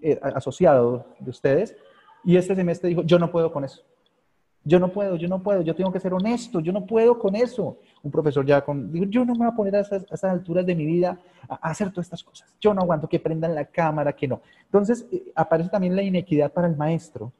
eh, 0.00 0.18
asociado 0.22 1.06
de 1.18 1.30
ustedes. 1.30 1.76
Y 2.24 2.36
este 2.36 2.54
semestre 2.54 2.88
dijo, 2.88 3.02
yo 3.02 3.18
no 3.18 3.30
puedo 3.30 3.52
con 3.52 3.64
eso. 3.64 3.82
Yo 4.64 4.78
no 4.78 4.88
puedo, 4.88 5.16
yo 5.16 5.26
no 5.28 5.42
puedo, 5.42 5.62
yo 5.62 5.74
tengo 5.74 5.90
que 5.90 6.00
ser 6.00 6.12
honesto, 6.12 6.60
yo 6.60 6.72
no 6.72 6.84
puedo 6.84 7.18
con 7.18 7.34
eso. 7.34 7.78
Un 8.02 8.10
profesor 8.10 8.44
ya 8.44 8.60
con, 8.60 8.92
digo, 8.92 9.06
yo 9.06 9.24
no 9.24 9.32
me 9.32 9.38
voy 9.38 9.48
a 9.48 9.56
poner 9.56 9.76
a 9.76 9.80
esas, 9.80 10.24
alturas 10.24 10.66
de 10.66 10.74
mi 10.74 10.84
vida 10.84 11.18
a, 11.48 11.70
hacer 11.70 11.90
todas 11.90 12.06
estas 12.06 12.22
cosas. 12.22 12.54
Yo 12.60 12.74
no 12.74 12.82
aguanto 12.82 13.08
que 13.08 13.18
prendan 13.18 13.54
la 13.54 13.64
cámara, 13.64 14.12
que 14.12 14.28
no. 14.28 14.40
Entonces 14.66 15.06
aparece 15.34 15.70
también 15.70 15.96
la 15.96 16.02
inequidad 16.02 16.52
para 16.52 16.68
el 16.68 16.76
maestro 16.76 17.32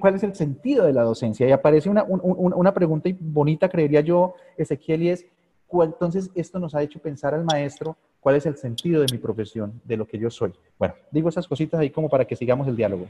cuál 0.00 0.14
es 0.14 0.22
el 0.22 0.34
sentido 0.34 0.86
de 0.86 0.92
la 0.92 1.02
docencia. 1.02 1.46
Y 1.46 1.52
aparece 1.52 1.90
una, 1.90 2.04
una 2.04 2.72
pregunta 2.72 3.10
bonita, 3.20 3.68
creería 3.68 4.00
yo, 4.00 4.34
Ezequiel, 4.56 5.02
y 5.02 5.08
es, 5.10 5.26
entonces 5.70 6.30
esto 6.34 6.58
nos 6.58 6.74
ha 6.74 6.82
hecho 6.82 7.00
pensar 7.00 7.34
al 7.34 7.44
maestro 7.44 7.96
cuál 8.20 8.36
es 8.36 8.46
el 8.46 8.56
sentido 8.56 9.02
de 9.02 9.06
mi 9.12 9.18
profesión, 9.18 9.80
de 9.84 9.96
lo 9.96 10.06
que 10.06 10.18
yo 10.18 10.30
soy. 10.30 10.52
Bueno, 10.78 10.94
digo 11.10 11.28
esas 11.28 11.46
cositas 11.46 11.80
ahí 11.80 11.90
como 11.90 12.08
para 12.08 12.24
que 12.24 12.36
sigamos 12.36 12.66
el 12.68 12.76
diálogo. 12.76 13.06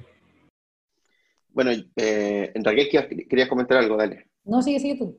Bueno, 1.54 1.70
eh, 1.96 2.52
Raquel, 2.56 2.88
querías 3.28 3.48
comentar 3.48 3.78
algo, 3.78 3.96
dale. 3.96 4.28
No, 4.44 4.60
sigue, 4.60 4.80
sigue 4.80 4.96
tú. 4.96 5.16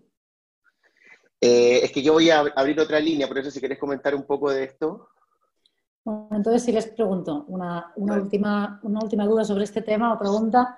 Eh, 1.42 1.80
es 1.84 1.92
que 1.92 2.04
yo 2.04 2.14
voy 2.14 2.30
a 2.30 2.42
abrir 2.42 2.80
otra 2.80 3.00
línea, 3.00 3.28
por 3.28 3.38
eso 3.38 3.50
si 3.50 3.62
querés 3.62 3.80
comentar 3.80 4.14
un 4.14 4.24
poco 4.24 4.52
de 4.52 4.66
esto. 4.66 5.08
Bueno, 6.04 6.28
entonces 6.32 6.64
si 6.64 6.72
les 6.72 6.88
pregunto 6.88 7.46
una, 7.48 7.92
una 7.96 8.16
última, 8.16 8.80
una 8.84 9.00
última 9.02 9.26
duda 9.26 9.44
sobre 9.44 9.64
este 9.64 9.82
tema 9.82 10.14
o 10.14 10.20
pregunta 10.20 10.78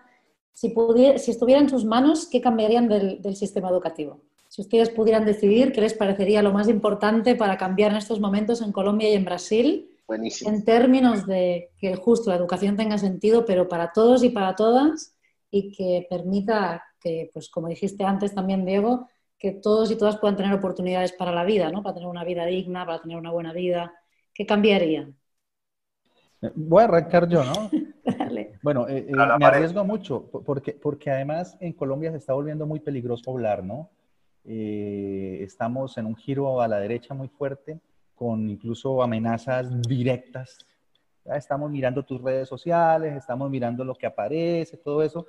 si, 0.54 0.74
si 1.18 1.32
estuviera 1.32 1.60
en 1.62 1.70
sus 1.70 1.86
manos, 1.86 2.28
¿qué 2.32 2.40
cambiarían 2.40 2.88
del, 2.88 3.36
sistema 3.36 3.70
educativo? 3.70 4.22
Si 4.48 4.62
ustedes 4.62 4.90
pudieran 4.90 5.26
decidir 5.26 5.72
qué 5.72 5.82
les 5.82 5.94
parecería 5.94 6.42
lo 6.42 6.54
más 6.54 6.70
importante 6.70 7.36
para 7.36 7.58
cambiar 7.58 7.92
en 7.92 7.98
estos 7.98 8.20
momentos 8.20 8.62
en 8.62 8.72
Colombia 8.72 9.10
y 9.10 9.14
en 9.14 9.26
Brasil, 9.26 9.92
en 10.08 10.64
términos 10.64 11.28
de 11.28 11.72
que 11.78 11.96
justo 11.96 12.30
la 12.30 12.38
educación 12.38 12.78
tenga 12.78 12.98
sentido, 12.98 13.46
pero 13.46 13.68
para 13.68 13.92
todos 13.92 14.24
y 14.24 14.30
para 14.30 14.56
todas, 14.56 15.17
y 15.50 15.72
que 15.72 16.08
permita 16.10 16.84
que, 17.00 17.30
pues 17.34 17.50
como 17.50 17.68
dijiste 17.68 18.04
antes 18.04 18.34
también, 18.34 18.66
Diego, 18.66 19.08
que 19.38 19.52
todos 19.52 19.92
y 19.92 19.98
todas 19.98 20.18
puedan 20.18 20.36
tener 20.36 20.54
oportunidades 20.54 21.14
para 21.14 21.32
la 21.32 21.46
vida, 21.46 21.72
¿no? 21.72 21.84
Para 21.84 21.96
tener 21.96 22.10
una 22.10 22.24
vida 22.24 22.46
digna, 22.46 22.86
para 22.86 23.02
tener 23.02 23.18
una 23.18 23.32
buena 23.32 23.54
vida. 23.54 23.94
¿Qué 24.34 24.46
cambiaría? 24.46 25.10
Voy 26.56 26.82
a 26.82 26.86
arrancar 26.86 27.28
yo, 27.28 27.44
¿no? 27.44 27.70
Bueno, 28.62 28.88
eh, 28.88 29.06
eh, 29.08 29.14
me 29.40 29.46
arriesgo 29.46 29.84
mucho 29.84 30.30
porque, 30.46 30.74
porque 30.74 31.10
además 31.10 31.58
en 31.60 31.74
Colombia 31.74 32.12
se 32.12 32.18
está 32.18 32.34
volviendo 32.34 32.66
muy 32.66 32.80
peligroso 32.80 33.32
hablar, 33.32 33.64
¿no? 33.64 33.90
Eh, 34.44 35.40
estamos 35.42 35.98
en 35.98 36.06
un 36.06 36.16
giro 36.16 36.62
a 36.62 36.68
la 36.68 36.80
derecha 36.80 37.14
muy 37.14 37.28
fuerte, 37.28 37.80
con 38.16 38.50
incluso 38.50 39.04
amenazas 39.04 39.82
directas. 39.82 40.66
Estamos 41.36 41.70
mirando 41.72 42.04
tus 42.04 42.22
redes 42.22 42.48
sociales, 42.48 43.16
estamos 43.16 43.50
mirando 43.50 43.84
lo 43.84 43.96
que 43.96 44.06
aparece, 44.06 44.78
todo 44.78 45.04
eso. 45.04 45.28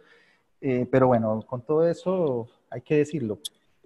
pero 0.60 1.08
bueno, 1.08 1.42
con 1.46 1.62
todo 1.62 1.88
eso 1.88 2.48
hay 2.70 2.80
que 2.82 2.98
decirlo. 2.98 3.38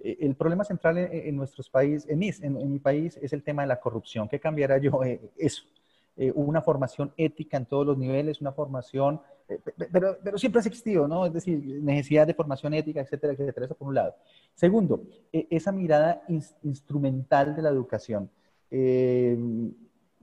el 0.02 0.34
problema 0.34 0.64
central 0.64 0.98
en, 0.98 1.36
nuestros 1.36 1.68
países, 1.70 2.08
en 2.08 2.18
mi, 2.18 2.30
en, 2.40 2.72
mi 2.72 2.78
país, 2.78 3.18
es 3.22 3.32
el 3.32 3.42
tema 3.42 3.62
de 3.62 3.68
la 3.68 3.80
corrupción. 3.80 4.28
¿Qué 4.28 4.40
cambiará 4.40 4.78
yo? 4.78 5.00
eso. 5.36 5.64
una 6.34 6.62
formación 6.62 7.12
ética 7.16 7.56
en 7.56 7.66
todos 7.66 7.86
los 7.86 7.98
niveles, 7.98 8.40
una 8.40 8.52
formación 8.52 9.20
eh, 9.52 9.58
pero, 9.90 10.18
pero 10.22 10.38
siempre 10.38 10.60
ha 10.60 10.64
existido, 10.64 11.08
¿no? 11.08 11.26
Es 11.26 11.32
decir, 11.32 11.58
necesidad 11.82 12.26
de 12.26 12.34
formación 12.34 12.74
ética, 12.74 13.00
etcétera, 13.00 13.32
etcétera, 13.32 13.66
eso 13.66 13.74
por 13.74 13.88
un 13.88 13.94
lado. 13.94 14.14
Segundo, 14.54 15.02
e, 15.32 15.46
esa 15.50 15.72
mirada 15.72 16.22
instrumental 16.62 17.54
de 17.56 17.62
la 17.62 17.70
educación. 17.70 18.30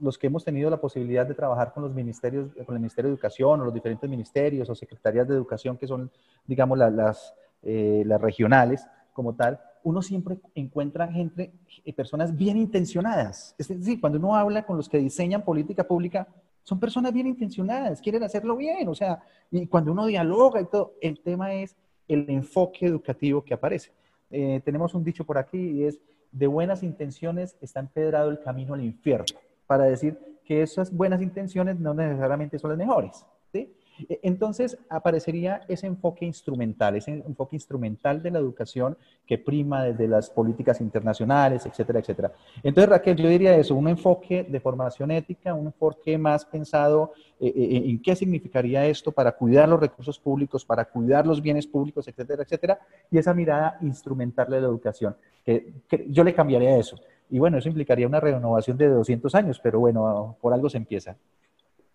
Eh, 0.00 0.04
los 0.04 0.18
que 0.18 0.26
hemos 0.26 0.44
tenido 0.44 0.70
la 0.70 0.80
posibilidad 0.80 1.26
de 1.26 1.34
trabajar 1.34 1.72
con 1.72 1.82
los 1.82 1.94
ministerios, 1.94 2.50
con 2.64 2.74
el 2.74 2.80
Ministerio 2.80 3.10
de 3.10 3.14
Educación 3.14 3.60
o 3.60 3.64
los 3.64 3.74
diferentes 3.74 4.08
ministerios 4.08 4.68
o 4.68 4.74
secretarías 4.74 5.28
de 5.28 5.34
educación 5.34 5.76
que 5.76 5.86
son, 5.86 6.10
digamos, 6.46 6.78
las, 6.78 7.34
eh, 7.62 8.02
las 8.06 8.20
regionales 8.20 8.86
como 9.12 9.34
tal, 9.34 9.60
uno 9.82 10.02
siempre 10.02 10.38
encuentra 10.54 11.08
gente, 11.08 11.52
personas 11.96 12.36
bien 12.36 12.56
intencionadas. 12.56 13.54
Es 13.58 13.68
decir, 13.68 14.00
cuando 14.00 14.18
uno 14.18 14.36
habla 14.36 14.64
con 14.64 14.76
los 14.76 14.88
que 14.88 14.98
diseñan 14.98 15.42
política 15.42 15.84
pública, 15.84 16.28
son 16.62 16.78
personas 16.78 17.12
bien 17.12 17.26
intencionadas, 17.26 18.00
quieren 18.00 18.22
hacerlo 18.22 18.56
bien, 18.56 18.88
o 18.88 18.94
sea, 18.94 19.22
y 19.50 19.66
cuando 19.66 19.92
uno 19.92 20.06
dialoga 20.06 20.60
y 20.60 20.66
todo, 20.66 20.94
el 21.00 21.20
tema 21.20 21.54
es 21.54 21.76
el 22.06 22.28
enfoque 22.28 22.86
educativo 22.86 23.42
que 23.42 23.54
aparece. 23.54 23.92
Eh, 24.30 24.60
tenemos 24.64 24.94
un 24.94 25.02
dicho 25.02 25.24
por 25.24 25.38
aquí 25.38 25.58
y 25.58 25.84
es, 25.84 26.00
de 26.30 26.46
buenas 26.46 26.82
intenciones 26.82 27.56
está 27.60 27.80
empedrado 27.80 28.30
el 28.30 28.40
camino 28.40 28.74
al 28.74 28.84
infierno, 28.84 29.38
para 29.70 29.84
decir 29.84 30.18
que 30.44 30.62
esas 30.62 30.92
buenas 30.92 31.22
intenciones 31.22 31.78
no 31.78 31.94
necesariamente 31.94 32.58
son 32.58 32.70
las 32.70 32.78
mejores. 32.78 33.24
¿sí? 33.52 33.72
E, 34.08 34.18
entonces 34.24 34.76
aparecería 34.88 35.62
ese 35.68 35.86
enfoque 35.86 36.24
instrumental, 36.24 36.96
ese 36.96 37.12
enfoque 37.12 37.54
instrumental 37.54 38.20
de 38.20 38.32
la 38.32 38.40
educación 38.40 38.98
que 39.24 39.38
prima 39.38 39.84
desde 39.84 40.08
las 40.08 40.28
políticas 40.28 40.80
internacionales, 40.80 41.66
etcétera, 41.66 42.00
etcétera. 42.00 42.32
Entonces, 42.64 42.90
Raquel, 42.90 43.16
yo 43.16 43.28
diría 43.28 43.54
eso, 43.54 43.76
un 43.76 43.86
enfoque 43.86 44.42
de 44.42 44.58
formación 44.58 45.12
ética, 45.12 45.54
un 45.54 45.66
enfoque 45.66 46.18
más 46.18 46.44
pensado 46.44 47.12
eh, 47.38 47.52
eh, 47.54 47.82
en 47.84 48.02
qué 48.02 48.16
significaría 48.16 48.84
esto 48.86 49.12
para 49.12 49.30
cuidar 49.30 49.68
los 49.68 49.78
recursos 49.78 50.18
públicos, 50.18 50.64
para 50.64 50.84
cuidar 50.84 51.28
los 51.28 51.40
bienes 51.40 51.68
públicos, 51.68 52.08
etcétera, 52.08 52.42
etcétera, 52.42 52.80
y 53.08 53.18
esa 53.18 53.32
mirada 53.34 53.78
instrumental 53.82 54.50
de 54.50 54.60
la 54.60 54.66
educación, 54.66 55.14
que, 55.44 55.74
yo 56.08 56.24
le 56.24 56.34
cambiaría 56.34 56.76
eso. 56.76 56.98
Y 57.30 57.38
bueno, 57.38 57.58
eso 57.58 57.68
implicaría 57.68 58.08
una 58.08 58.20
renovación 58.20 58.76
de 58.76 58.88
200 58.88 59.34
años, 59.36 59.60
pero 59.62 59.78
bueno, 59.78 60.36
por 60.40 60.52
algo 60.52 60.68
se 60.68 60.78
empieza. 60.78 61.16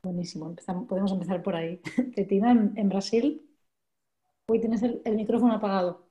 Buenísimo, 0.01 0.55
podemos 0.88 1.11
empezar 1.11 1.43
por 1.43 1.55
ahí. 1.55 1.81
Tetina, 2.15 2.51
en, 2.51 2.89
Brasil, 2.89 3.41
hoy 4.47 4.59
tienes 4.59 4.81
el, 4.83 5.15
micrófono 5.15 5.53
apagado. 5.53 6.05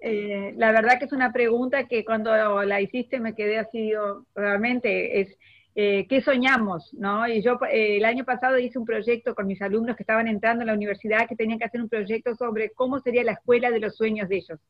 Eh, 0.00 0.54
la 0.56 0.72
verdad 0.72 0.98
que 0.98 1.04
es 1.04 1.12
una 1.12 1.32
pregunta 1.32 1.86
que 1.86 2.04
cuando 2.06 2.62
la 2.62 2.80
hiciste 2.80 3.20
me 3.20 3.34
quedé 3.34 3.58
así, 3.58 3.92
realmente 4.34 5.20
es, 5.20 5.36
eh, 5.74 6.06
¿qué 6.08 6.22
soñamos? 6.22 6.94
¿no? 6.94 7.28
Y 7.28 7.42
yo 7.42 7.58
eh, 7.70 7.98
el 7.98 8.04
año 8.06 8.24
pasado 8.24 8.58
hice 8.58 8.78
un 8.78 8.86
proyecto 8.86 9.34
con 9.34 9.46
mis 9.46 9.60
alumnos 9.60 9.96
que 9.96 10.04
estaban 10.04 10.28
entrando 10.28 10.62
en 10.62 10.68
la 10.68 10.74
universidad 10.74 11.28
que 11.28 11.36
tenían 11.36 11.58
que 11.58 11.66
hacer 11.66 11.82
un 11.82 11.90
proyecto 11.90 12.34
sobre 12.34 12.70
cómo 12.70 13.00
sería 13.00 13.24
la 13.24 13.32
escuela 13.32 13.70
de 13.70 13.80
los 13.80 13.96
sueños 13.96 14.28
de 14.28 14.36
ellos, 14.36 14.60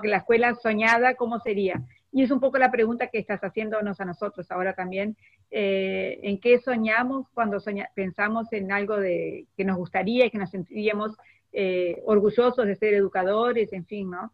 Que 0.00 0.08
la 0.08 0.18
escuela 0.18 0.54
soñada, 0.54 1.16
¿cómo 1.16 1.40
sería? 1.40 1.82
Y 2.12 2.22
es 2.22 2.30
un 2.30 2.38
poco 2.38 2.56
la 2.56 2.70
pregunta 2.70 3.08
que 3.08 3.18
estás 3.18 3.40
haciéndonos 3.40 4.00
a 4.00 4.04
nosotros 4.04 4.48
ahora 4.52 4.74
también, 4.74 5.16
eh, 5.50 6.20
en 6.22 6.38
qué 6.38 6.60
soñamos 6.60 7.26
cuando 7.34 7.58
pensamos 7.96 8.52
en 8.52 8.70
algo 8.70 8.96
de, 8.96 9.46
que 9.56 9.64
nos 9.64 9.76
gustaría 9.76 10.26
y 10.26 10.30
que 10.30 10.38
nos 10.38 10.50
sentiríamos 10.50 11.16
eh, 11.52 12.00
orgullosos 12.06 12.64
de 12.64 12.76
ser 12.76 12.94
educadores, 12.94 13.72
en 13.72 13.84
fin, 13.84 14.08
¿no? 14.10 14.32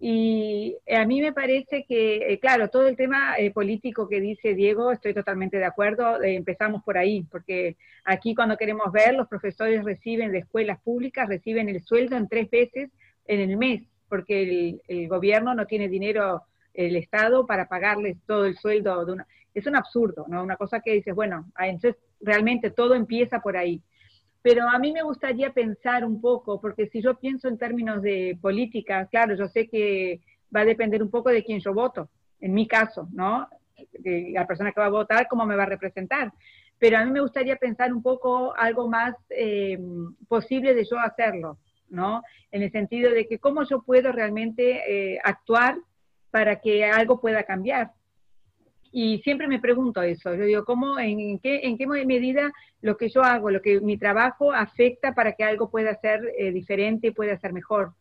Y 0.00 0.76
a 0.92 1.04
mí 1.04 1.20
me 1.20 1.32
parece 1.32 1.84
que, 1.88 2.32
eh, 2.32 2.40
claro, 2.40 2.68
todo 2.68 2.88
el 2.88 2.96
tema 2.96 3.36
político 3.54 4.08
que 4.08 4.20
dice 4.20 4.54
Diego, 4.54 4.90
estoy 4.90 5.14
totalmente 5.14 5.58
de 5.58 5.64
acuerdo, 5.64 6.20
empezamos 6.22 6.82
por 6.82 6.98
ahí, 6.98 7.24
porque 7.30 7.76
aquí 8.04 8.34
cuando 8.34 8.56
queremos 8.56 8.90
ver, 8.90 9.14
los 9.14 9.28
profesores 9.28 9.84
reciben 9.84 10.32
de 10.32 10.38
escuelas 10.38 10.80
públicas, 10.80 11.28
reciben 11.28 11.68
el 11.68 11.82
sueldo 11.82 12.16
en 12.16 12.28
tres 12.28 12.50
veces 12.50 12.90
en 13.26 13.40
el 13.40 13.56
mes, 13.56 13.82
porque 14.08 14.80
el, 14.86 15.08
gobierno 15.08 15.54
no 15.54 15.66
tiene 15.66 15.88
dinero 15.88 16.42
el 16.74 16.96
Estado 16.96 17.46
para 17.46 17.68
pagarles 17.68 18.16
todo 18.26 18.44
el 18.44 18.56
sueldo 18.56 19.04
de 19.04 19.12
una... 19.12 19.26
Es 19.54 19.66
un 19.66 19.76
absurdo, 19.76 20.26
¿no? 20.28 20.42
Una 20.42 20.56
cosa 20.56 20.80
que 20.80 20.92
dices, 20.92 21.14
bueno, 21.14 21.50
ah, 21.56 21.66
entonces 21.66 22.00
realmente 22.20 22.70
todo 22.70 22.94
empieza 22.94 23.40
por 23.40 23.56
ahí. 23.56 23.82
Pero 24.42 24.68
a 24.68 24.78
mí 24.78 24.92
me 24.92 25.02
gustaría 25.02 25.52
pensar 25.52 26.04
un 26.04 26.20
poco, 26.20 26.60
porque 26.60 26.86
si 26.86 27.02
yo 27.02 27.18
pienso 27.18 27.48
en 27.48 27.58
términos 27.58 28.02
de 28.02 28.38
política, 28.40 29.06
claro, 29.06 29.34
yo 29.34 29.48
sé 29.48 29.68
que 29.68 30.20
va 30.54 30.60
a 30.60 30.64
depender 30.64 31.02
un 31.02 31.10
poco 31.10 31.30
de 31.30 31.42
quién 31.42 31.60
yo 31.60 31.74
voto, 31.74 32.08
en 32.40 32.54
mi 32.54 32.68
caso, 32.68 33.08
¿no? 33.12 33.48
La 34.04 34.46
persona 34.46 34.72
que 34.72 34.80
va 34.80 34.86
a 34.86 34.90
votar, 34.90 35.26
cómo 35.28 35.44
me 35.44 35.56
va 35.56 35.64
a 35.64 35.66
representar. 35.66 36.32
Pero 36.78 36.98
a 36.98 37.04
mí 37.04 37.10
me 37.10 37.20
gustaría 37.20 37.56
pensar 37.56 37.92
un 37.92 38.02
poco 38.02 38.54
algo 38.56 38.88
más 38.88 39.14
eh, 39.30 39.78
posible 40.28 40.74
de 40.74 40.84
yo 40.84 40.98
hacerlo, 40.98 41.58
¿no? 41.90 42.22
En 42.50 42.62
el 42.62 42.70
sentido 42.72 43.10
de 43.12 43.26
que 43.26 43.38
cómo 43.38 43.64
yo 43.64 43.82
puedo 43.82 44.12
realmente 44.12 44.82
eh, 45.14 45.18
actuar 45.24 45.78
para 46.30 46.60
que 46.60 46.84
algo 46.84 47.20
pueda 47.20 47.42
cambiar. 47.42 47.92
Y 48.90 49.18
siempre 49.18 49.48
me 49.48 49.60
pregunto 49.60 50.00
eso, 50.02 50.34
yo 50.34 50.44
digo, 50.44 50.64
¿cómo, 50.64 50.98
en, 50.98 51.38
qué, 51.40 51.60
en 51.64 51.76
qué 51.76 51.86
medida 51.86 52.50
lo 52.80 52.96
que 52.96 53.10
yo 53.10 53.22
hago, 53.22 53.50
lo 53.50 53.60
que 53.60 53.80
mi 53.80 53.98
trabajo 53.98 54.52
afecta 54.52 55.14
para 55.14 55.32
que 55.32 55.44
algo 55.44 55.70
pueda 55.70 55.94
ser 56.00 56.32
eh, 56.38 56.52
diferente 56.52 57.08
y 57.08 57.12
pueda 57.12 57.38
ser 57.38 57.52
mejor? 57.52 57.92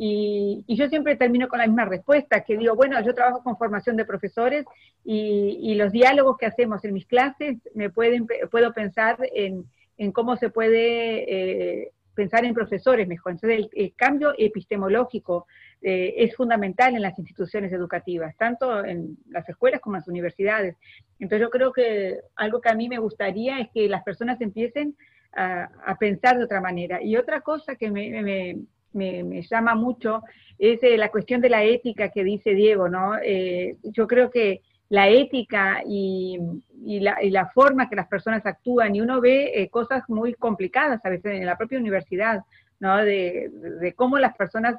Y, 0.00 0.64
yo 0.68 0.88
siempre 0.88 1.16
termino 1.16 1.48
con 1.48 1.58
la 1.58 1.66
misma 1.66 1.84
respuesta, 1.84 2.44
que 2.44 2.56
digo, 2.56 2.76
bueno, 2.76 3.04
yo 3.04 3.14
trabajo 3.14 3.42
con 3.42 3.56
formación 3.58 3.96
de 3.96 4.04
profesores 4.04 4.64
y, 5.04 5.74
los 5.74 5.90
diálogos 5.90 6.38
que 6.38 6.46
hacemos 6.46 6.84
en 6.84 6.94
mis 6.94 7.06
clases, 7.06 7.56
me 7.74 7.90
pueden, 7.90 8.26
puedo 8.50 8.72
pensar 8.72 9.18
en, 9.34 9.64
cómo 10.12 10.36
se 10.36 10.50
puede 10.50 11.82
eh, 11.82 11.92
pensar 12.18 12.44
en 12.44 12.52
profesores 12.52 13.06
mejor. 13.06 13.30
Entonces, 13.30 13.68
el, 13.72 13.94
cambio 13.94 14.34
epistemológico 14.36 15.46
eh, 15.80 16.14
es 16.16 16.34
fundamental 16.34 16.96
en 16.96 17.02
las 17.02 17.16
instituciones 17.16 17.72
educativas, 17.72 18.36
tanto 18.36 18.84
en 18.84 19.16
las 19.28 19.48
escuelas 19.48 19.80
como 19.80 19.94
en 19.94 20.00
las 20.00 20.08
universidades. 20.08 20.74
Entonces, 21.20 21.46
yo 21.46 21.50
creo 21.50 21.72
que 21.72 22.18
algo 22.34 22.60
que 22.60 22.70
a 22.70 22.74
mí 22.74 22.88
me 22.88 22.98
gustaría 22.98 23.60
es 23.60 23.68
que 23.72 23.88
las 23.88 24.02
personas 24.02 24.40
empiecen 24.40 24.96
a, 25.32 25.96
pensar 26.00 26.36
de 26.38 26.44
otra 26.44 26.60
manera. 26.60 27.00
Y 27.00 27.16
otra 27.16 27.40
cosa 27.42 27.76
que 27.76 27.88
me 27.88 28.56
me, 28.92 29.42
llama 29.48 29.76
mucho 29.76 30.22
es 30.58 30.82
eh, 30.82 30.96
la 30.96 31.10
cuestión 31.10 31.40
de 31.40 31.50
la 31.50 31.62
ética 31.62 32.08
que 32.08 32.24
dice 32.24 32.54
Diego, 32.54 32.88
¿no? 32.88 33.16
Eh, 33.22 33.76
yo 33.84 34.08
creo 34.08 34.28
que 34.28 34.62
la 34.88 35.08
ética 35.08 35.82
y, 35.86 36.38
la, 36.82 37.46
forma 37.52 37.88
que 37.88 37.96
las 37.96 38.08
personas 38.08 38.44
actúan, 38.46 38.94
y 38.94 39.00
uno 39.00 39.20
ve 39.20 39.52
eh, 39.54 39.68
cosas 39.68 40.02
muy 40.08 40.34
complicadas 40.34 41.04
a 41.04 41.10
veces 41.10 41.34
en 41.34 41.46
la 41.46 41.58
propia 41.58 41.78
universidad, 41.78 42.44
¿no? 42.80 42.96
De, 42.98 43.92
cómo 43.96 44.18
las 44.18 44.36
personas 44.36 44.76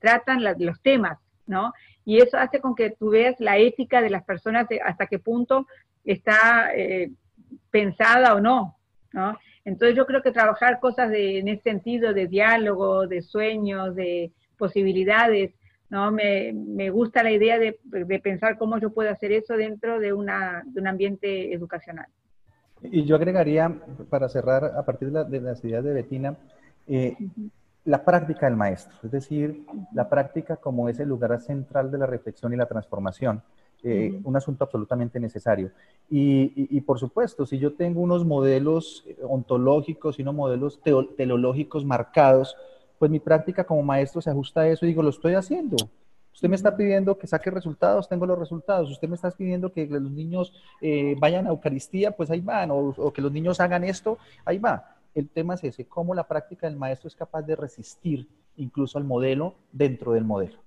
tratan 0.00 0.44
los 0.58 0.80
temas, 0.82 1.18
¿no? 1.46 1.72
Y 2.04 2.18
eso 2.18 2.36
hace 2.36 2.60
con 2.60 2.74
que 2.74 2.90
tú 2.90 3.10
veas 3.10 3.34
la 3.40 3.58
ética 3.58 4.00
de 4.00 4.10
las 4.10 4.24
personas, 4.24 4.66
hasta 4.84 5.06
qué 5.06 5.18
punto 5.18 5.66
está 6.04 6.70
pensada 7.70 8.34
o 8.34 8.40
no, 8.40 8.76
¿no? 9.12 9.38
Entonces 9.68 9.96
yo 9.96 10.06
creo 10.06 10.22
que 10.22 10.30
trabajar 10.30 10.80
cosas 10.80 11.10
en 11.12 11.46
ese 11.48 11.62
sentido 11.62 12.14
de 12.14 12.26
diálogo, 12.26 13.06
de 13.06 13.20
sueños, 13.20 13.94
de 13.94 14.32
posibilidades, 14.56 15.52
¿no? 15.90 16.10
Me, 16.12 16.90
gusta 16.90 17.22
la 17.22 17.30
idea 17.30 17.58
de, 17.58 17.78
pensar 18.22 18.58
cómo 18.58 18.78
yo 18.78 18.90
puedo 18.90 19.10
hacer 19.10 19.32
eso 19.32 19.56
dentro 19.56 20.00
de, 20.00 20.12
una, 20.12 20.62
de 20.66 20.80
un 20.80 20.86
ambiente 20.86 21.52
educacional. 21.52 22.06
Y 22.82 23.04
yo 23.04 23.16
agregaría, 23.16 23.74
para 24.08 24.28
cerrar, 24.28 24.64
a 24.64 24.84
partir 24.84 25.10
de, 25.10 25.40
las 25.40 25.64
ideas 25.64 25.82
de 25.82 25.92
Betina, 25.92 26.36
eh, 26.86 27.16
la 27.84 28.04
práctica 28.04 28.46
del 28.46 28.56
maestro, 28.56 28.96
es 29.02 29.10
decir, 29.10 29.64
la 29.92 30.08
práctica 30.08 30.56
como 30.56 30.88
ese 30.88 31.06
lugar 31.06 31.40
central 31.40 31.90
de 31.90 31.98
la 31.98 32.06
reflexión 32.06 32.52
y 32.52 32.56
la 32.56 32.66
transformación. 32.66 33.42
Eh, 33.84 34.20
un 34.24 34.34
asunto 34.34 34.64
absolutamente 34.64 35.20
necesario. 35.20 35.70
Y, 36.10 36.80
por 36.80 36.98
supuesto, 36.98 37.46
si 37.46 37.58
yo 37.58 37.74
tengo 37.74 38.00
unos 38.00 38.24
modelos 38.24 39.04
eh, 39.06 39.16
ontológicos 39.22 40.18
y 40.18 40.22
unos 40.22 40.34
modelos 40.34 40.80
teológicos 41.16 41.84
marcados, 41.84 42.56
pues 42.98 43.10
mi 43.10 43.20
práctica 43.20 43.64
como 43.64 43.82
maestro 43.82 44.20
se 44.20 44.30
ajusta 44.30 44.62
a 44.62 44.68
eso 44.68 44.84
y 44.84 44.88
digo, 44.88 45.02
lo 45.02 45.10
estoy 45.10 45.34
haciendo. 45.34 45.76
Usted 46.32 46.48
me 46.48 46.56
está 46.56 46.76
pidiendo 46.76 47.18
que 47.18 47.26
saque 47.26 47.50
resultados, 47.50 48.08
tengo 48.08 48.24
los 48.24 48.38
resultados. 48.38 48.90
Usted 48.90 49.08
me 49.08 49.16
está 49.16 49.30
pidiendo 49.30 49.72
que 49.72 49.86
los 49.86 50.10
niños 50.10 50.52
eh, 50.80 51.16
vayan 51.18 51.46
a 51.46 51.50
Eucaristía, 51.50 52.12
pues 52.12 52.30
ahí 52.30 52.40
van. 52.40 52.70
O, 52.70 53.12
que 53.12 53.20
los 53.20 53.32
niños 53.32 53.58
hagan 53.58 53.82
esto, 53.82 54.18
ahí 54.44 54.58
va. 54.58 54.96
El 55.14 55.28
tema 55.28 55.54
es 55.54 55.64
ese, 55.64 55.86
cómo 55.86 56.14
la 56.14 56.28
práctica 56.28 56.68
del 56.68 56.76
maestro 56.76 57.08
es 57.08 57.16
capaz 57.16 57.42
de 57.42 57.56
resistir 57.56 58.28
incluso 58.56 58.98
al 58.98 59.04
modelo 59.04 59.56
dentro 59.72 60.12
del 60.12 60.24
modelo. 60.24 60.58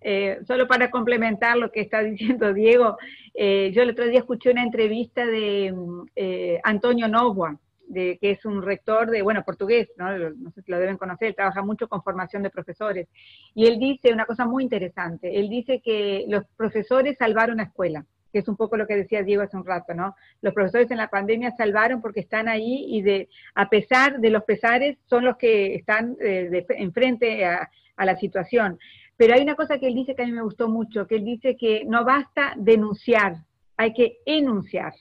Eh, 0.00 0.40
solo 0.46 0.66
para 0.66 0.90
complementar 0.90 1.56
lo 1.56 1.70
que 1.70 1.80
está 1.80 2.02
diciendo 2.02 2.52
Diego, 2.52 2.96
eh, 3.32 3.72
yo 3.74 3.82
el 3.82 3.90
otro 3.90 4.06
día 4.06 4.20
escuché 4.20 4.50
una 4.50 4.62
entrevista 4.62 5.26
de 5.26 5.72
mm, 5.72 6.06
eh, 6.14 6.60
Antonio 6.62 7.08
Novoa, 7.08 7.58
de, 7.88 8.18
que 8.20 8.30
es 8.30 8.44
un 8.44 8.62
rector 8.62 9.10
de, 9.10 9.22
bueno, 9.22 9.42
portugués, 9.44 9.88
¿no? 9.96 10.16
no 10.16 10.50
sé 10.50 10.62
si 10.62 10.70
lo 10.70 10.78
deben 10.78 10.96
conocer, 10.96 11.34
trabaja 11.34 11.62
mucho 11.62 11.88
con 11.88 12.02
formación 12.02 12.42
de 12.42 12.50
profesores, 12.50 13.08
y 13.54 13.66
él 13.66 13.78
dice 13.78 14.12
una 14.12 14.26
cosa 14.26 14.46
muy 14.46 14.62
interesante, 14.62 15.38
él 15.38 15.48
dice 15.48 15.80
que 15.80 16.24
los 16.28 16.44
profesores 16.56 17.16
salvaron 17.18 17.58
la 17.58 17.64
escuela, 17.64 18.04
que 18.32 18.40
es 18.40 18.48
un 18.48 18.56
poco 18.56 18.76
lo 18.76 18.86
que 18.86 18.96
decía 18.96 19.22
Diego 19.22 19.42
hace 19.42 19.56
un 19.56 19.64
rato, 19.64 19.94
¿no? 19.94 20.16
Los 20.42 20.54
profesores 20.54 20.90
en 20.90 20.96
la 20.96 21.08
pandemia 21.08 21.52
salvaron 21.52 22.00
porque 22.00 22.20
están 22.20 22.48
ahí 22.48 22.84
y 22.88 23.02
de, 23.02 23.28
a 23.54 23.68
pesar 23.68 24.18
de 24.18 24.30
los 24.30 24.42
pesares, 24.42 24.98
son 25.08 25.24
los 25.24 25.36
que 25.36 25.76
están 25.76 26.16
enfrente 26.20 27.44
a, 27.44 27.70
a 27.96 28.04
la 28.04 28.16
situación. 28.16 28.78
Pero 29.16 29.34
hay 29.34 29.42
una 29.42 29.54
cosa 29.54 29.78
que 29.78 29.86
él 29.86 29.94
dice 29.94 30.14
que 30.14 30.22
a 30.22 30.26
mí 30.26 30.32
me 30.32 30.42
gustó 30.42 30.68
mucho, 30.68 31.06
que 31.06 31.16
él 31.16 31.24
dice 31.24 31.56
que 31.56 31.84
no 31.84 32.04
basta 32.04 32.54
denunciar, 32.56 33.36
hay 33.76 33.92
que 33.92 34.18
enunciar. 34.26 34.94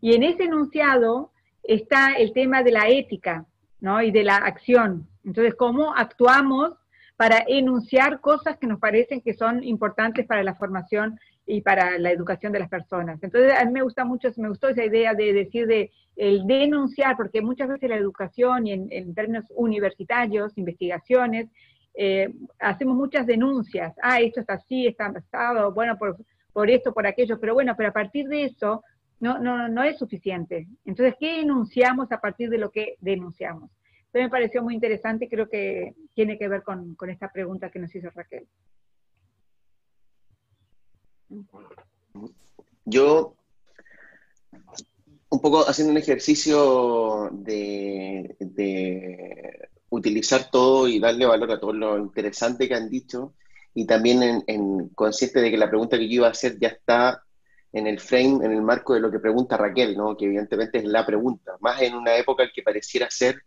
Y 0.00 0.14
en 0.14 0.22
ese 0.22 0.44
enunciado 0.44 1.32
está 1.64 2.12
el 2.12 2.32
tema 2.32 2.62
de 2.62 2.72
la 2.72 2.88
ética, 2.88 3.46
¿no? 3.80 4.02
Y 4.02 4.10
de 4.10 4.22
la 4.22 4.36
acción. 4.36 5.08
Entonces, 5.24 5.54
¿cómo 5.54 5.94
actuamos 5.94 6.74
para 7.16 7.44
enunciar 7.46 8.20
cosas 8.20 8.58
que 8.58 8.66
nos 8.66 8.80
parecen 8.80 9.20
que 9.20 9.34
son 9.34 9.62
importantes 9.62 10.26
para 10.26 10.42
la 10.42 10.54
formación 10.54 11.18
y 11.46 11.60
para 11.60 11.98
la 11.98 12.10
educación 12.10 12.52
de 12.52 12.58
las 12.58 12.68
personas. 12.68 13.22
Entonces, 13.22 13.52
a 13.58 13.64
mí 13.64 13.72
me 13.72 13.82
gusta 13.82 14.04
mucho, 14.04 14.30
me 14.36 14.48
gustó 14.48 14.68
esa 14.68 14.84
idea 14.84 15.14
de 15.14 15.32
decir 15.32 15.66
de 15.66 15.90
el 16.16 16.46
denunciar, 16.46 17.16
porque 17.16 17.42
muchas 17.42 17.68
veces 17.68 17.90
la 17.90 17.96
educación 17.96 18.66
y 18.66 18.72
en, 18.72 18.88
en 18.90 19.14
términos 19.14 19.44
universitarios, 19.54 20.56
investigaciones, 20.56 21.48
eh, 21.94 22.32
hacemos 22.58 22.96
muchas 22.96 23.26
denuncias, 23.26 23.94
ah, 24.02 24.20
esto 24.20 24.40
está 24.40 24.54
así, 24.54 24.86
está 24.86 25.12
pasado, 25.12 25.72
bueno, 25.72 25.96
por, 25.96 26.16
por 26.52 26.70
esto, 26.70 26.92
por 26.92 27.06
aquello, 27.06 27.38
pero 27.38 27.54
bueno, 27.54 27.74
pero 27.76 27.90
a 27.90 27.92
partir 27.92 28.26
de 28.28 28.44
eso 28.44 28.82
no, 29.24 29.38
no, 29.38 29.68
no 29.68 29.82
es 29.82 29.98
suficiente. 29.98 30.68
Entonces, 30.84 31.14
¿qué 31.18 31.40
enunciamos 31.40 32.12
a 32.12 32.20
partir 32.20 32.50
de 32.50 32.58
lo 32.58 32.70
que 32.70 32.96
denunciamos? 33.00 33.70
Me 34.12 34.28
pareció 34.28 34.62
muy 34.62 34.74
interesante 34.74 35.24
y 35.24 35.28
creo 35.28 35.48
que 35.48 35.94
tiene 36.12 36.38
que 36.38 36.46
ver 36.46 36.62
con, 36.62 36.94
con 36.94 37.08
esta 37.08 37.32
pregunta 37.32 37.70
que 37.70 37.78
nos 37.78 37.94
hizo 37.94 38.10
Raquel. 38.10 38.46
Yo, 42.84 43.34
un 45.30 45.40
poco 45.40 45.66
haciendo 45.66 45.92
un 45.92 45.98
ejercicio 45.98 47.30
de, 47.32 48.36
de 48.38 49.68
utilizar 49.88 50.50
todo 50.50 50.86
y 50.86 51.00
darle 51.00 51.24
valor 51.24 51.50
a 51.50 51.60
todo 51.60 51.72
lo 51.72 51.98
interesante 51.98 52.68
que 52.68 52.74
han 52.74 52.90
dicho 52.90 53.32
y 53.72 53.86
también 53.86 54.44
en, 54.46 54.90
consciente 54.90 55.40
de 55.40 55.50
que 55.50 55.56
la 55.56 55.70
pregunta 55.70 55.96
que 55.96 56.08
yo 56.08 56.16
iba 56.16 56.28
a 56.28 56.32
hacer 56.32 56.58
ya 56.60 56.68
está 56.68 57.24
en 57.74 57.88
el 57.88 57.98
frame, 57.98 58.44
en 58.44 58.52
el 58.52 58.62
marco 58.62 58.94
de 58.94 59.00
lo 59.00 59.10
que 59.10 59.18
pregunta 59.18 59.56
Raquel, 59.56 59.96
¿no? 59.96 60.16
que 60.16 60.26
evidentemente 60.26 60.78
es 60.78 60.84
la 60.84 61.04
pregunta, 61.04 61.56
más 61.60 61.82
en 61.82 61.94
una 61.96 62.16
época 62.16 62.44
que 62.54 62.62
pareciera 62.62 63.10
ser 63.10 63.42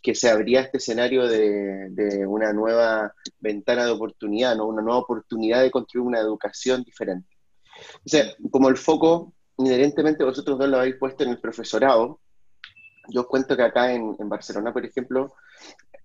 que 0.00 0.14
se 0.14 0.30
abría 0.30 0.60
este 0.60 0.78
escenario 0.78 1.26
de, 1.26 1.90
de, 1.90 2.26
una 2.26 2.52
nueva 2.52 3.12
ventana 3.40 3.84
de 3.84 3.90
oportunidad, 3.90 4.56
¿no? 4.56 4.66
una 4.66 4.82
nueva 4.82 5.00
oportunidad 5.00 5.62
de 5.62 5.72
construir 5.72 6.06
una 6.06 6.20
educación 6.20 6.84
diferente. 6.84 7.36
O 8.04 8.08
sea, 8.08 8.24
como 8.52 8.68
el 8.68 8.76
foco 8.76 9.34
inherentemente 9.58 10.22
vosotros 10.22 10.58
dos 10.58 10.68
lo 10.68 10.78
habéis 10.78 10.96
puesto 10.96 11.24
en 11.24 11.30
el 11.30 11.40
profesorado, 11.40 12.20
yo 13.08 13.22
os 13.22 13.26
cuento 13.26 13.56
que 13.56 13.62
acá 13.62 13.92
en, 13.92 14.14
en 14.18 14.28
Barcelona, 14.28 14.72
por 14.72 14.86
ejemplo, 14.86 15.34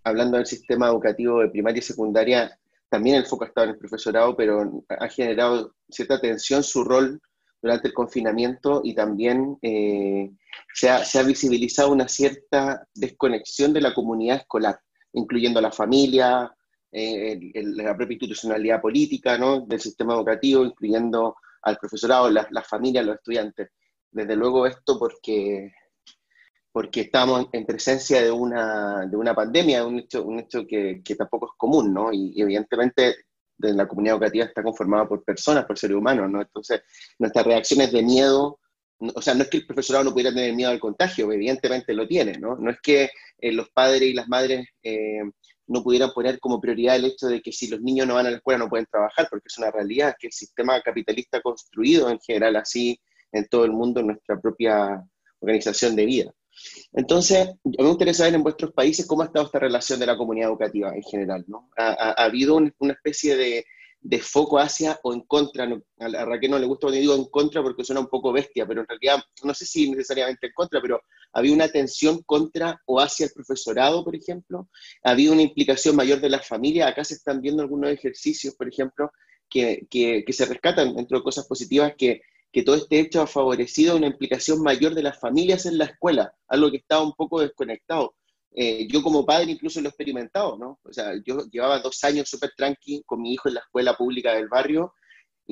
hablando 0.03 0.38
del 0.38 0.47
sistema 0.47 0.88
educativo 0.88 1.41
de 1.41 1.49
primaria 1.49 1.80
y 1.80 1.84
secundaria, 1.84 2.57
también 2.89 3.18
el 3.18 3.26
foco 3.28 3.43
ha 3.43 3.47
estado 3.47 3.66
en 3.66 3.74
el 3.74 3.80
profesorado, 3.80 4.36
pero 4.36 4.84
ha 4.89 5.07
generado 5.09 5.76
cierta 5.89 6.20
tensión 6.20 6.64
su 6.64 6.84
rol 6.84 7.22
durante 7.62 7.88
el 7.89 7.93
confinamiento 7.93 8.82
y 8.84 8.95
también 8.95 9.57
eh, 9.62 10.32
se, 10.74 10.89
ha, 10.89 11.05
se, 11.05 11.20
ha, 11.20 11.24
visibilizado 11.24 11.91
una 11.91 12.07
cierta 12.07 12.88
desconexión 12.95 13.72
de 13.74 13.82
la 13.82 13.93
comunidad 13.93 14.38
escolar, 14.38 14.80
incluyendo 15.14 15.62
la 15.62 15.72
familia, 15.72 16.53
eh, 16.91 17.39
la 17.53 17.95
propia 17.95 18.14
institucionalidad 18.14 18.82
política 18.82 19.38
¿no? 19.38 19.62
del 19.62 19.80
sistema 19.80 20.14
educativo, 20.14 20.66
incluyendo 20.66 21.36
al 21.62 21.78
profesorado, 21.78 22.30
las 22.30 22.51
la 22.51 22.64
familias, 22.64 23.05
los 23.05 23.16
estudiantes. 23.16 23.70
Desde 24.12 24.36
luego 24.36 24.66
esto 24.66 24.97
porque 24.97 25.72
porque 26.72 27.01
estamos 27.01 27.47
en 27.51 27.66
presencia 27.66 28.22
de 28.22 28.32
una, 28.32 29.05
de 29.05 29.18
una 29.18 29.36
pandemia, 29.36 29.86
un 29.86 29.99
hecho, 29.99 30.24
un 30.24 30.39
hecho 30.39 30.66
que, 30.66 31.01
que 31.03 31.16
tampoco 31.16 31.47
es 31.47 31.51
común, 31.57 31.93
¿no? 31.93 32.14
Y, 32.14 32.39
evidentemente 32.41 33.16
la 33.62 33.88
comunidad 33.88 34.16
educativa 34.16 34.45
está 34.45 34.64
conformada 34.64 35.07
por 35.07 35.24
personas, 35.24 35.66
por 35.66 35.78
seres 35.78 35.97
humanos, 35.97 36.30
¿no? 36.30 36.41
Entonces, 36.41 36.82
nuestras 37.20 37.45
reacciones 37.45 37.91
de 37.91 38.01
miedo, 38.01 38.59
o 38.99 39.22
sea, 39.22 39.34
no 39.34 39.43
es 39.43 39.49
que 39.49 39.57
el 39.57 39.66
profesorado 39.66 40.05
no 40.05 40.12
pudiera 40.12 40.34
tener 40.34 40.53
miedo 40.53 40.72
al 40.72 40.80
contagio, 40.80 41.32
evidentemente 41.32 41.93
lo 41.93 42.07
tiene, 42.07 42.34
¿no? 42.34 42.55
No 42.55 42.72
es 42.72 42.78
que 42.82 43.09
eh, 43.39 43.51
los 43.51 43.70
padres 43.70 44.03
y 44.03 44.14
las 44.14 44.28
madres 44.28 44.68
eh, 44.84 45.22
no 45.68 45.84
pudieran 45.84 46.12
poner 46.14 46.39
como 46.39 46.59
prioridad 46.59 46.97
el 46.97 47.05
hecho 47.05 47.28
de 47.28 47.41
que 47.41 47.51
si 47.51 47.68
los 47.68 47.82
niños 47.82 48.07
no 48.07 48.16
van 48.16 48.28
a 48.28 48.32
la 48.32 48.38
escuela 48.38 48.59
no 48.59 48.70
pueden 48.70 48.88
trabajar, 48.91 49.28
porque 49.30 49.47
es 49.47 49.57
una 49.57 49.72
realidad 49.72 50.16
que 50.20 50.28
el 50.28 50.34
sistema 50.34 50.82
capitalista 50.82 51.41
construido 51.41 52.09
en 52.09 52.20
general 52.20 52.57
así 52.57 52.99
en 53.32 53.47
todo 53.47 53.66
el 53.66 53.72
mundo, 53.72 54.01
en 54.01 54.07
nuestra 54.07 54.39
propia 54.39 55.03
organización 55.39 55.95
de 55.95 56.05
vida. 56.05 56.34
Entonces, 56.93 57.49
me 57.64 57.88
gustaría 57.88 58.14
saber 58.14 58.36
en 58.36 58.43
vuestros 58.43 58.74
países 58.74 59.05
cómo 59.05 59.22
ha 59.22 59.26
estado 59.26 59.45
esta 59.45 59.59
relación 59.59 59.99
de 59.99 60.05
la 60.05 60.18
comunidad 60.18 60.49
educativa 60.49 60.93
en 60.93 61.03
general, 61.03 61.45
¿no? 61.47 61.70
¿Ha, 61.78 62.24
habido 62.24 62.55
una 62.55 62.93
especie 62.93 63.36
de, 63.38 63.66
de, 64.01 64.20
foco 64.20 64.59
hacia 64.59 64.99
o 65.03 65.14
en 65.14 65.22
contra? 65.22 65.64
a 65.99 66.26
Raquel 66.26 66.51
no 66.51 66.59
le 66.59 66.66
gusta 66.66 66.88
cuando 66.88 66.99
digo 66.99 67.16
en 67.16 67.26
contra 67.26 67.62
porque 67.62 67.84
suena 67.84 68.01
un 68.01 68.07
poco 68.07 68.34
bestia, 68.34 68.66
pero 68.68 68.82
en 68.82 68.88
realidad, 68.88 69.24
no 69.43 69.53
sé 69.53 69.66
si 69.66 69.89
necesariamente 69.89 70.47
en 70.47 70.53
contra, 70.53 70.82
pero 70.82 71.01
había 71.34 71.53
una 71.53 71.70
tensión 71.70 72.24
contra 72.24 72.82
o 72.86 72.99
hacia 72.99 73.28
el 73.28 73.32
profesorado, 73.32 74.03
por 74.03 74.16
ejemplo. 74.16 74.70
¿Ha 75.03 75.12
habido 75.12 75.34
una 75.34 75.43
implicación 75.43 75.95
mayor 75.95 76.20
de 76.20 76.30
la 76.30 76.39
familia? 76.39 76.88
Acá 76.88 77.03
se 77.03 77.14
están 77.14 77.41
viendo 77.41 77.62
algunos 77.62 77.91
ejercicios, 77.91 78.55
por 78.55 78.68
ejemplo, 78.68 79.12
que, 79.49 79.88
que, 79.89 80.24
que 80.26 80.34
se 80.34 80.45
rescatan 80.45 80.95
dentro 80.95 81.20
de 81.20 81.24
cosas 81.24 81.45
positivas 81.45 81.93
que 81.97 82.22
que 82.51 82.63
todo 82.63 82.75
este 82.75 82.99
hecho 82.99 83.21
ha 83.21 83.27
favorecido 83.27 83.95
una 83.95 84.07
implicación 84.07 84.61
mayor 84.61 84.93
de 84.93 85.03
las 85.03 85.19
familias 85.19 85.65
en 85.65 85.77
la 85.77 85.85
escuela, 85.85 86.33
algo 86.47 86.69
que 86.69 86.77
estaba 86.77 87.03
un 87.03 87.13
poco 87.13 87.41
desconectado. 87.41 88.15
Eh, 88.53 88.87
yo 88.89 89.01
como 89.01 89.25
padre 89.25 89.51
incluso 89.51 89.79
lo 89.79 89.87
he 89.87 89.89
experimentado, 89.89 90.57
¿no? 90.57 90.79
O 90.83 90.91
sea, 90.91 91.13
yo 91.25 91.45
llevaba 91.49 91.79
dos 91.79 92.03
años 92.03 92.29
súper 92.29 92.51
tranqui 92.55 93.03
con 93.05 93.21
mi 93.21 93.33
hijo 93.33 93.47
en 93.47 93.55
la 93.55 93.61
escuela 93.61 93.95
pública 93.95 94.33
del 94.33 94.49
barrio 94.49 94.93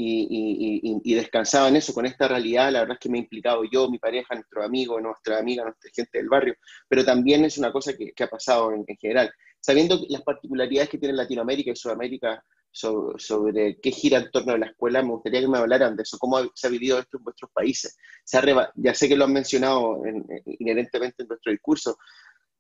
y, 0.02 1.16
descansaba 1.16 1.68
en 1.68 1.78
eso, 1.78 1.94
con 1.94 2.06
esta 2.06 2.28
realidad, 2.28 2.72
la 2.72 2.82
verdad 2.82 2.96
es 2.96 3.00
que 3.00 3.10
me 3.10 3.18
he 3.18 3.22
implicado 3.22 3.64
yo, 3.70 3.90
mi 3.90 4.00
pareja, 4.00 4.36
nuestro 4.36 4.64
amigo, 4.64 5.00
nuestra 5.02 5.40
amiga, 5.40 5.64
nuestra 5.64 5.90
gente 5.94 6.20
del 6.20 6.30
barrio, 6.30 6.56
pero 6.88 7.04
también 7.04 7.44
es 7.44 7.58
una 7.58 7.72
cosa 7.72 7.94
que, 7.94 8.14
ha 8.24 8.28
pasado 8.28 8.72
en, 8.72 8.86
en, 8.88 8.98
general. 8.98 9.32
Sabiendo 9.60 10.00
las 10.10 10.22
particularidades 10.22 10.90
que 10.90 10.98
tiene 10.98 11.16
Latinoamérica 11.16 11.72
y 11.72 11.76
Sudamérica 11.76 12.44
sobre, 12.72 13.80
qué 13.82 13.92
gira 13.92 14.20
en 14.20 14.32
torno 14.32 14.54
a 14.54 14.58
la 14.58 14.68
escuela, 14.68 15.02
me 15.02 15.12
gustaría 15.12 15.42
que 15.42 15.48
me 15.48 15.58
hablaran 15.58 15.96
de 15.96 16.04
eso, 16.04 16.18
cómo 16.18 16.40
se 16.54 16.68
ha 16.68 16.70
vivido 16.70 17.00
esto 17.00 17.18
en 17.18 17.24
vuestros 17.24 17.52
países. 17.52 17.98
Se 18.24 18.40
ya 18.76 18.94
sé 18.94 19.08
que 19.08 19.18
lo 19.18 19.26
han 19.26 19.34
mencionado 19.34 20.02
inherentemente 20.46 21.24
en 21.24 21.28
vuestro 21.28 21.52
discurso, 21.52 21.98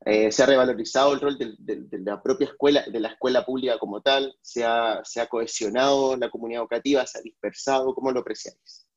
eh, 0.05 0.31
se 0.31 0.43
ha 0.43 0.45
revalorizado 0.45 1.13
el 1.13 1.19
rol 1.19 1.37
de, 1.37 1.99
la 1.99 2.21
propia 2.23 2.47
escuela, 2.47 2.85
de 2.87 2.99
la 3.01 3.09
escuela 3.09 3.45
pública 3.45 3.77
como 3.77 4.01
tal, 4.01 4.33
se 4.41 4.63
ha, 4.63 5.01
se 5.03 5.19
ha 5.19 5.27
cohesionado 5.27 6.15
la 6.15 6.29
comunidad 6.29 6.61
educativa, 6.61 7.05
se 7.05 7.19
ha 7.19 7.21
dispersado, 7.21 7.93
¿cómo 7.93 8.11
lo 8.11 8.21
apreciáis? 8.21 8.87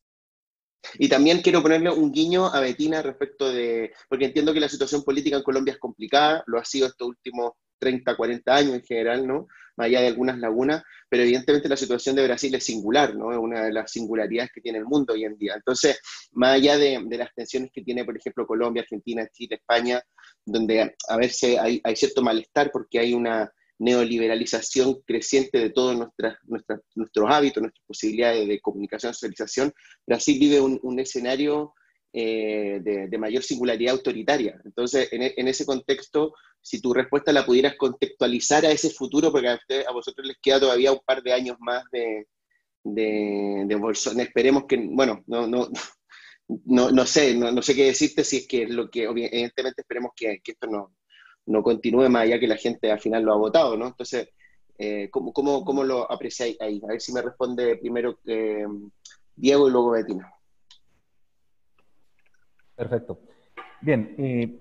Y 0.95 1.09
también 1.09 1.43
quiero 1.43 1.63
ponerle 1.63 1.91
un 1.91 2.13
guiño 2.13 2.47
a 2.47 2.61
Betina 2.61 3.03
respecto 3.03 3.53
de, 3.53 3.93
porque 4.09 4.27
entiendo 4.27 4.53
que 4.53 4.61
la 4.61 4.69
situación 4.69 5.03
política 5.03 5.37
en 5.37 5.43
Colombia 5.43 5.73
es 5.73 5.79
complicada, 5.79 6.43
lo 6.47 6.59
ha 6.59 6.65
sido 6.65 6.87
estos 6.87 7.09
últimos 7.09 7.53
30, 7.79 8.17
40 8.17 8.55
años 8.55 8.75
en 8.75 8.83
general, 8.83 9.27
¿no? 9.27 9.49
Más 9.77 9.87
allá 9.87 10.01
de 10.03 10.09
algunas 10.09 10.39
lagunas, 10.39 10.83
pero 11.09 11.23
evidentemente 11.23 11.69
la 11.69 11.77
situación 11.77 12.17
de 12.17 12.25
Brasil 12.25 12.55
es 12.55 12.65
singular, 12.65 13.15
¿no? 13.15 13.33
Es 13.33 13.39
una 13.39 13.65
de 13.65 13.73
las 13.73 13.91
singularidades 13.91 14.51
que 14.53 14.61
tiene 14.61 14.79
el 14.79 14.85
mundo 14.85 15.13
hoy 15.13 15.25
en 15.25 15.37
día. 15.37 15.55
Entonces, 15.55 16.01
más 16.33 16.55
allá 16.55 16.79
de, 16.79 17.01
las 17.11 17.35
tensiones 17.35 17.71
que 17.73 17.83
tiene, 17.83 18.05
por 18.05 18.17
ejemplo, 18.17 18.47
Colombia, 18.47 18.83
Argentina, 18.83 19.27
Chile, 19.33 19.57
España, 19.57 20.01
donde 20.45 20.95
a 21.09 21.17
veces 21.17 21.59
hay, 21.59 21.81
cierto 21.97 22.23
malestar 22.23 22.71
porque 22.73 22.99
hay 22.99 23.13
una 23.15 23.53
neoliberalización 23.79 25.03
creciente 25.05 25.59
de 25.59 25.71
todos 25.71 25.97
nuestros 26.47 27.31
hábitos, 27.31 27.63
nuestras 27.63 27.85
posibilidades 27.87 28.47
de 28.47 28.61
comunicación, 28.61 29.13
socialización, 29.13 29.73
Brasil 30.07 30.39
vive 30.39 30.61
un, 30.61 31.01
escenario 31.01 31.75
eh, 32.13 32.81
de, 32.83 33.19
mayor 33.19 33.43
singularidad 33.43 33.95
autoritaria. 33.95 34.61
Entonces, 34.65 35.09
en, 35.13 35.49
ese 35.49 35.65
contexto, 35.65 36.35
si 36.61 36.81
tu 36.81 36.93
respuesta 36.93 37.33
la 37.33 37.47
pudieras 37.47 37.77
contextualizar 37.77 38.67
a 38.67 38.71
ese 38.71 38.91
futuro, 38.91 39.33
porque 39.33 39.49
a, 39.49 39.61
a 39.89 39.93
vosotros 39.93 40.27
les 40.27 40.37
queda 40.43 40.61
todavía 40.61 40.93
un 40.93 41.01
par 41.05 41.23
de 41.23 41.33
años 41.33 41.57
más 41.61 41.85
de, 41.91 42.27
de, 42.85 43.65
de 43.67 44.23
esperemos 44.23 44.65
que, 44.69 44.77
bueno, 44.77 45.23
no, 45.27 45.47
no, 45.47 45.69
no, 46.67 46.91
no 46.91 47.07
sé, 47.07 47.35
no, 47.35 47.51
no, 47.51 47.63
sé 47.63 47.75
qué 47.75 47.87
decirte 47.87 48.25
si 48.25 48.39
es 48.39 48.47
que 48.47 48.65
es 48.65 48.71
lo 48.71 48.91
que, 48.91 49.05
evidentemente 49.05 49.83
esperemos 49.83 50.13
que, 50.15 50.41
que 50.43 50.53
esto 50.53 50.67
no, 50.67 50.95
no 51.47 51.63
continúe 51.63 52.09
más 52.09 52.23
allá 52.23 52.39
que 52.39 52.47
la 52.47 52.57
gente 52.57 52.91
al 52.91 53.01
final 53.01 53.23
lo 53.23 53.33
ha 53.33 53.37
votado, 53.37 53.77
¿no? 53.77 53.87
Entonces, 53.87 54.29
eh, 54.79 55.09
¿cómo, 55.11 55.33
cómo, 55.33 55.65
cómo, 55.65 55.85
lo 55.85 56.11
apreciáis 56.11 56.61
ahí? 56.61 56.81
A 56.85 56.89
ver 56.89 57.01
si 57.01 57.13
me 57.13 57.23
responde 57.23 57.77
primero 57.77 58.19
eh, 58.27 58.67
Diego 59.35 59.69
y 59.69 59.71
luego 59.71 59.91
Betina. 59.93 60.33
Perfecto. 62.77 63.19
Bien, 63.81 64.15
eh, 64.19 64.61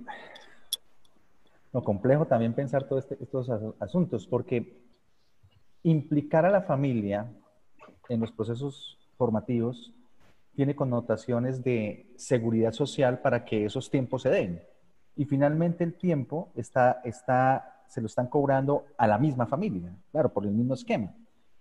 no, 1.73 1.83
complejo 1.83 2.25
también 2.25 2.53
pensar 2.53 2.87
todos 2.87 3.03
este, 3.03 3.23
estos 3.23 3.49
asuntos, 3.79 4.27
porque 4.27 4.81
implicar 5.83 6.45
a 6.45 6.51
la 6.51 6.61
familia 6.61 7.31
en 8.09 8.19
los 8.19 8.31
procesos 8.31 8.97
formativos 9.17 9.93
tiene 10.55 10.75
connotaciones 10.75 11.63
de 11.63 12.11
seguridad 12.17 12.73
social 12.73 13.19
para 13.19 13.45
que 13.45 13.65
esos 13.65 13.89
tiempos 13.89 14.23
se 14.23 14.29
den. 14.29 14.61
Y 15.15 15.25
finalmente 15.25 15.83
el 15.83 15.93
tiempo 15.93 16.51
está, 16.55 17.01
está, 17.03 17.83
se 17.87 18.01
lo 18.01 18.07
están 18.07 18.27
cobrando 18.27 18.85
a 18.97 19.07
la 19.07 19.17
misma 19.17 19.45
familia, 19.45 19.95
claro, 20.11 20.29
por 20.29 20.45
el 20.45 20.51
mismo 20.51 20.73
esquema. 20.73 21.13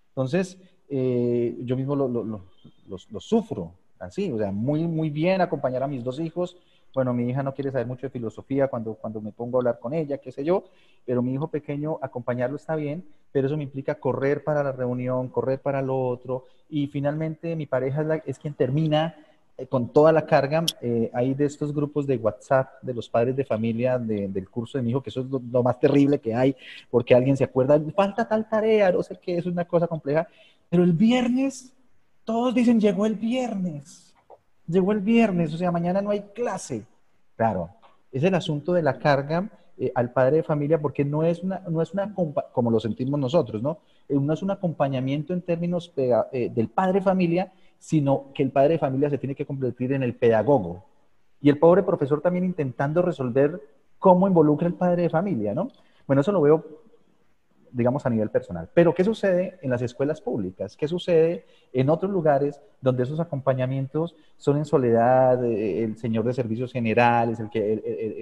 Entonces, 0.08 0.58
eh, 0.88 1.56
yo 1.62 1.76
mismo 1.76 1.94
lo, 1.94 2.08
lo, 2.08 2.24
lo, 2.24 2.44
lo, 2.88 3.20
sufro 3.20 3.74
así, 4.00 4.32
o 4.32 4.38
sea, 4.38 4.50
muy, 4.50 4.86
muy 4.86 5.10
bien 5.10 5.40
acompañar 5.40 5.82
a 5.82 5.88
mis 5.88 6.02
dos 6.02 6.18
hijos 6.18 6.56
bueno, 6.94 7.14
mi 7.14 7.28
hija 7.28 7.42
no 7.42 7.54
quiere 7.54 7.70
saber 7.70 7.86
mucho 7.86 8.06
de 8.06 8.10
filosofía 8.10 8.68
cuando, 8.68 8.94
cuando 8.94 9.20
me 9.20 9.32
pongo 9.32 9.58
a 9.58 9.60
hablar 9.60 9.78
con 9.78 9.94
ella, 9.94 10.18
qué 10.18 10.32
sé 10.32 10.44
yo, 10.44 10.64
pero 11.06 11.22
mi 11.22 11.32
hijo 11.32 11.48
pequeño, 11.48 11.98
acompañarlo 12.02 12.56
está 12.56 12.74
bien, 12.74 13.04
pero 13.32 13.46
eso 13.46 13.56
me 13.56 13.62
implica 13.62 13.94
correr 13.94 14.42
para 14.42 14.64
la 14.64 14.72
reunión, 14.72 15.28
correr 15.28 15.60
para 15.60 15.82
lo 15.82 16.00
otro, 16.00 16.46
y 16.68 16.88
finalmente 16.88 17.54
mi 17.54 17.66
pareja 17.66 18.22
es, 18.26 18.38
quien 18.38 18.54
termina 18.54 19.14
eh, 19.56 19.66
con 19.66 19.92
toda 19.92 20.12
la 20.12 20.26
carga. 20.26 20.64
Eh, 20.80 21.10
hay 21.14 21.34
de 21.34 21.44
estos 21.44 21.72
grupos 21.72 22.06
de 22.06 22.16
WhatsApp 22.16 22.82
de 22.82 22.94
los 22.94 23.08
padres 23.08 23.36
de 23.36 23.44
familia 23.44 23.98
del 23.98 24.48
curso 24.48 24.78
de 24.78 24.82
mi 24.82 24.90
hijo, 24.90 25.02
que 25.02 25.10
eso 25.10 25.20
es 25.20 25.26
lo, 25.26 25.62
más 25.62 25.78
terrible 25.78 26.18
que 26.18 26.34
hay, 26.34 26.56
porque 26.90 27.14
alguien 27.14 27.36
se 27.36 27.44
acuerda, 27.44 27.80
falta 27.94 28.26
tal 28.26 28.48
tarea, 28.48 28.90
no 28.90 29.02
sé 29.04 29.16
qué, 29.22 29.38
es 29.38 29.46
una 29.46 29.64
cosa 29.64 29.86
compleja, 29.86 30.26
pero 30.68 30.82
el 30.82 30.92
viernes, 30.92 31.72
todos 32.24 32.54
dicen, 32.54 32.80
llegó 32.80 33.06
el 33.06 33.14
viernes 33.14 34.10
llegó 34.70 34.92
el 34.92 35.00
viernes, 35.00 35.52
o 35.52 35.58
sea, 35.58 35.70
mañana 35.70 36.00
no 36.00 36.10
hay 36.10 36.20
clase. 36.34 36.84
Claro, 37.36 37.70
es 38.12 38.22
el 38.22 38.34
asunto 38.34 38.72
de 38.72 38.82
la 38.82 38.98
carga 38.98 39.50
eh, 39.76 39.90
al 39.94 40.12
padre 40.12 40.36
de 40.36 40.42
familia 40.42 40.80
porque 40.80 41.04
no 41.04 41.24
es 41.24 41.42
una, 41.42 41.62
no 41.68 41.82
es 41.82 41.92
una 41.92 42.14
como 42.14 42.70
lo 42.70 42.80
sentimos 42.80 43.18
nosotros, 43.18 43.62
¿no? 43.62 43.78
Eh, 44.08 44.16
no 44.18 44.32
es 44.32 44.42
un 44.42 44.50
acompañamiento 44.50 45.32
en 45.32 45.42
términos 45.42 45.92
eh, 45.96 46.50
del 46.54 46.68
padre 46.68 47.00
de 47.00 47.04
familia, 47.04 47.52
sino 47.78 48.26
que 48.34 48.42
el 48.42 48.50
padre 48.50 48.74
de 48.74 48.78
familia 48.78 49.10
se 49.10 49.18
tiene 49.18 49.34
que 49.34 49.46
convertir 49.46 49.92
en 49.92 50.02
el 50.02 50.14
pedagogo. 50.14 50.84
Y 51.40 51.48
el 51.48 51.58
pobre 51.58 51.82
profesor 51.82 52.20
también 52.20 52.44
intentando 52.44 53.00
resolver 53.00 53.60
cómo 53.98 54.28
involucra 54.28 54.66
el 54.66 54.74
padre 54.74 55.02
de 55.02 55.10
familia, 55.10 55.54
¿no? 55.54 55.68
Bueno, 56.06 56.20
eso 56.20 56.32
lo 56.32 56.42
veo 56.42 56.79
digamos, 57.72 58.06
a 58.06 58.10
nivel 58.10 58.30
personal. 58.30 58.68
Pero, 58.74 58.94
¿qué 58.94 59.04
sucede 59.04 59.58
en 59.62 59.70
las 59.70 59.82
escuelas 59.82 60.20
públicas? 60.20 60.76
¿Qué 60.76 60.88
sucede 60.88 61.44
en 61.72 61.90
otros 61.90 62.10
lugares 62.10 62.60
donde 62.80 63.02
esos 63.02 63.20
acompañamientos 63.20 64.16
son 64.36 64.56
en 64.56 64.64
soledad, 64.64 65.44
eh, 65.44 65.84
el 65.84 65.96
señor 65.96 66.24
de 66.24 66.32
servicios 66.32 66.72
generales, 66.72 67.40
el, 67.40 67.50
que, 67.50 67.72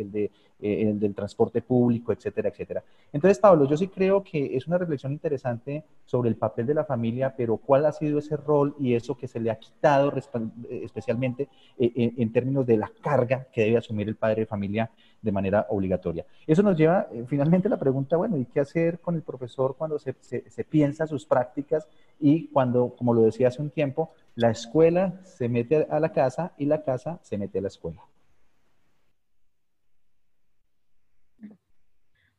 el, 0.00 0.10
de, 0.10 0.24
eh, 0.24 0.30
el 0.60 0.98
del 0.98 1.14
transporte 1.14 1.62
público, 1.62 2.12
etcétera, 2.12 2.48
etcétera? 2.48 2.82
Entonces, 3.12 3.38
Pablo, 3.38 3.66
yo 3.66 3.76
sí 3.76 3.88
creo 3.88 4.22
que 4.22 4.56
es 4.56 4.66
una 4.66 4.78
reflexión 4.78 5.12
interesante 5.12 5.84
sobre 6.04 6.28
el 6.28 6.36
papel 6.36 6.66
de 6.66 6.74
la 6.74 6.84
familia, 6.84 7.34
pero 7.36 7.56
cuál 7.56 7.86
ha 7.86 7.92
sido 7.92 8.18
ese 8.18 8.36
rol 8.36 8.74
y 8.78 8.94
eso 8.94 9.16
que 9.16 9.28
se 9.28 9.40
le 9.40 9.50
ha 9.50 9.56
quitado 9.56 10.12
eh, 10.16 10.80
especialmente 10.84 11.48
en 11.78 12.32
términos 12.32 12.66
de 12.66 12.76
la 12.76 12.90
carga 13.00 13.46
que 13.52 13.62
debe 13.62 13.78
asumir 13.78 14.08
el 14.08 14.16
padre 14.16 14.40
de 14.40 14.46
familia 14.46 14.90
de 15.20 15.32
manera 15.32 15.66
obligatoria. 15.70 16.24
Eso 16.46 16.62
nos 16.62 16.76
lleva 16.76 17.08
eh, 17.12 17.24
finalmente 17.26 17.68
a 17.68 17.70
la 17.70 17.78
pregunta, 17.78 18.16
bueno, 18.16 18.36
¿y 18.36 18.44
qué 18.44 18.60
hacer 18.60 19.00
con 19.00 19.16
el 19.16 19.22
profesor 19.22 19.74
cuando 19.76 19.98
se, 19.98 20.14
se, 20.20 20.64
piensa 20.64 21.06
sus 21.06 21.26
prácticas 21.26 21.88
y 22.20 22.48
cuando, 22.48 22.94
como 22.96 23.14
lo 23.14 23.22
decía 23.22 23.48
hace 23.48 23.62
un 23.62 23.70
tiempo, 23.70 24.12
la 24.36 24.50
escuela 24.50 25.20
se 25.24 25.48
mete 25.48 25.86
a 25.90 25.98
la 25.98 26.12
casa 26.12 26.52
y 26.56 26.66
la 26.66 26.82
casa 26.82 27.18
se 27.22 27.36
mete 27.36 27.58
a 27.58 27.62
la 27.62 27.68
escuela? 27.68 28.00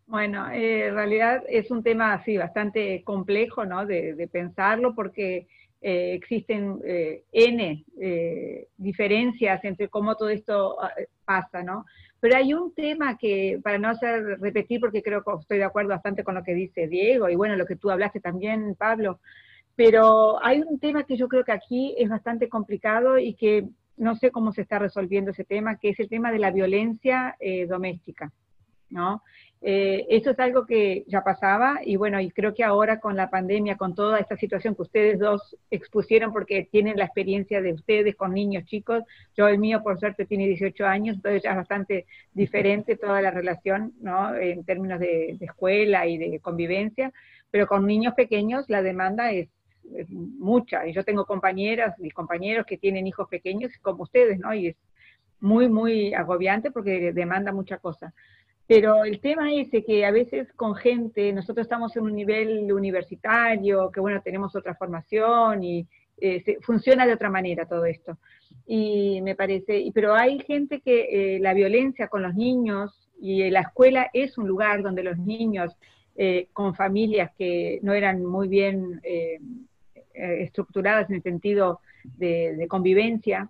Bueno, 0.08 0.50
eh, 0.50 0.88
en 0.88 0.96
realidad 0.96 1.44
es 1.48 1.70
un 1.70 1.84
tema 1.84 2.14
así 2.14 2.38
bastante 2.38 3.04
complejo, 3.04 3.66
¿no? 3.66 3.86
De, 3.86 4.28
pensarlo 4.32 4.96
porque 4.96 5.48
eh, 5.82 6.14
existen 6.14 6.82
N 7.32 7.86
diferencias 8.78 9.64
entre 9.64 9.88
cómo 9.88 10.16
todo 10.16 10.30
esto 10.30 10.82
ah, 10.82 10.92
pasa, 11.26 11.62
¿no? 11.62 11.86
Pero 12.20 12.36
hay 12.36 12.54
un 12.54 12.74
tema 12.74 13.18
que, 13.18 13.60
para 13.64 13.78
no 13.78 13.90
hacer 13.90 14.40
repetir, 14.40 14.80
porque 14.80 15.02
creo 15.02 15.24
que 15.24 15.32
estoy 15.40 15.58
de 15.58 15.64
acuerdo 15.64 15.90
bastante 15.90 16.24
con 16.24 16.36
lo 16.36 16.44
que 16.44 16.54
dice 16.54 16.88
Diego 16.88 17.30
y 17.30 17.36
bueno, 17.36 17.56
lo 17.56 17.66
que 17.66 17.76
tú 17.76 17.90
hablaste 17.90 18.20
también, 18.20 18.76
Pablo, 18.76 19.20
pero 19.76 20.44
hay 20.44 20.62
un 20.62 20.78
tema 20.78 21.06
que 21.06 21.16
yo 21.16 21.30
creo 21.30 21.46
que 21.46 21.54
aquí 21.54 21.96
es 21.98 22.10
bastante 22.10 22.50
complicado 22.50 23.18
y 23.18 23.34
que 23.34 23.70
no 23.96 24.16
sé 24.16 24.32
cómo 24.32 24.52
se 24.52 24.62
está 24.62 24.80
resolviendo 24.80 25.32
ese 25.32 25.46
tema, 25.46 25.78
que 25.78 25.90
es 25.90 26.00
el 26.00 26.10
tema 26.10 26.32
de 26.32 26.40
la 26.40 26.52
violencia 26.52 27.38
eh, 27.40 27.66
doméstica, 27.66 28.32
¿no? 28.90 29.24
Eh, 29.62 30.06
eso 30.10 30.32
es 30.32 30.40
algo 30.40 30.66
que 30.66 31.04
ya 31.08 31.22
pasaba 31.22 31.82
y 31.84 31.98
bueno, 31.98 32.22
y 32.22 32.32
creo 32.32 32.54
que 32.54 32.64
ahora 32.64 33.02
con 33.02 33.18
la 33.18 33.30
pandemia, 33.30 33.76
con 33.76 33.94
toda 33.94 34.18
esta 34.18 34.38
situación 34.38 34.74
que 34.74 34.84
ustedes 34.84 35.20
dos 35.20 35.58
expusieron 35.70 36.32
porque 36.32 36.70
tienen 36.72 36.96
la 36.96 37.04
experiencia 37.04 37.62
de 37.62 37.74
ustedes 37.74 38.16
con 38.16 38.34
niños 38.34 38.64
chicos, 38.66 39.04
yo 39.36 39.50
el 39.50 39.58
mío 39.58 39.84
por 39.84 40.00
suerte 40.00 40.26
tiene 40.26 40.48
18 40.48 40.86
años, 40.86 41.18
entonces 41.18 41.44
ya 41.44 41.52
es 41.52 41.58
bastante 41.58 42.06
diferente 42.34 42.96
toda 42.96 43.22
la 43.22 43.32
relación, 43.32 43.94
¿no? 44.00 44.34
En 44.34 44.64
términos 44.64 44.98
de, 45.02 45.38
escuela 45.42 46.08
y 46.08 46.18
de 46.18 46.40
convivencia, 46.40 47.12
pero 47.52 47.68
con 47.68 47.86
niños 47.86 48.14
pequeños 48.14 48.64
la 48.70 48.82
demanda 48.82 49.32
es, 49.34 49.50
es 49.94 50.10
mucha 50.10 50.88
y 50.88 50.94
yo 50.94 51.04
tengo 51.04 51.26
compañeras 51.26 51.96
y 52.00 52.12
compañeros 52.12 52.66
que 52.66 52.78
tienen 52.78 53.08
hijos 53.08 53.28
pequeños 53.28 53.74
como 53.82 54.04
ustedes, 54.04 54.40
¿no? 54.40 54.54
Y 54.54 54.68
es 54.68 54.78
muy, 55.42 55.68
muy 55.70 56.14
agobiante 56.14 56.72
porque 56.72 57.12
demanda 57.14 57.52
mucha 57.52 57.78
cosa. 57.78 58.14
Pero 58.70 59.04
el 59.04 59.20
tema 59.20 59.52
es 59.52 59.70
que 59.84 60.06
a 60.06 60.12
veces 60.12 60.54
con 60.54 60.76
gente, 60.76 61.34
nosotros 61.34 61.66
estamos 61.66 61.96
en 61.98 62.04
un 62.04 62.14
nivel 62.14 62.72
universitario, 62.72 63.90
que 63.90 64.00
bueno, 64.00 64.22
tenemos 64.22 64.56
otra 64.56 64.76
formación 64.76 65.64
y 65.64 65.88
eh, 66.22 66.60
funciona 66.62 67.08
de 67.08 67.14
otra 67.14 67.32
manera 67.32 67.66
todo 67.66 67.86
esto. 67.86 68.20
Y 68.68 69.24
me 69.24 69.34
parece, 69.34 69.90
pero 69.92 70.14
hay 70.14 70.38
gente 70.42 70.82
que 70.82 71.08
eh, 71.38 71.40
la 71.40 71.56
violencia 71.56 72.10
con 72.10 72.22
los 72.22 72.36
niños 72.36 73.10
y 73.20 73.50
la 73.50 73.62
escuela 73.62 74.12
es 74.14 74.38
un 74.38 74.48
lugar 74.48 74.84
donde 74.84 75.02
los 75.02 75.18
niños 75.18 75.76
eh, 76.16 76.50
con 76.54 76.76
familias 76.76 77.32
que 77.40 77.80
no 77.82 77.96
eran 77.96 78.24
muy 78.24 78.48
bien 78.48 79.02
estructuradas 80.14 81.10
en 81.10 81.16
el 81.16 81.24
sentido 81.24 81.80
de, 82.04 82.68
convivencia, 82.70 83.50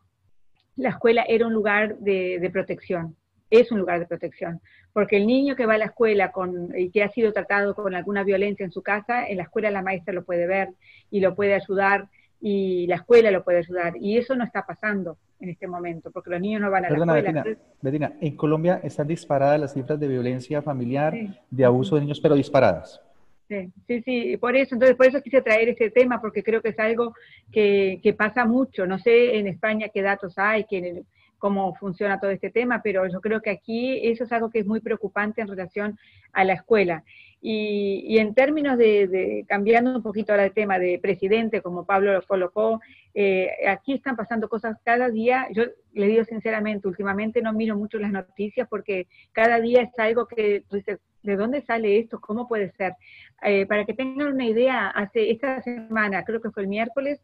la 0.78 0.92
escuela 0.92 1.26
era 1.28 1.46
un 1.46 1.54
lugar 1.54 1.98
de 1.98 2.50
protección 2.54 3.18
es 3.50 3.72
un 3.72 3.80
lugar 3.80 4.00
de 4.00 4.06
protección, 4.06 4.62
porque 4.94 5.18
el 5.18 5.28
niño 5.28 5.56
que 5.56 5.66
va 5.66 5.76
a 5.76 5.78
la 5.78 5.86
escuela 5.86 6.32
con, 6.32 6.70
y 6.78 6.90
que 6.90 7.04
ha 7.04 7.10
sido 7.10 7.34
tratado 7.34 7.76
con 7.76 7.96
alguna 7.96 8.24
violencia 8.24 8.64
en 8.64 8.72
su 8.72 8.82
casa, 8.82 9.28
en 9.28 9.38
la 9.38 9.44
escuela 9.44 9.72
la 9.72 9.82
maestra 9.82 10.14
lo 10.14 10.24
puede 10.24 10.48
ver 10.48 10.70
y 11.10 11.20
lo 11.20 11.36
puede 11.36 11.54
ayudar 11.54 12.08
y 12.42 12.88
la 12.88 12.96
escuela 12.96 13.32
lo 13.32 13.44
puede 13.44 13.60
ayudar. 13.60 13.94
Y 14.00 14.18
eso 14.18 14.36
no 14.36 14.44
está 14.44 14.66
pasando 14.66 15.18
en 15.40 15.50
este 15.50 15.68
momento, 15.68 16.12
porque 16.12 16.30
los 16.30 16.42
niños 16.42 16.62
no 16.62 16.70
van 16.70 16.86
a 16.86 16.90
la 16.90 16.98
escuela. 16.98 17.46
Betina, 17.82 18.14
en 18.20 18.36
Colombia 18.36 18.82
están 18.84 19.08
disparadas 19.08 19.60
las 19.60 19.74
cifras 19.74 20.00
de 20.00 20.08
violencia 20.08 20.62
familiar, 20.62 21.16
de 21.50 21.66
abuso 21.66 21.96
de 21.96 22.02
niños, 22.02 22.20
pero 22.20 22.36
disparadas. 22.36 23.02
Sí, 23.48 23.72
sí, 23.88 24.02
sí, 24.04 24.38
por 24.38 24.56
eso, 24.56 24.76
entonces 24.76 24.96
por 24.96 25.08
eso 25.08 25.22
quise 25.24 25.42
traer 25.42 25.70
este 25.70 25.90
tema, 25.90 26.22
porque 26.22 26.44
creo 26.44 26.62
que 26.62 26.70
es 26.70 26.78
algo 26.78 27.16
que, 27.52 28.00
que 28.04 28.14
pasa 28.14 28.46
mucho. 28.46 28.86
No 28.86 29.00
sé 29.00 29.40
en 29.40 29.48
España 29.48 29.88
qué 29.92 30.04
datos 30.04 30.38
hay, 30.38 30.66
que 30.66 30.78
en 30.78 30.86
el, 30.86 31.06
cómo 31.40 31.74
funciona 31.76 32.20
todo 32.20 32.32
este 32.32 32.52
tema, 32.52 32.82
pero 32.84 33.08
yo 33.08 33.22
creo 33.22 33.42
que 33.42 33.50
aquí 33.50 34.00
eso 34.04 34.26
es 34.26 34.32
algo 34.32 34.50
que 34.50 34.60
es 34.60 34.68
muy 34.68 34.82
preocupante 34.82 35.42
en 35.42 35.48
relación 35.48 35.98
a 36.34 36.44
la 36.44 36.54
escuela. 36.54 37.04
Y, 37.42 38.18
en 38.18 38.34
términos 38.36 38.78
de, 38.78 39.46
cambiando 39.48 39.96
un 39.96 40.04
poquito 40.04 40.34
ahora 40.34 40.46
el 40.46 40.52
tema 40.52 40.78
de 40.78 41.00
presidente, 41.00 41.62
como 41.62 41.86
Pablo 41.86 42.14
lo 42.14 42.22
colocó, 42.24 42.82
eh, 43.14 43.50
aquí 43.68 43.94
están 43.94 44.18
pasando 44.18 44.50
cosas 44.50 44.78
cada 44.84 45.10
día. 45.10 45.48
Yo 45.54 45.64
le 45.94 46.08
digo 46.08 46.26
sinceramente, 46.26 46.88
últimamente 46.88 47.42
no 47.42 47.54
miro 47.54 47.78
mucho 47.78 47.98
las 47.98 48.12
noticias 48.12 48.68
porque 48.70 49.08
cada 49.32 49.62
día 49.62 49.82
es 49.84 49.98
algo 49.98 50.28
que 50.28 50.64
¿de 51.24 51.36
dónde 51.36 51.62
sale 51.62 52.00
esto? 52.00 52.20
¿Cómo 52.20 52.48
puede 52.48 52.72
ser? 52.72 52.94
Eh, 53.42 53.66
para 53.66 53.86
que 53.86 53.94
tengan 53.94 54.34
una 54.34 54.46
idea, 54.46 54.90
hace 54.90 55.32
esta 55.32 55.62
semana, 55.62 56.24
creo 56.26 56.42
que 56.42 56.52
fue 56.52 56.64
el 56.64 56.70
miércoles, 56.70 57.22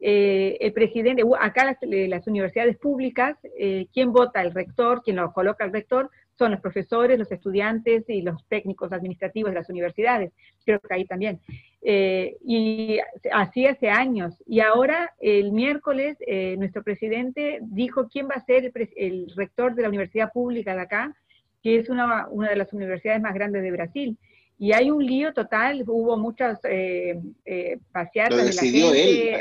eh, 0.00 0.56
el 0.60 0.72
presidente, 0.72 1.22
acá 1.40 1.64
las, 1.64 2.26
universidades 2.28 2.76
públicas, 2.76 3.36
eh, 3.58 3.86
quien 3.92 4.12
vota 4.12 4.40
el 4.42 4.54
rector, 4.54 5.02
quien 5.02 5.16
lo 5.16 5.32
coloca 5.32 5.64
el 5.64 5.72
rector, 5.72 6.10
son 6.38 6.52
los 6.52 6.60
profesores, 6.60 7.18
los 7.18 7.32
estudiantes 7.32 8.04
y 8.08 8.22
los 8.22 8.46
técnicos 8.46 8.92
administrativos 8.92 9.50
de 9.50 9.56
las 9.56 9.68
universidades, 9.68 10.30
creo 10.64 10.78
que 10.78 10.94
ahí 10.94 11.04
también. 11.04 11.40
Eh, 11.82 12.36
y 12.44 13.00
así 13.32 13.66
hace 13.66 13.90
años. 13.90 14.36
Y 14.46 14.60
ahora, 14.60 15.12
el 15.20 15.50
miércoles, 15.50 16.16
nuestro 16.58 16.84
presidente 16.84 17.58
dijo 17.62 18.08
quién 18.08 18.28
va 18.28 18.34
a 18.36 18.44
ser 18.44 18.72
el, 18.96 19.32
rector 19.34 19.74
de 19.74 19.82
la 19.82 19.88
universidad 19.88 20.32
pública 20.32 20.76
de 20.76 20.82
acá, 20.82 21.16
que 21.60 21.76
es 21.76 21.88
una, 21.88 22.28
una 22.28 22.50
de 22.50 22.56
las 22.56 22.72
universidades 22.72 23.20
más 23.20 23.34
grandes 23.34 23.62
de 23.62 23.72
Brasil 23.72 24.16
y 24.58 24.72
hay 24.72 24.90
un 24.90 25.04
lío 25.04 25.32
total, 25.32 25.84
hubo 25.86 26.16
muchas 26.16 26.58
eh, 26.64 27.20
eh, 27.44 27.78
paseatas. 27.92 28.36
Lo 28.36 28.44
decidió 28.44 28.92
él, 28.92 29.40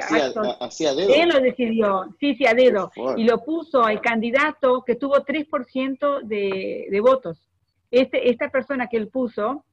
hacía, 0.59 0.93
dedo. 0.93 1.13
Él 1.13 1.30
lo 1.30 1.39
decidió, 1.39 2.15
sí, 2.20 2.36
sí, 2.36 2.45
a 2.45 2.53
dedo. 2.53 2.91
Y 3.15 3.24
lo 3.24 3.43
puso 3.43 3.84
al 3.84 3.99
candidato 3.99 4.84
que 4.86 4.95
tuvo 4.95 5.15
3% 5.26 6.22
de, 6.24 6.88
de 6.89 6.99
votos. 7.01 7.49
Este, 7.89 8.30
esta 8.30 8.49
persona 8.49 8.88
que 8.88 8.97
él 8.97 9.07
puso 9.07 9.63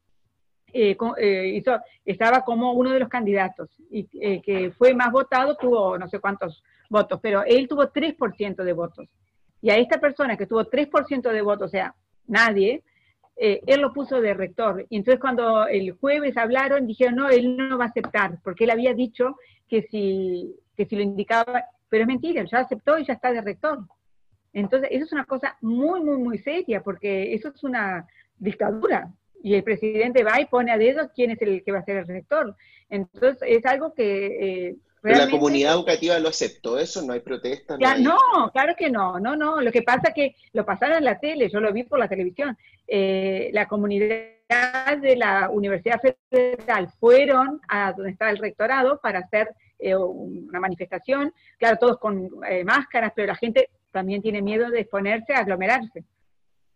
eh, 0.76 0.96
eh, 1.18 1.52
hizo, 1.54 1.78
estaba 2.04 2.40
como 2.44 2.72
uno 2.72 2.90
de 2.90 2.98
los 2.98 3.08
candidatos 3.08 3.70
y 3.90 4.08
eh, 4.20 4.42
que 4.42 4.72
fue 4.72 4.92
más 4.92 5.12
votado 5.12 5.54
tuvo 5.54 5.96
no 5.96 6.08
sé 6.08 6.18
cuántos 6.18 6.64
votos, 6.90 7.20
pero 7.22 7.44
él 7.44 7.68
tuvo 7.68 7.92
3% 7.92 8.56
de 8.56 8.72
votos. 8.72 9.08
Y 9.62 9.70
a 9.70 9.76
esta 9.76 10.00
persona 10.00 10.36
que 10.36 10.46
tuvo 10.46 10.64
3% 10.64 11.30
de 11.30 11.42
votos, 11.42 11.66
o 11.66 11.70
sea, 11.70 11.94
nadie, 12.26 12.82
eh, 13.36 13.60
él 13.66 13.80
lo 13.80 13.92
puso 13.92 14.20
de 14.20 14.34
rector. 14.34 14.86
Y 14.88 14.96
entonces 14.96 15.20
cuando 15.20 15.66
el 15.66 15.92
jueves 15.92 16.36
hablaron, 16.36 16.86
dijeron, 16.86 17.16
no, 17.16 17.28
él 17.28 17.56
no 17.56 17.78
va 17.78 17.84
a 17.84 17.88
aceptar, 17.88 18.38
porque 18.42 18.64
él 18.64 18.70
había 18.70 18.94
dicho 18.94 19.36
que 19.68 19.82
si, 19.82 20.54
que 20.76 20.86
si 20.86 20.96
lo 20.96 21.02
indicaba, 21.02 21.64
pero 21.88 22.02
es 22.02 22.08
mentira, 22.08 22.44
ya 22.44 22.58
aceptó 22.58 22.98
y 22.98 23.04
ya 23.04 23.14
está 23.14 23.32
de 23.32 23.40
rector. 23.40 23.80
Entonces, 24.52 24.88
eso 24.92 25.04
es 25.04 25.12
una 25.12 25.24
cosa 25.24 25.56
muy, 25.60 26.00
muy, 26.00 26.16
muy 26.16 26.38
seria, 26.38 26.82
porque 26.82 27.34
eso 27.34 27.48
es 27.48 27.64
una 27.64 28.06
dictadura. 28.38 29.12
Y 29.42 29.54
el 29.54 29.64
presidente 29.64 30.22
va 30.22 30.40
y 30.40 30.46
pone 30.46 30.70
a 30.70 30.78
dedo 30.78 31.10
quién 31.14 31.32
es 31.32 31.42
el 31.42 31.62
que 31.64 31.72
va 31.72 31.80
a 31.80 31.84
ser 31.84 31.96
el 31.98 32.06
rector. 32.06 32.56
Entonces, 32.88 33.38
es 33.46 33.66
algo 33.66 33.94
que 33.94 34.68
eh, 34.68 34.76
pero 35.04 35.18
la 35.18 35.30
comunidad 35.30 35.74
educativa 35.74 36.18
lo 36.18 36.30
aceptó 36.30 36.78
eso, 36.78 37.02
no 37.02 37.12
hay 37.12 37.20
protesta. 37.20 37.76
No, 37.76 38.50
claro 38.54 38.74
que 38.74 38.88
no, 38.88 39.20
no, 39.20 39.36
no. 39.36 39.60
Lo 39.60 39.70
que 39.70 39.82
pasa 39.82 40.08
es 40.08 40.14
que 40.14 40.34
lo 40.54 40.64
pasaron 40.64 40.96
en 40.96 41.04
la 41.04 41.20
tele, 41.20 41.50
yo 41.50 41.60
lo 41.60 41.74
vi 41.74 41.82
por 41.82 41.98
la 41.98 42.08
televisión. 42.08 42.56
Eh, 42.88 43.50
la 43.52 43.68
comunidad 43.68 44.96
de 45.02 45.16
la 45.16 45.50
Universidad 45.50 46.00
Federal 46.30 46.88
fueron 46.98 47.60
a 47.68 47.92
donde 47.92 48.12
estaba 48.12 48.30
el 48.30 48.38
rectorado 48.38 48.98
para 49.02 49.18
hacer 49.18 49.50
eh, 49.78 49.94
una 49.94 50.58
manifestación, 50.58 51.34
claro, 51.58 51.76
todos 51.76 51.98
con 51.98 52.30
eh, 52.48 52.64
máscaras, 52.64 53.12
pero 53.14 53.26
la 53.26 53.36
gente 53.36 53.68
también 53.90 54.22
tiene 54.22 54.40
miedo 54.40 54.70
de 54.70 54.80
exponerse 54.80 55.34
a 55.34 55.40
aglomerarse. 55.40 56.02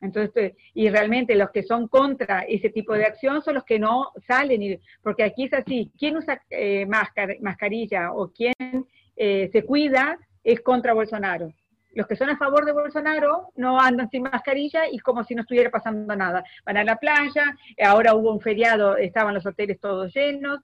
Entonces, 0.01 0.55
y 0.74 0.88
realmente 0.90 1.34
los 1.34 1.51
que 1.51 1.62
son 1.62 1.88
contra 1.88 2.40
ese 2.42 2.70
tipo 2.70 2.94
de 2.94 3.05
acción 3.05 3.42
son 3.42 3.55
los 3.55 3.64
que 3.64 3.78
no 3.78 4.12
salen, 4.26 4.62
y, 4.62 4.78
porque 5.03 5.24
aquí 5.24 5.44
es 5.44 5.53
así, 5.55 5.90
quien 5.99 6.16
usa 6.16 6.40
eh, 6.51 6.86
mascarilla 6.86 8.12
o 8.12 8.28
quien 8.28 8.86
eh, 9.16 9.49
se 9.53 9.64
cuida 9.64 10.18
es 10.44 10.61
contra 10.61 10.94
Bolsonaro. 10.94 11.53
Los 11.94 12.07
que 12.07 12.16
son 12.16 12.30
a 12.30 12.36
favor 12.36 12.64
de 12.64 12.72
Bolsonaro 12.72 13.51
no 13.57 13.80
andan 13.80 14.09
sin 14.11 14.22
mascarilla 14.22 14.88
y 14.88 14.99
como 14.99 15.24
si 15.24 15.34
no 15.34 15.42
estuviera 15.42 15.70
pasando 15.70 16.14
nada. 16.14 16.44
Van 16.64 16.76
a 16.76 16.84
la 16.84 16.96
playa, 16.96 17.57
ahora 17.82 18.14
hubo 18.14 18.32
un 18.32 18.40
feriado, 18.40 18.96
estaban 18.96 19.34
los 19.34 19.46
hoteles 19.46 19.80
todos 19.80 20.14
llenos, 20.14 20.61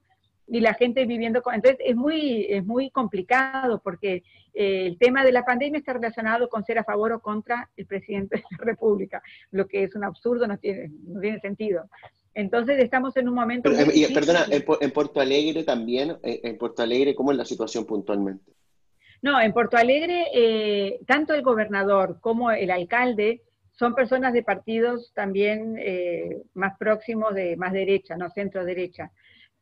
y 0.47 0.59
la 0.59 0.73
gente 0.73 1.05
viviendo 1.05 1.41
con... 1.41 1.55
Entonces 1.55 1.79
es 1.83 1.95
muy, 1.95 2.45
es 2.49 2.65
muy 2.65 2.89
complicado 2.91 3.81
porque 3.83 4.23
eh, 4.53 4.87
el 4.87 4.97
tema 4.97 5.23
de 5.23 5.31
la 5.31 5.43
pandemia 5.43 5.79
está 5.79 5.93
relacionado 5.93 6.49
con 6.49 6.63
ser 6.63 6.79
a 6.79 6.83
favor 6.83 7.13
o 7.13 7.19
contra 7.19 7.69
el 7.75 7.85
presidente 7.85 8.37
de 8.37 8.43
la 8.51 8.65
República, 8.65 9.21
lo 9.51 9.67
que 9.67 9.83
es 9.83 9.95
un 9.95 10.03
absurdo, 10.03 10.47
no 10.47 10.57
tiene, 10.57 10.91
no 11.07 11.19
tiene 11.19 11.39
sentido. 11.39 11.89
Entonces 12.33 12.79
estamos 12.79 13.15
en 13.17 13.29
un 13.29 13.35
momento... 13.35 13.71
Eh, 13.71 14.09
perdona, 14.13 14.45
en, 14.49 14.91
Puerto 14.91 15.21
Alegre 15.21 15.63
también, 15.63 16.17
eh, 16.21 16.41
en 16.43 16.57
Puerto 16.57 16.83
Alegre, 16.83 17.15
¿cómo 17.15 17.31
es 17.31 17.37
la 17.37 17.45
situación 17.45 17.85
puntualmente? 17.85 18.51
No, 19.21 19.39
en 19.41 19.53
Puerto 19.53 19.77
Alegre, 19.77 20.99
tanto 21.07 21.33
el 21.33 21.41
gobernador 21.41 22.19
como 22.19 22.51
el 22.51 22.69
alcalde 22.69 23.41
son 23.71 23.95
personas 23.95 24.33
de 24.33 24.43
partidos 24.43 25.13
también 25.15 25.79
más 26.53 26.77
próximos 26.77 27.33
de 27.33 27.55
más 27.55 27.73
derecha, 27.73 28.17
no 28.17 28.29
centro 28.29 28.63
derecha 28.63 29.11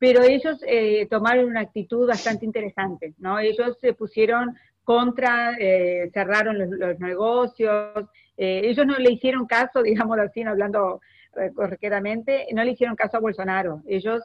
pero 0.04 0.22
ellos 0.22 0.60
eh, 0.68 1.08
tomaron 1.10 1.45
una 1.45 1.62
actitud 1.62 2.06
bastante 2.06 2.45
interesante, 2.45 3.14
¿no? 3.20 3.39
Ellos 3.39 3.78
se 3.80 3.93
pusieron 3.93 4.54
contra, 4.84 5.56
eh, 5.58 6.12
cerraron 6.14 6.60
los, 6.78 6.99
negocios, 6.99 8.10
eh, 8.36 8.64
ellos 8.66 8.86
no 8.86 8.97
le 8.97 9.14
hicieron 9.14 9.45
caso, 9.45 9.82
digamos 9.84 10.20
así, 10.20 10.43
hablando 10.43 10.99
correctamente, 11.56 12.47
no 12.54 12.66
le 12.66 12.72
hicieron 12.72 12.97
caso 12.97 13.16
a 13.16 13.22
Bolsonaro. 13.22 13.82
Ellos 13.88 14.22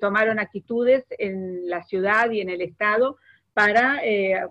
tomaron 0.00 0.40
actitudes 0.40 1.04
en 1.10 1.70
la 1.70 1.84
ciudad 1.84 2.28
y 2.32 2.40
en 2.40 2.50
el 2.50 2.60
Estado 2.60 3.18
para 3.54 4.00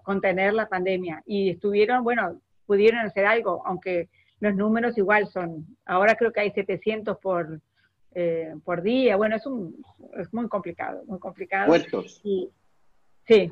contener 0.04 0.54
la 0.54 0.70
pandemia 0.70 1.24
y 1.26 1.50
estuvieron, 1.50 2.06
bueno, 2.06 2.40
pudieron 2.66 3.02
hacer 3.02 3.26
algo, 3.26 3.62
aunque 3.66 4.08
los 4.40 4.56
números 4.56 4.98
igual 4.98 5.28
son, 5.28 5.68
ahora 5.86 6.16
creo 6.16 6.32
que 6.32 6.40
hay 6.40 6.52
700 6.52 7.18
por, 7.18 7.60
eh, 8.14 8.56
por 8.64 8.82
día. 8.82 9.16
Bueno, 9.16 9.36
es, 9.36 9.46
un, 9.46 9.84
es 10.18 10.34
muy 10.34 10.48
complicado, 10.48 11.04
muy 11.06 11.20
complicado. 11.20 11.68
Muertos. 11.68 12.20
sí. 12.24 12.50
sí. 13.28 13.52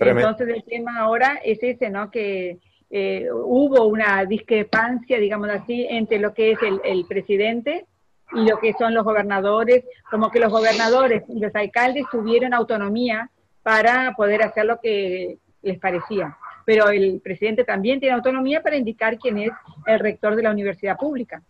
Entonces 0.00 0.48
el 0.48 0.64
tema 0.64 0.98
ahora 0.98 1.40
es 1.44 1.62
ese, 1.62 1.90
¿no? 1.90 2.10
Que, 2.10 2.58
eh, 2.90 3.28
hubo 3.30 3.84
una 3.84 4.24
discrepancia, 4.24 5.18
digamos 5.18 5.50
así, 5.50 5.86
entre 5.90 6.18
lo 6.18 6.32
que 6.32 6.52
es 6.52 6.58
el, 6.62 7.04
presidente 7.06 7.86
y 8.32 8.48
lo 8.48 8.58
que 8.58 8.72
son 8.72 8.94
los 8.94 9.04
gobernadores, 9.04 9.84
como 10.10 10.30
que 10.30 10.40
los 10.40 10.50
gobernadores 10.50 11.22
y 11.28 11.38
los 11.38 11.54
alcaldes 11.54 12.06
tuvieron 12.10 12.54
autonomía 12.54 13.30
para 13.62 14.14
poder 14.16 14.42
hacer 14.42 14.64
lo 14.64 14.80
que 14.80 15.38
les 15.62 15.78
parecía. 15.78 16.36
Pero 16.64 16.88
el 16.88 17.20
presidente 17.20 17.64
también 17.64 18.00
tiene 18.00 18.14
autonomía 18.14 18.62
para 18.62 18.76
indicar 18.76 19.18
quién 19.18 19.38
es 19.38 19.52
el 19.86 19.98
rector 19.98 20.36
de 20.36 20.42
la 20.42 20.50
universidad 20.50 20.96
pública. 20.96 21.42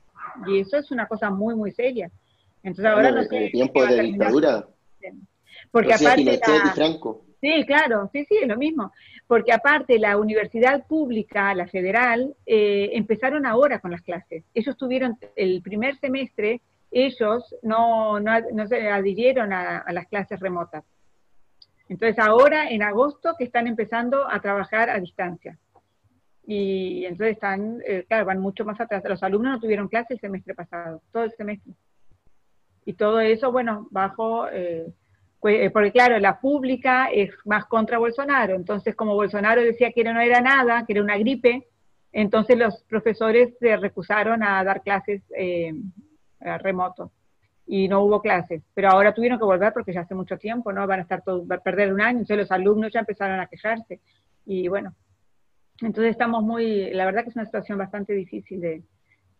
Y 0.46 0.60
eso 0.60 0.76
es 0.78 0.90
una 0.90 1.06
cosa 1.06 1.30
muy, 1.30 1.54
muy 1.54 1.72
seria. 1.72 2.10
Entonces 2.62 2.92
ahora 2.92 3.10
no 3.10 3.22
sé. 3.22 3.50
tiempo 3.50 3.86
de 3.86 4.02
dictadura. 4.02 4.66
Porque 5.70 5.94
aparte. 5.94 6.40
Sí, 7.40 7.64
claro, 7.66 8.10
sí, 8.12 8.24
sí, 8.28 8.36
es 8.42 8.48
lo 8.48 8.56
mismo. 8.56 8.92
Porque 9.26 9.52
aparte 9.52 9.98
la 9.98 10.16
universidad 10.16 10.86
pública, 10.86 11.54
la 11.54 11.68
federal, 11.68 12.34
eh, 12.46 12.90
empezaron 12.94 13.46
ahora 13.46 13.78
con 13.78 13.90
las 13.90 14.02
clases. 14.02 14.44
Ellos 14.54 14.76
tuvieron 14.76 15.16
el 15.36 15.62
primer 15.62 15.96
semestre, 15.98 16.60
ellos 16.90 17.54
no, 17.62 18.18
no, 18.18 18.66
se 18.66 18.88
adhirieron 18.88 19.52
a, 19.52 19.84
las 19.92 20.06
clases 20.06 20.40
remotas. 20.40 20.84
Entonces 21.88 22.18
ahora, 22.18 22.68
en 22.70 22.82
agosto, 22.82 23.34
que 23.38 23.44
están 23.44 23.66
empezando 23.66 24.28
a 24.28 24.40
trabajar 24.40 24.90
a 24.90 24.98
distancia. 24.98 25.58
Y 26.50 27.04
entonces 27.04 27.34
están, 27.34 27.82
eh, 27.86 28.06
claro, 28.08 28.24
van 28.24 28.40
mucho 28.40 28.64
más 28.64 28.80
atrás. 28.80 29.02
Los 29.04 29.22
alumnos 29.22 29.52
no 29.52 29.60
tuvieron 29.60 29.86
clase 29.86 30.14
el 30.14 30.20
semestre 30.20 30.54
pasado, 30.54 31.02
todo 31.12 31.24
el 31.24 31.32
semestre. 31.32 31.74
Y 32.86 32.94
todo 32.94 33.20
eso, 33.20 33.52
bueno, 33.52 33.86
bajo... 33.90 34.48
Eh, 34.48 34.86
eh, 35.44 35.70
porque 35.70 35.92
claro, 35.92 36.18
la 36.18 36.40
pública 36.40 37.10
es 37.12 37.30
más 37.44 37.66
contra 37.66 37.98
Bolsonaro, 37.98 38.56
entonces 38.56 38.96
como 38.96 39.14
Bolsonaro 39.14 39.62
decía 39.62 39.92
que 39.92 40.02
no 40.02 40.18
era 40.20 40.40
nada, 40.40 40.84
que 40.84 40.94
era 40.94 41.02
una 41.02 41.16
gripe, 41.16 41.68
entonces 42.12 42.58
los 42.58 42.82
profesores 42.84 43.56
se 43.60 43.76
recusaron 43.76 44.42
a 44.42 44.64
dar 44.64 44.82
clases 44.82 45.22
eh, 45.36 45.72
remoto 46.40 47.12
y 47.66 47.86
no 47.86 48.02
hubo 48.02 48.20
clases, 48.20 48.62
pero 48.74 48.88
ahora 48.88 49.14
tuvieron 49.14 49.38
que 49.38 49.44
volver 49.44 49.72
porque 49.72 49.92
ya 49.92 50.00
hace 50.00 50.16
mucho 50.16 50.38
tiempo, 50.38 50.72
¿no? 50.72 50.84
Van 50.88 50.98
a 50.98 51.02
estar 51.02 51.22
todos, 51.22 51.48
va 51.48 51.56
a 51.56 51.60
perder 51.60 51.92
un 51.92 52.00
año, 52.00 52.18
entonces 52.18 52.38
los 52.38 52.50
alumnos 52.50 52.92
ya 52.92 53.00
empezaron 53.00 53.38
a 53.38 53.46
quejarse 53.46 54.00
y 54.44 54.66
bueno, 54.66 54.92
entonces 55.80 56.10
estamos 56.12 56.42
muy, 56.42 56.90
la 56.90 57.04
verdad 57.04 57.22
que 57.22 57.30
es 57.30 57.36
una 57.36 57.44
situación 57.44 57.78
bastante 57.78 58.12
difícil 58.12 58.60
de, 58.60 58.82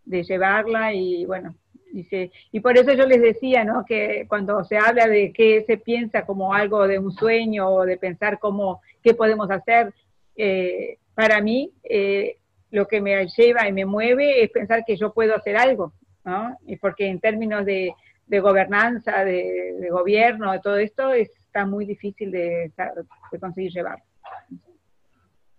llevarla 0.05 0.95
y 0.95 1.26
bueno, 1.26 1.55
Dice, 1.91 2.30
y 2.53 2.61
por 2.61 2.76
eso 2.76 2.93
yo 2.93 3.07
les 3.07 3.20
decía, 3.20 3.64
¿no? 3.64 3.84
Que 3.86 4.26
cuando 4.28 4.62
se 4.64 4.76
habla 4.76 5.07
de 5.07 5.32
que 5.32 5.64
se 5.66 5.78
piensa 5.78 6.26
como 6.26 6.53
algo 6.53 6.86
de 6.86 6.99
un 6.99 7.12
sueño 7.12 7.66
o 7.66 7.86
de 7.86 7.97
pensar 7.97 8.39
cómo, 8.39 8.82
qué 9.03 9.14
podemos 9.14 9.51
hacer, 9.51 9.95
eh, 10.36 10.99
para 11.14 11.41
mí 11.41 11.72
eh, 11.82 12.36
lo 12.70 12.86
que 12.86 13.01
me 13.01 13.26
lleva 13.26 13.66
y 13.66 13.72
me 13.72 13.86
mueve 13.86 14.45
es 14.45 14.51
pensar 14.51 14.84
que 14.86 14.97
yo 14.97 15.14
puedo 15.14 15.34
hacer 15.34 15.57
algo, 15.57 15.95
¿no? 16.24 16.59
Y 16.66 16.76
porque 16.76 17.07
en 17.07 17.20
términos 17.20 17.64
de, 17.64 17.95
gobernanza, 18.28 19.24
de, 19.24 19.89
gobierno, 19.91 20.53
de 20.53 20.61
todo 20.61 20.76
esto, 20.76 21.14
está 21.14 21.64
muy 21.64 21.86
difícil 21.86 22.30
de, 22.30 22.70
de 23.32 23.39
conseguir 23.41 23.72
llevar. 23.72 24.03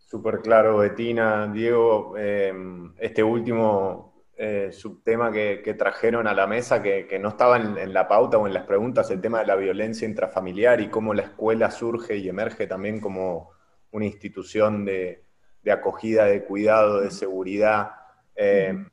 Súper 0.09 0.39
claro, 0.39 0.77
Betina. 0.77 1.45
Diego, 1.53 2.15
eh, 2.17 2.51
este 2.97 3.23
último 3.23 4.23
eh, 4.35 4.71
subtema 4.71 5.31
que, 5.31 5.75
trajeron 5.77 6.25
a 6.25 6.33
la 6.33 6.47
mesa 6.47 6.81
que, 6.81 7.19
no 7.21 7.29
estaba 7.29 7.57
en, 7.57 7.93
la 7.93 8.07
pauta 8.07 8.39
o 8.39 8.47
en 8.47 8.55
las 8.55 8.65
preguntas, 8.65 9.11
el 9.11 9.21
tema 9.21 9.41
de 9.41 9.45
la 9.45 9.55
violencia 9.55 10.07
intrafamiliar 10.07 10.81
y 10.81 10.89
cómo 10.89 11.13
la 11.13 11.21
escuela 11.21 11.69
surge 11.69 12.17
y 12.17 12.27
emerge 12.27 12.65
también 12.65 12.99
como 12.99 13.51
una 13.91 14.05
institución 14.05 14.83
de, 14.83 15.25
acogida, 15.71 16.25
de 16.25 16.43
cuidado, 16.43 17.01
de 17.01 17.11
seguridad. 17.11 17.91
Eh, 18.35 18.83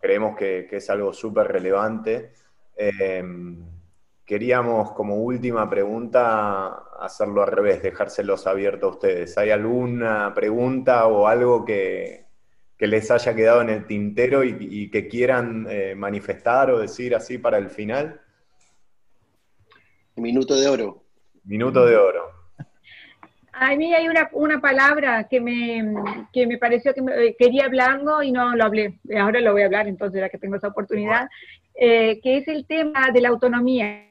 creemos 0.00 0.36
que, 0.36 0.66
es 0.68 0.90
algo 0.90 1.12
súper 1.12 1.46
relevante. 1.46 2.32
Queríamos 4.24 4.90
como 4.90 5.18
última 5.18 5.70
pregunta 5.70 6.82
hacerlo 7.04 7.42
al 7.42 7.52
revés, 7.52 7.82
dejárselos 7.82 8.46
abiertos 8.46 8.82
a 8.88 8.94
ustedes. 8.94 9.38
¿Hay 9.38 9.50
alguna 9.50 10.32
pregunta 10.34 11.06
o 11.06 11.26
algo 11.26 11.64
que, 11.64 12.24
que 12.76 12.86
les 12.86 13.10
haya 13.10 13.34
quedado 13.34 13.62
en 13.62 13.70
el 13.70 13.86
tintero 13.86 14.44
y, 14.44 14.90
que 14.90 15.08
quieran 15.08 15.66
eh, 15.68 15.94
manifestar 15.94 16.70
o 16.70 16.78
decir 16.78 17.14
así 17.14 17.38
para 17.38 17.58
el 17.58 17.70
final? 17.70 18.20
Minuto 20.16 20.58
de 20.58 20.68
oro. 20.68 21.04
Minuto 21.44 21.84
de 21.86 21.96
oro. 21.96 22.30
A 23.52 23.76
mí 23.76 23.94
hay 23.94 24.08
una, 24.08 24.60
palabra 24.60 25.28
que 25.28 25.40
me, 25.40 25.94
que 26.32 26.46
me 26.46 26.58
pareció 26.58 26.92
que 26.92 27.00
eh, 27.00 27.36
quería 27.38 27.66
hablarlo 27.66 28.22
y 28.22 28.32
no 28.32 28.56
lo 28.56 28.64
hablé. 28.64 28.98
Ahora 29.16 29.40
lo 29.40 29.52
voy 29.52 29.62
a 29.62 29.66
hablar 29.66 29.86
entonces, 29.86 30.20
ya 30.20 30.28
que 30.28 30.38
tengo 30.38 30.56
esa 30.56 30.68
oportunidad, 30.68 31.28
eh, 31.74 32.20
que 32.20 32.38
es 32.38 32.48
el 32.48 32.66
tema 32.66 33.10
de 33.12 33.20
la 33.20 33.28
autonomía 33.28 34.10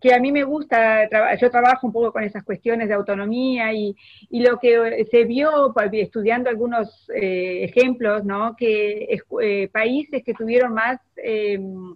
que 0.00 0.14
a 0.14 0.18
mí 0.18 0.32
me 0.32 0.44
gusta, 0.44 1.08
yo 1.36 1.50
trabajo 1.50 1.86
un 1.86 1.92
poco 1.92 2.12
con 2.12 2.24
esas 2.24 2.42
cuestiones 2.42 2.88
de 2.88 2.94
autonomía 2.94 3.72
y, 3.72 3.94
lo 4.30 4.58
que 4.58 5.06
se 5.10 5.24
vio 5.24 5.74
estudiando 5.92 6.48
algunos 6.48 7.10
eh, 7.14 7.64
ejemplos, 7.64 8.24
¿no? 8.24 8.56
que 8.56 9.18
eh, 9.42 9.68
países 9.68 10.24
que 10.24 10.32
tuvieron 10.32 10.72
más, 10.72 10.98
em, 11.16 11.94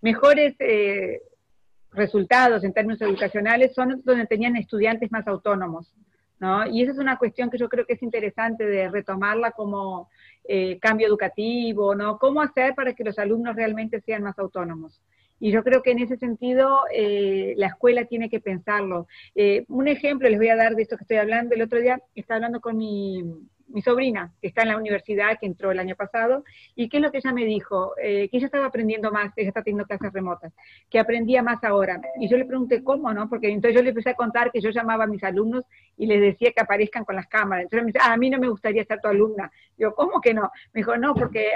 mejores 0.00 0.54
eh, 0.60 1.22
resultados 1.92 2.62
en 2.62 2.72
términos 2.72 3.02
educacionales 3.02 3.74
son 3.74 4.00
donde 4.04 4.26
tenían 4.26 4.56
estudiantes 4.56 5.10
más 5.10 5.26
autónomos. 5.26 5.92
¿no? 6.38 6.66
Y 6.66 6.82
esa 6.82 6.92
es 6.92 6.98
una 6.98 7.18
cuestión 7.18 7.50
que 7.50 7.58
yo 7.58 7.68
creo 7.68 7.84
que 7.84 7.94
es 7.94 8.02
interesante 8.02 8.64
de 8.64 8.88
retomarla 8.88 9.50
como 9.50 10.08
cambio 10.80 11.06
educativo, 11.06 11.94
¿no? 11.94 12.18
¿Cómo 12.18 12.40
hacer 12.40 12.74
para 12.74 12.92
que 12.92 13.04
los 13.04 13.18
alumnos 13.20 13.54
realmente 13.54 14.00
sean 14.00 14.22
más 14.22 14.36
autónomos? 14.38 15.00
Y 15.40 15.50
yo 15.50 15.64
creo 15.64 15.82
que 15.82 15.90
en 15.90 16.00
ese 16.00 16.18
sentido 16.18 16.82
eh, 16.94 17.54
la 17.56 17.68
escuela 17.68 18.04
tiene 18.04 18.28
que 18.28 18.40
pensarlo. 18.40 19.08
Eh, 19.34 19.64
un 19.68 19.88
ejemplo 19.88 20.28
les 20.28 20.38
voy 20.38 20.50
a 20.50 20.56
dar 20.56 20.76
de 20.76 20.82
esto 20.82 20.98
que 20.98 21.04
estoy 21.04 21.16
hablando. 21.16 21.54
El 21.54 21.62
otro 21.62 21.80
día 21.80 22.00
estaba 22.14 22.36
hablando 22.36 22.60
con 22.60 22.76
mi, 22.76 23.24
sobrina, 23.82 24.34
que 24.42 24.48
está 24.48 24.62
en 24.62 24.68
la 24.68 24.76
universidad, 24.76 25.38
que 25.40 25.46
entró 25.46 25.70
el 25.70 25.78
año 25.78 25.94
pasado, 25.94 26.44
y 26.74 26.88
qué 26.88 26.98
es 26.98 27.02
lo 27.02 27.10
que 27.12 27.18
ella 27.18 27.32
me 27.32 27.44
dijo, 27.44 27.94
eh, 28.02 28.28
que 28.28 28.36
ella 28.36 28.46
estaba 28.46 28.66
aprendiendo 28.66 29.12
más, 29.12 29.32
ella 29.36 29.48
está 29.48 29.62
teniendo 29.62 29.86
clases 29.86 30.12
remotas, 30.12 30.52
que 30.90 30.98
aprendía 30.98 31.40
más 31.42 31.62
ahora. 31.62 32.00
Y 32.18 32.28
yo 32.28 32.36
le 32.36 32.44
pregunté 32.44 32.82
cómo, 32.82 33.14
¿no? 33.14 33.28
Porque 33.28 33.48
entonces 33.48 33.76
yo 33.76 33.82
le 33.82 33.90
empecé 33.90 34.10
a 34.10 34.14
contar 34.14 34.50
que 34.50 34.60
yo 34.60 34.70
llamaba 34.70 35.04
a 35.04 35.06
mis 35.06 35.22
alumnos 35.22 35.64
y 35.96 36.06
les 36.06 36.20
decía 36.20 36.52
que 36.52 36.60
aparezcan 36.60 37.04
con 37.04 37.16
las 37.16 37.28
cámaras. 37.28 37.62
Entonces 37.62 37.84
me 37.84 37.92
dice, 37.92 38.00
ah, 38.02 38.12
a 38.12 38.16
mí 38.18 38.28
no 38.28 38.38
me 38.38 38.48
gustaría 38.48 38.84
ser 38.84 39.00
tu 39.00 39.08
alumna. 39.08 39.50
Digo, 39.78 39.94
¿cómo 39.94 40.20
que 40.20 40.34
no? 40.34 40.50
Me 40.74 40.80
dijo, 40.80 40.96
no, 40.98 41.14
porque 41.14 41.52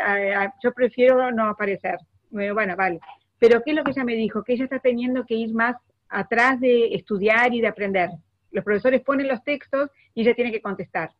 yo 0.63 0.73
prefiero 0.73 1.33
no 1.33 1.49
aparecer. 1.49 1.99
bueno, 2.31 2.77
vale. 2.77 3.01
Pero 3.47 3.63
¿qué 3.63 3.73
es 3.73 3.77
lo 3.77 3.85
que 3.85 3.91
ella 3.91 4.05
me 4.05 4.17
dijo? 4.17 4.43
Que 4.43 4.55
ella 4.55 4.65
está 4.65 4.79
teniendo 4.79 5.27
que 5.27 5.35
ir 5.35 5.53
más 5.53 5.77
atrás 6.09 6.59
de 6.61 6.95
estudiar 6.95 7.53
y 7.53 7.61
de 7.61 7.67
aprender. 7.67 8.09
Los 8.51 8.65
profesores 8.65 9.03
ponen 9.03 9.29
los 9.29 9.45
textos 9.45 9.91
y 10.15 10.23
ella 10.23 10.33
tiene 10.35 10.51
que 10.51 10.63
contestar. 10.63 11.11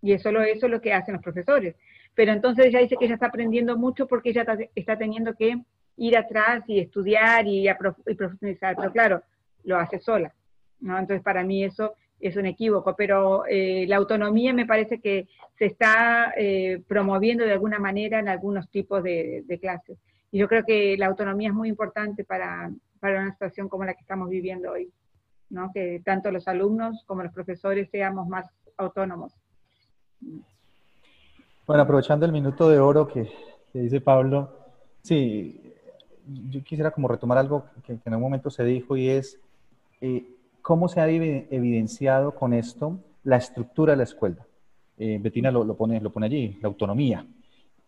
Y 0.00 0.12
eso, 0.12 0.28
eso 0.28 0.66
es 0.66 0.70
lo 0.70 0.80
que 0.80 0.92
hacen 0.92 1.14
los 1.14 1.22
profesores. 1.22 1.74
Pero 2.14 2.30
entonces 2.30 2.66
ella 2.66 2.78
dice 2.78 2.94
que 2.96 3.06
ella 3.06 3.14
está 3.14 3.26
aprendiendo 3.26 3.76
mucho 3.76 4.06
porque 4.06 4.30
ella 4.30 4.46
está, 4.76 4.96
teniendo 4.98 5.34
que 5.34 5.60
ir 5.96 6.16
atrás 6.16 6.62
y 6.68 6.78
estudiar 6.78 7.48
y, 7.48 7.66
profundizar. 8.16 8.76
Pero 8.76 8.92
claro, 8.92 9.22
lo 9.64 9.78
hace 9.78 9.98
sola. 9.98 10.32
¿no? 10.78 10.96
Entonces 10.96 11.24
para 11.24 11.42
mí 11.42 11.64
eso 11.64 11.94
es 12.20 12.36
un 12.36 12.46
equívoco, 12.46 12.94
pero 12.94 13.46
eh, 13.48 13.84
la 13.88 13.96
autonomía 13.96 14.52
me 14.52 14.64
parece 14.64 15.00
que 15.00 15.26
se 15.58 15.66
está 15.66 16.32
eh, 16.36 16.84
promoviendo 16.86 17.44
de 17.44 17.52
alguna 17.54 17.80
manera 17.80 18.20
en 18.20 18.28
algunos 18.28 18.70
tipos 18.70 19.02
de 19.02 19.58
clases. 19.60 19.98
Y 20.30 20.38
yo 20.38 20.48
creo 20.48 20.64
que 20.64 20.96
la 20.98 21.06
autonomía 21.06 21.48
es 21.48 21.54
muy 21.54 21.68
importante 21.68 22.24
para, 22.24 22.70
para 23.00 23.22
una 23.22 23.32
situación 23.32 23.68
como 23.68 23.84
la 23.84 23.94
que 23.94 24.00
estamos 24.00 24.28
viviendo 24.28 24.72
hoy, 24.72 24.92
¿no? 25.50 25.70
que 25.72 26.02
tanto 26.04 26.30
los 26.30 26.46
alumnos 26.48 27.02
como 27.06 27.22
los 27.22 27.32
profesores 27.32 27.88
seamos 27.90 28.28
más 28.28 28.46
autónomos. 28.76 29.32
Bueno, 31.66 31.82
aprovechando 31.82 32.26
el 32.26 32.32
minuto 32.32 32.68
de 32.68 32.78
oro 32.78 33.06
que, 33.06 33.30
dice 33.72 34.00
Pablo, 34.00 34.50
sí, 35.02 35.74
yo 36.50 36.62
quisiera 36.62 36.90
como 36.90 37.08
retomar 37.08 37.38
algo 37.38 37.64
que, 37.84 37.98
en 38.04 38.14
un 38.14 38.20
momento 38.20 38.50
se 38.50 38.64
dijo 38.64 38.96
y 38.96 39.08
es 39.08 39.40
eh, 40.00 40.26
cómo 40.60 40.88
se 40.88 41.00
ha 41.00 41.08
evidenciado 41.08 42.34
con 42.34 42.52
esto 42.52 42.98
la 43.24 43.36
estructura 43.36 43.92
de 43.92 43.98
la 43.98 44.02
escuela. 44.04 44.46
Eh, 44.98 45.18
Betina 45.20 45.50
lo, 45.50 45.64
lo, 45.64 45.76
pone, 45.76 46.00
lo 46.00 46.10
pone 46.10 46.26
allí, 46.26 46.58
la 46.60 46.68
autonomía 46.68 47.24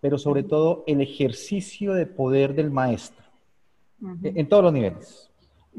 pero 0.00 0.18
sobre 0.18 0.42
todo 0.42 0.84
el 0.86 1.00
ejercicio 1.00 1.92
de 1.92 2.06
poder 2.06 2.54
del 2.54 2.70
maestro, 2.70 3.24
en 4.22 4.48
todos 4.48 4.64
los 4.64 4.72
niveles, 4.72 5.30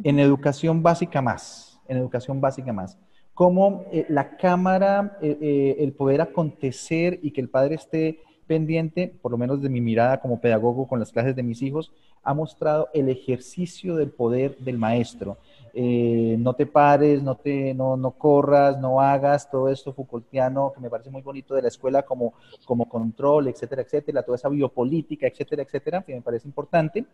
en 0.04 0.20
educación 0.20 0.84
básica 0.84 1.22
más, 1.22 1.80
en 1.88 1.98
educación 1.98 2.40
básica 2.40 2.72
más. 2.72 2.98
Cómo 3.34 3.86
eh, 3.92 4.06
la 4.10 4.38
cámara, 4.38 5.18
eh, 5.22 5.38
eh, 5.42 5.76
el 5.80 5.94
poder 5.94 6.22
acontecer 6.22 7.20
y 7.24 7.32
que 7.32 7.42
el 7.42 7.50
padre 7.50 7.76
esté 7.76 8.20
pendiente, 8.46 9.08
por 9.22 9.32
lo 9.32 9.38
menos 9.38 9.62
de 9.62 9.70
mi 9.70 9.82
mirada 9.82 10.20
como 10.20 10.42
pedagogo 10.42 10.88
con 10.88 11.00
las 11.00 11.12
clases 11.12 11.36
de 11.36 11.44
mis 11.44 11.62
hijos, 11.62 11.92
ha 12.24 12.34
mostrado 12.34 12.90
el 12.94 13.10
ejercicio 13.10 13.96
del 13.96 14.12
poder 14.12 14.58
del 14.58 14.78
maestro. 14.78 15.38
Eh, 15.74 16.36
no 16.40 16.54
te 16.54 16.66
pares, 16.66 17.24
no, 17.24 17.36
te, 17.36 17.74
no, 17.74 17.96
no, 17.96 18.12
corras, 18.12 18.80
no 18.80 19.00
hagas 19.00 19.50
todo 19.50 19.70
esto 19.70 19.94
Foucaultiano, 19.94 20.74
que 20.74 20.82
me 20.82 20.90
parece 20.90 21.10
muy 21.10 21.22
bonito 21.22 21.56
de 21.56 21.62
la 21.62 21.68
escuela 21.70 22.04
como, 22.04 22.34
como 22.66 22.88
control, 22.88 23.48
etcétera, 23.48 23.82
etcétera, 23.82 24.24
toda 24.24 24.36
esa 24.36 24.50
biopolítica, 24.50 25.28
etcétera, 25.28 25.64
etcétera, 25.64 26.02
que 26.02 26.14
me 26.14 26.22
parece 26.22 26.48
importante. 26.48 27.06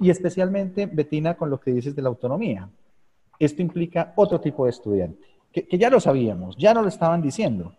Y 0.00 0.10
especialmente, 0.10 0.86
Betina, 0.86 1.36
con 1.36 1.50
lo 1.50 1.58
que 1.60 1.72
dices 1.72 1.94
de 1.94 2.02
la 2.02 2.08
autonomía. 2.08 2.68
Esto 3.38 3.62
implica 3.62 4.12
otro 4.16 4.40
tipo 4.40 4.64
de 4.64 4.70
estudiante, 4.70 5.26
que, 5.52 5.66
que 5.66 5.78
ya 5.78 5.90
lo 5.90 6.00
sabíamos, 6.00 6.56
ya 6.56 6.72
nos 6.72 6.84
lo 6.84 6.88
estaban 6.88 7.20
diciendo, 7.20 7.72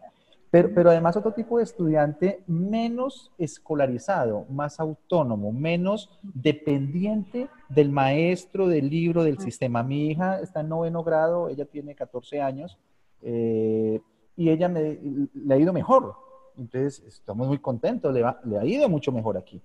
pero, 0.74 0.90
además 0.90 1.18
otro 1.18 1.34
tipo 1.34 1.58
de 1.58 1.64
estudiante 1.64 2.42
menos 2.48 3.32
escolarizado, 3.38 4.46
más 4.50 4.80
autónomo, 4.80 5.52
menos 5.52 6.10
dependiente 6.22 7.50
del 7.68 7.90
maestro, 7.90 8.68
del 8.68 8.90
libro, 8.90 9.24
del 9.24 9.40
sistema. 9.40 9.84
Mi 9.84 10.08
hija 10.08 10.40
está 10.40 10.62
en 10.62 10.70
noveno 10.70 11.04
grado, 11.04 11.50
ella 11.50 11.66
tiene 11.66 11.94
14 11.94 12.42
años 12.42 12.78
eh, 13.22 14.00
y 14.38 14.50
ella 14.50 14.70
me, 14.70 14.98
le 15.34 15.54
ha 15.54 15.58
ido 15.58 15.74
mejor. 15.74 16.16
Entonces, 16.58 17.04
estamos 17.06 17.48
muy 17.48 17.60
contentos, 17.60 18.14
le, 18.14 18.24
le 18.46 18.58
ha 18.58 18.66
ido 18.66 18.88
mucho 18.88 19.12
mejor 19.12 19.38
aquí. 19.38 19.62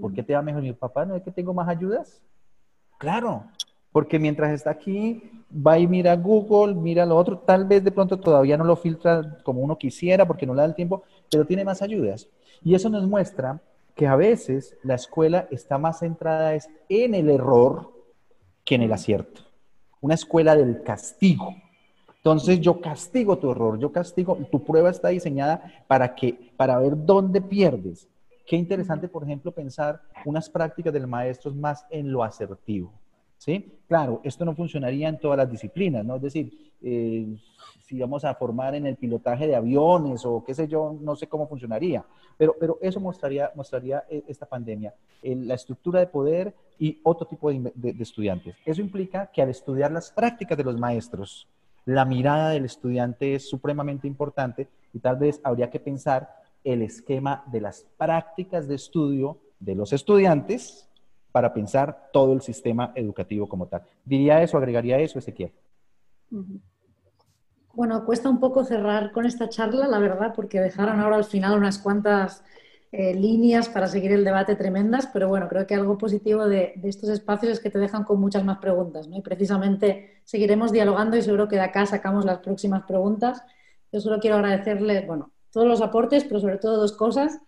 ¿Por 0.00 0.14
qué 0.14 0.22
te 0.22 0.34
va 0.34 0.40
mejor? 0.40 0.62
Mi 0.62 0.72
papá, 0.72 1.04
¿no 1.04 1.14
es 1.16 1.22
que 1.22 1.30
tengo 1.30 1.52
más 1.52 1.68
ayudas? 1.68 2.22
Claro, 2.98 3.44
porque 3.96 4.18
mientras 4.18 4.52
está 4.52 4.68
aquí, 4.68 5.22
va 5.50 5.78
y 5.78 5.86
mira 5.86 6.14
Google, 6.16 6.74
mira 6.74 7.06
lo 7.06 7.16
otro, 7.16 7.38
tal 7.38 7.64
vez 7.64 7.82
de 7.82 7.90
pronto 7.90 8.20
todavía 8.20 8.58
no 8.58 8.64
lo 8.64 8.76
filtra 8.76 9.38
como 9.42 9.62
uno 9.62 9.78
quisiera 9.78 10.26
porque 10.26 10.44
no 10.44 10.52
le 10.52 10.60
da 10.60 10.66
el 10.66 10.74
tiempo, 10.74 11.02
pero 11.30 11.46
tiene 11.46 11.64
más 11.64 11.80
ayudas. 11.80 12.28
Y 12.62 12.74
eso 12.74 12.90
nos 12.90 13.08
muestra 13.08 13.58
que 13.94 14.06
a 14.06 14.14
veces 14.14 14.76
la 14.82 14.96
escuela 14.96 15.48
está 15.50 15.78
más 15.78 16.00
centrada 16.00 16.52
en 16.90 17.14
el 17.14 17.30
error 17.30 17.90
que 18.66 18.74
en 18.74 18.82
el 18.82 18.92
acierto. 18.92 19.40
Una 20.02 20.12
escuela 20.12 20.54
del 20.54 20.82
castigo. 20.82 21.54
Entonces 22.18 22.60
yo 22.60 22.82
castigo 22.82 23.38
tu 23.38 23.50
error, 23.50 23.78
yo 23.78 23.92
castigo, 23.92 24.36
tu 24.52 24.62
prueba 24.62 24.90
está 24.90 25.08
diseñada 25.08 25.72
para 25.86 26.14
que 26.14 26.52
para 26.58 26.78
ver 26.80 26.92
dónde 27.06 27.40
pierdes. 27.40 28.06
Qué 28.46 28.56
interesante, 28.56 29.08
por 29.08 29.24
ejemplo, 29.24 29.52
pensar 29.52 30.02
unas 30.26 30.50
prácticas 30.50 30.92
del 30.92 31.06
maestro 31.06 31.50
más 31.54 31.86
en 31.88 32.12
lo 32.12 32.22
asertivo. 32.22 32.92
¿Sí? 33.38 33.80
Claro, 33.88 34.20
esto 34.24 34.44
no 34.44 34.54
funcionaría 34.54 35.08
en 35.08 35.18
todas 35.18 35.38
las 35.38 35.50
disciplinas, 35.50 36.04
¿no? 36.04 36.16
Es 36.16 36.22
decir, 36.22 36.72
eh, 36.82 37.36
si 37.86 37.98
vamos 38.00 38.24
a 38.24 38.34
formar 38.34 38.74
en 38.74 38.86
el 38.86 38.96
pilotaje 38.96 39.46
de 39.46 39.54
aviones 39.54 40.24
o 40.24 40.42
qué 40.44 40.54
sé 40.54 40.66
yo, 40.66 40.96
no 41.00 41.14
sé 41.14 41.28
cómo 41.28 41.46
funcionaría, 41.46 42.04
pero, 42.36 42.56
pero 42.58 42.78
eso 42.82 42.98
mostraría, 43.00 43.52
mostraría 43.54 44.04
eh, 44.10 44.24
esta 44.26 44.46
pandemia, 44.46 44.94
la 45.22 45.54
estructura 45.54 46.00
de 46.00 46.08
poder 46.08 46.54
y 46.78 47.00
otro 47.04 47.26
tipo 47.26 47.50
de 47.50 47.94
estudiantes. 48.00 48.56
Eso 48.64 48.80
implica 48.80 49.30
que 49.32 49.40
al 49.40 49.50
estudiar 49.50 49.92
las 49.92 50.10
prácticas 50.10 50.58
de 50.58 50.64
los 50.64 50.76
maestros, 50.76 51.48
la 51.84 52.04
mirada 52.04 52.50
del 52.50 52.64
estudiante 52.64 53.36
es 53.36 53.48
supremamente 53.48 54.08
importante 54.08 54.68
y 54.92 54.98
tal 54.98 55.16
vez 55.16 55.40
habría 55.44 55.70
que 55.70 55.78
pensar 55.78 56.28
el 56.64 56.82
esquema 56.82 57.44
de 57.46 57.60
las 57.60 57.86
prácticas 57.96 58.66
de 58.66 58.74
estudio 58.74 59.38
de 59.60 59.76
los 59.76 59.92
estudiantes 59.92 60.85
para 61.36 61.52
pensar 61.52 62.08
todo 62.14 62.32
el 62.32 62.40
sistema 62.40 62.92
educativo 62.94 63.46
como 63.46 63.66
tal. 63.66 63.82
¿Diría 64.06 64.42
eso, 64.42 64.56
agregaría 64.56 64.98
eso, 65.00 65.18
Ezequiel? 65.18 65.52
Bueno, 67.74 68.06
cuesta 68.06 68.30
un 68.30 68.40
poco 68.40 68.64
cerrar 68.64 69.12
con 69.12 69.26
esta 69.26 69.46
charla, 69.50 69.86
la 69.86 69.98
verdad, 69.98 70.32
porque 70.34 70.62
dejaron 70.62 70.98
ahora 70.98 71.16
al 71.16 71.26
final 71.26 71.58
unas 71.58 71.76
cuantas 71.78 72.42
eh, 72.90 73.12
líneas 73.14 73.68
para 73.68 73.86
seguir 73.86 74.12
el 74.12 74.24
debate 74.24 74.56
tremendas, 74.56 75.10
pero 75.12 75.28
bueno, 75.28 75.46
creo 75.46 75.66
que 75.66 75.74
algo 75.74 75.98
positivo 75.98 76.48
de, 76.48 76.72
estos 76.84 77.10
espacios 77.10 77.52
es 77.52 77.60
que 77.60 77.68
te 77.68 77.78
dejan 77.78 78.04
con 78.04 78.18
muchas 78.18 78.42
más 78.42 78.56
preguntas, 78.56 79.06
¿no? 79.06 79.18
Y 79.18 79.20
precisamente 79.20 80.22
seguiremos 80.24 80.72
dialogando 80.72 81.18
y 81.18 81.22
seguro 81.22 81.48
que 81.48 81.56
de 81.56 81.62
acá 81.64 81.84
sacamos 81.84 82.24
las 82.24 82.38
próximas 82.38 82.84
preguntas. 82.84 83.42
Yo 83.92 84.00
solo 84.00 84.20
quiero 84.20 84.36
agradecerles, 84.36 85.06
bueno, 85.06 85.32
todos 85.50 85.68
los 85.68 85.82
aportes, 85.82 86.24
pero 86.24 86.40
sobre 86.40 86.56
todo 86.56 86.78
dos 86.78 86.92
cosas. 86.92 87.42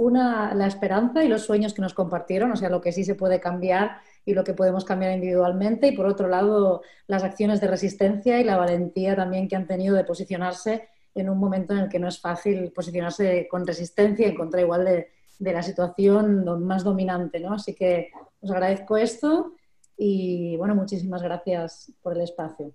Una, 0.00 0.54
la 0.54 0.66
esperanza 0.66 1.22
y 1.22 1.28
los 1.28 1.42
sueños 1.42 1.74
que 1.74 1.82
nos 1.82 1.92
compartieron, 1.92 2.50
o 2.52 2.56
sea, 2.56 2.70
lo 2.70 2.80
que 2.80 2.90
sí 2.90 3.04
se 3.04 3.16
puede 3.16 3.38
cambiar 3.38 3.98
y 4.24 4.32
lo 4.32 4.44
que 4.44 4.54
podemos 4.54 4.86
cambiar 4.86 5.12
individualmente. 5.12 5.88
Y 5.88 5.92
por 5.92 6.06
otro 6.06 6.26
lado, 6.26 6.80
las 7.06 7.22
acciones 7.22 7.60
de 7.60 7.66
resistencia 7.66 8.40
y 8.40 8.44
la 8.44 8.56
valentía 8.56 9.14
también 9.14 9.46
que 9.46 9.56
han 9.56 9.66
tenido 9.66 9.94
de 9.94 10.04
posicionarse 10.04 10.88
en 11.14 11.28
un 11.28 11.38
momento 11.38 11.74
en 11.74 11.80
el 11.80 11.88
que 11.90 11.98
no 11.98 12.08
es 12.08 12.18
fácil 12.18 12.72
posicionarse 12.72 13.46
con 13.50 13.66
resistencia 13.66 14.26
en 14.26 14.34
contra 14.34 14.62
igual 14.62 14.86
de, 14.86 15.10
de 15.38 15.52
la 15.52 15.62
situación 15.62 16.46
más 16.64 16.82
dominante. 16.82 17.38
¿no? 17.38 17.52
Así 17.52 17.74
que 17.74 18.10
os 18.40 18.50
agradezco 18.50 18.96
esto 18.96 19.52
y 19.98 20.56
bueno, 20.56 20.74
muchísimas 20.74 21.22
gracias 21.22 21.92
por 22.00 22.14
el 22.16 22.22
espacio. 22.22 22.72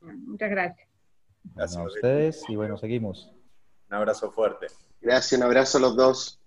Muchas 0.00 0.48
gracias. 0.48 0.88
Gracias 1.54 1.78
a 1.78 1.84
ustedes 1.84 2.42
y 2.48 2.56
bueno, 2.56 2.78
seguimos. 2.78 3.30
Un 3.90 3.96
abrazo 3.96 4.30
fuerte. 4.30 4.68
Gracias, 5.02 5.38
un 5.38 5.44
abrazo 5.44 5.76
a 5.76 5.80
los 5.82 5.94
dos. 5.94 6.40